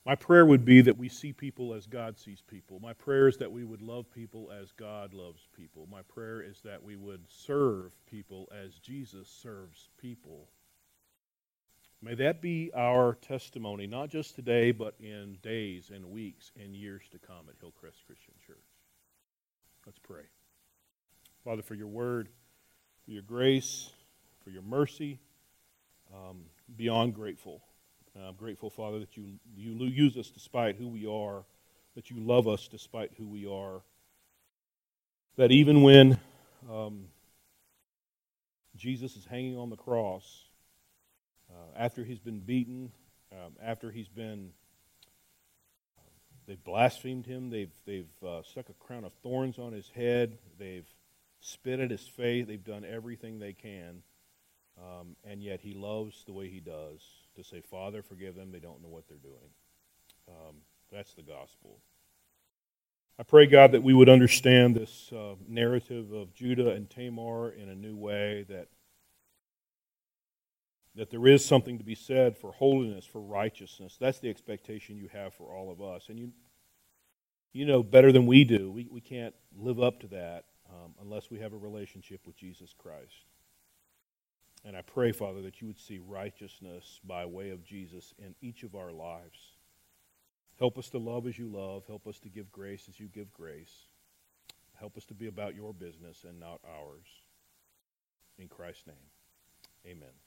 My 0.06 0.16
prayer 0.16 0.46
would 0.46 0.66
be 0.66 0.82
that 0.82 0.98
we 0.98 1.08
see 1.08 1.32
people 1.32 1.74
as 1.74 1.88
God 1.88 2.20
sees 2.20 2.42
people. 2.42 2.80
My 2.82 2.92
prayer 2.92 3.30
is 3.30 3.38
that 3.38 3.52
we 3.52 3.64
would 3.64 3.82
love 3.82 4.12
people 4.12 4.52
as 4.52 4.72
God 4.74 5.14
loves 5.14 5.48
people. 5.56 5.88
My 5.90 6.02
prayer 6.02 6.42
is 6.42 6.60
that 6.66 6.84
we 6.84 6.98
would 6.98 7.22
serve 7.30 7.94
people 8.06 8.50
as 8.52 8.80
Jesus 8.80 9.30
serves 9.30 9.90
people. 9.98 10.50
May 12.02 12.16
that 12.16 12.42
be 12.42 12.70
our 12.76 13.16
testimony, 13.16 13.88
not 13.88 14.10
just 14.10 14.36
today, 14.36 14.74
but 14.74 14.96
in 15.00 15.38
days 15.42 15.90
and 15.90 16.12
weeks 16.12 16.52
and 16.62 16.76
years 16.76 17.04
to 17.14 17.18
come 17.18 17.46
at 17.48 17.56
Hillcrest 17.62 18.06
Christian 18.06 18.34
Church. 18.46 18.58
Let's 19.86 20.00
pray. 20.00 20.24
Father, 21.46 21.62
for 21.62 21.76
your 21.76 21.88
word, 21.88 22.28
for 23.06 23.12
your 23.12 23.22
grace, 23.22 23.90
for 24.44 24.50
your 24.50 24.64
mercy, 24.64 25.20
um, 26.14 26.42
beyond 26.76 27.16
grateful. 27.16 27.62
Uh, 28.16 28.28
I'm 28.28 28.36
grateful, 28.36 28.70
Father, 28.70 29.00
that 29.00 29.18
you, 29.18 29.24
you 29.56 29.74
use 29.88 30.16
us 30.18 30.30
despite 30.30 30.76
who 30.76 30.88
we 30.88 31.08
are, 31.08 31.44
that 31.96 32.12
you 32.12 32.20
love 32.20 32.48
us 32.48 32.68
despite 32.68 33.12
who 33.18 33.28
we 33.28 33.48
are. 33.48 33.82
That 35.38 35.52
even 35.52 35.82
when 35.82 36.20
um, 36.72 37.06
Jesus 38.76 39.16
is 39.16 39.26
hanging 39.26 39.58
on 39.58 39.72
the 39.72 39.76
cross, 39.76 40.44
uh, 41.50 41.76
after 41.76 42.04
he's 42.04 42.20
been 42.20 42.40
beaten, 42.40 42.92
um, 43.32 43.54
after 43.60 43.90
he's 43.90 44.10
been, 44.10 44.52
they've 46.46 46.64
blasphemed 46.64 47.26
him, 47.26 47.50
they've, 47.50 47.74
they've 47.88 48.24
uh, 48.24 48.44
stuck 48.44 48.70
a 48.70 48.74
crown 48.74 49.06
of 49.06 49.14
thorns 49.24 49.58
on 49.58 49.74
his 49.74 49.90
head, 49.90 50.38
they've 50.60 50.88
spit 51.40 51.80
at 51.80 51.90
his 51.90 52.08
face, 52.08 52.46
they've 52.46 52.64
done 52.64 52.86
everything 52.86 53.40
they 53.40 53.54
can, 53.54 54.04
um, 54.78 55.16
and 55.26 55.42
yet 55.42 55.62
he 55.62 55.74
loves 55.74 56.24
the 56.26 56.34
way 56.34 56.48
he 56.48 56.60
does 56.60 57.02
to 57.36 57.44
say, 57.44 57.62
Father, 57.62 58.02
forgive 58.02 58.36
them. 58.36 58.52
They 58.52 58.60
don't 58.60 58.82
know 58.82 58.90
what 58.90 59.08
they're 59.08 59.18
doing. 59.18 59.52
Um, 60.28 60.56
that's 60.92 61.14
the 61.14 61.24
gospel. 61.24 61.80
I 63.20 63.24
pray, 63.24 63.46
God, 63.46 63.74
that 63.74 63.84
we 63.84 63.94
would 63.94 64.10
understand 64.10 64.76
this 64.76 65.12
uh, 65.12 65.36
narrative 65.48 66.12
of 66.12 66.34
Judah 66.34 66.72
and 66.72 66.90
Tamar 66.90 67.52
in 67.52 67.70
a 67.70 67.76
new 67.76 67.96
way, 67.96 68.46
that, 68.50 68.70
that 70.96 71.12
there 71.12 71.28
is 71.28 71.46
something 71.46 71.78
to 71.78 71.84
be 71.84 71.96
said 71.96 72.38
for 72.38 72.52
holiness, 72.52 73.06
for 73.06 73.22
righteousness. 73.22 73.98
That's 74.00 74.20
the 74.20 74.30
expectation 74.30 74.98
you 74.98 75.10
have 75.14 75.34
for 75.36 75.54
all 75.54 75.72
of 75.72 75.82
us. 75.82 76.06
And 76.10 76.18
you, 76.18 76.32
you 77.54 77.66
know 77.66 77.84
better 77.84 78.12
than 78.12 78.26
we 78.26 78.44
do, 78.44 78.72
we, 78.72 78.88
we 78.90 79.02
can't 79.02 79.36
live 79.56 79.82
up 79.82 80.00
to 80.00 80.08
that 80.08 80.46
um, 80.70 80.96
unless 81.02 81.30
we 81.30 81.40
have 81.40 81.54
a 81.54 81.58
relationship 81.58 82.22
with 82.26 82.36
Jesus 82.36 82.74
Christ. 82.76 83.26
And 84.66 84.78
I 84.78 84.82
pray, 84.82 85.12
Father, 85.12 85.42
that 85.42 85.60
you 85.60 85.68
would 85.68 85.80
see 85.80 86.00
righteousness 86.00 87.00
by 87.04 87.26
way 87.26 87.50
of 87.50 87.66
Jesus 87.66 88.14
in 88.18 88.36
each 88.42 88.64
of 88.64 88.76
our 88.76 88.92
lives. 88.92 89.40
Help 90.58 90.78
us 90.78 90.90
to 90.90 90.98
love 90.98 91.28
as 91.28 91.38
you 91.38 91.48
love. 91.48 91.84
Help 91.88 92.08
us 92.08 92.20
to 92.20 92.30
give 92.30 92.52
grace 92.52 92.86
as 92.88 93.00
you 93.00 93.08
give 93.08 93.34
grace. 93.34 93.88
Help 94.80 94.98
us 94.98 95.06
to 95.06 95.14
be 95.14 95.28
about 95.28 95.56
your 95.56 95.74
business 95.74 96.24
and 96.28 96.40
not 96.40 96.60
ours. 96.66 97.08
In 98.38 98.48
Christ's 98.48 98.88
name, 98.88 98.96
amen. 99.86 100.23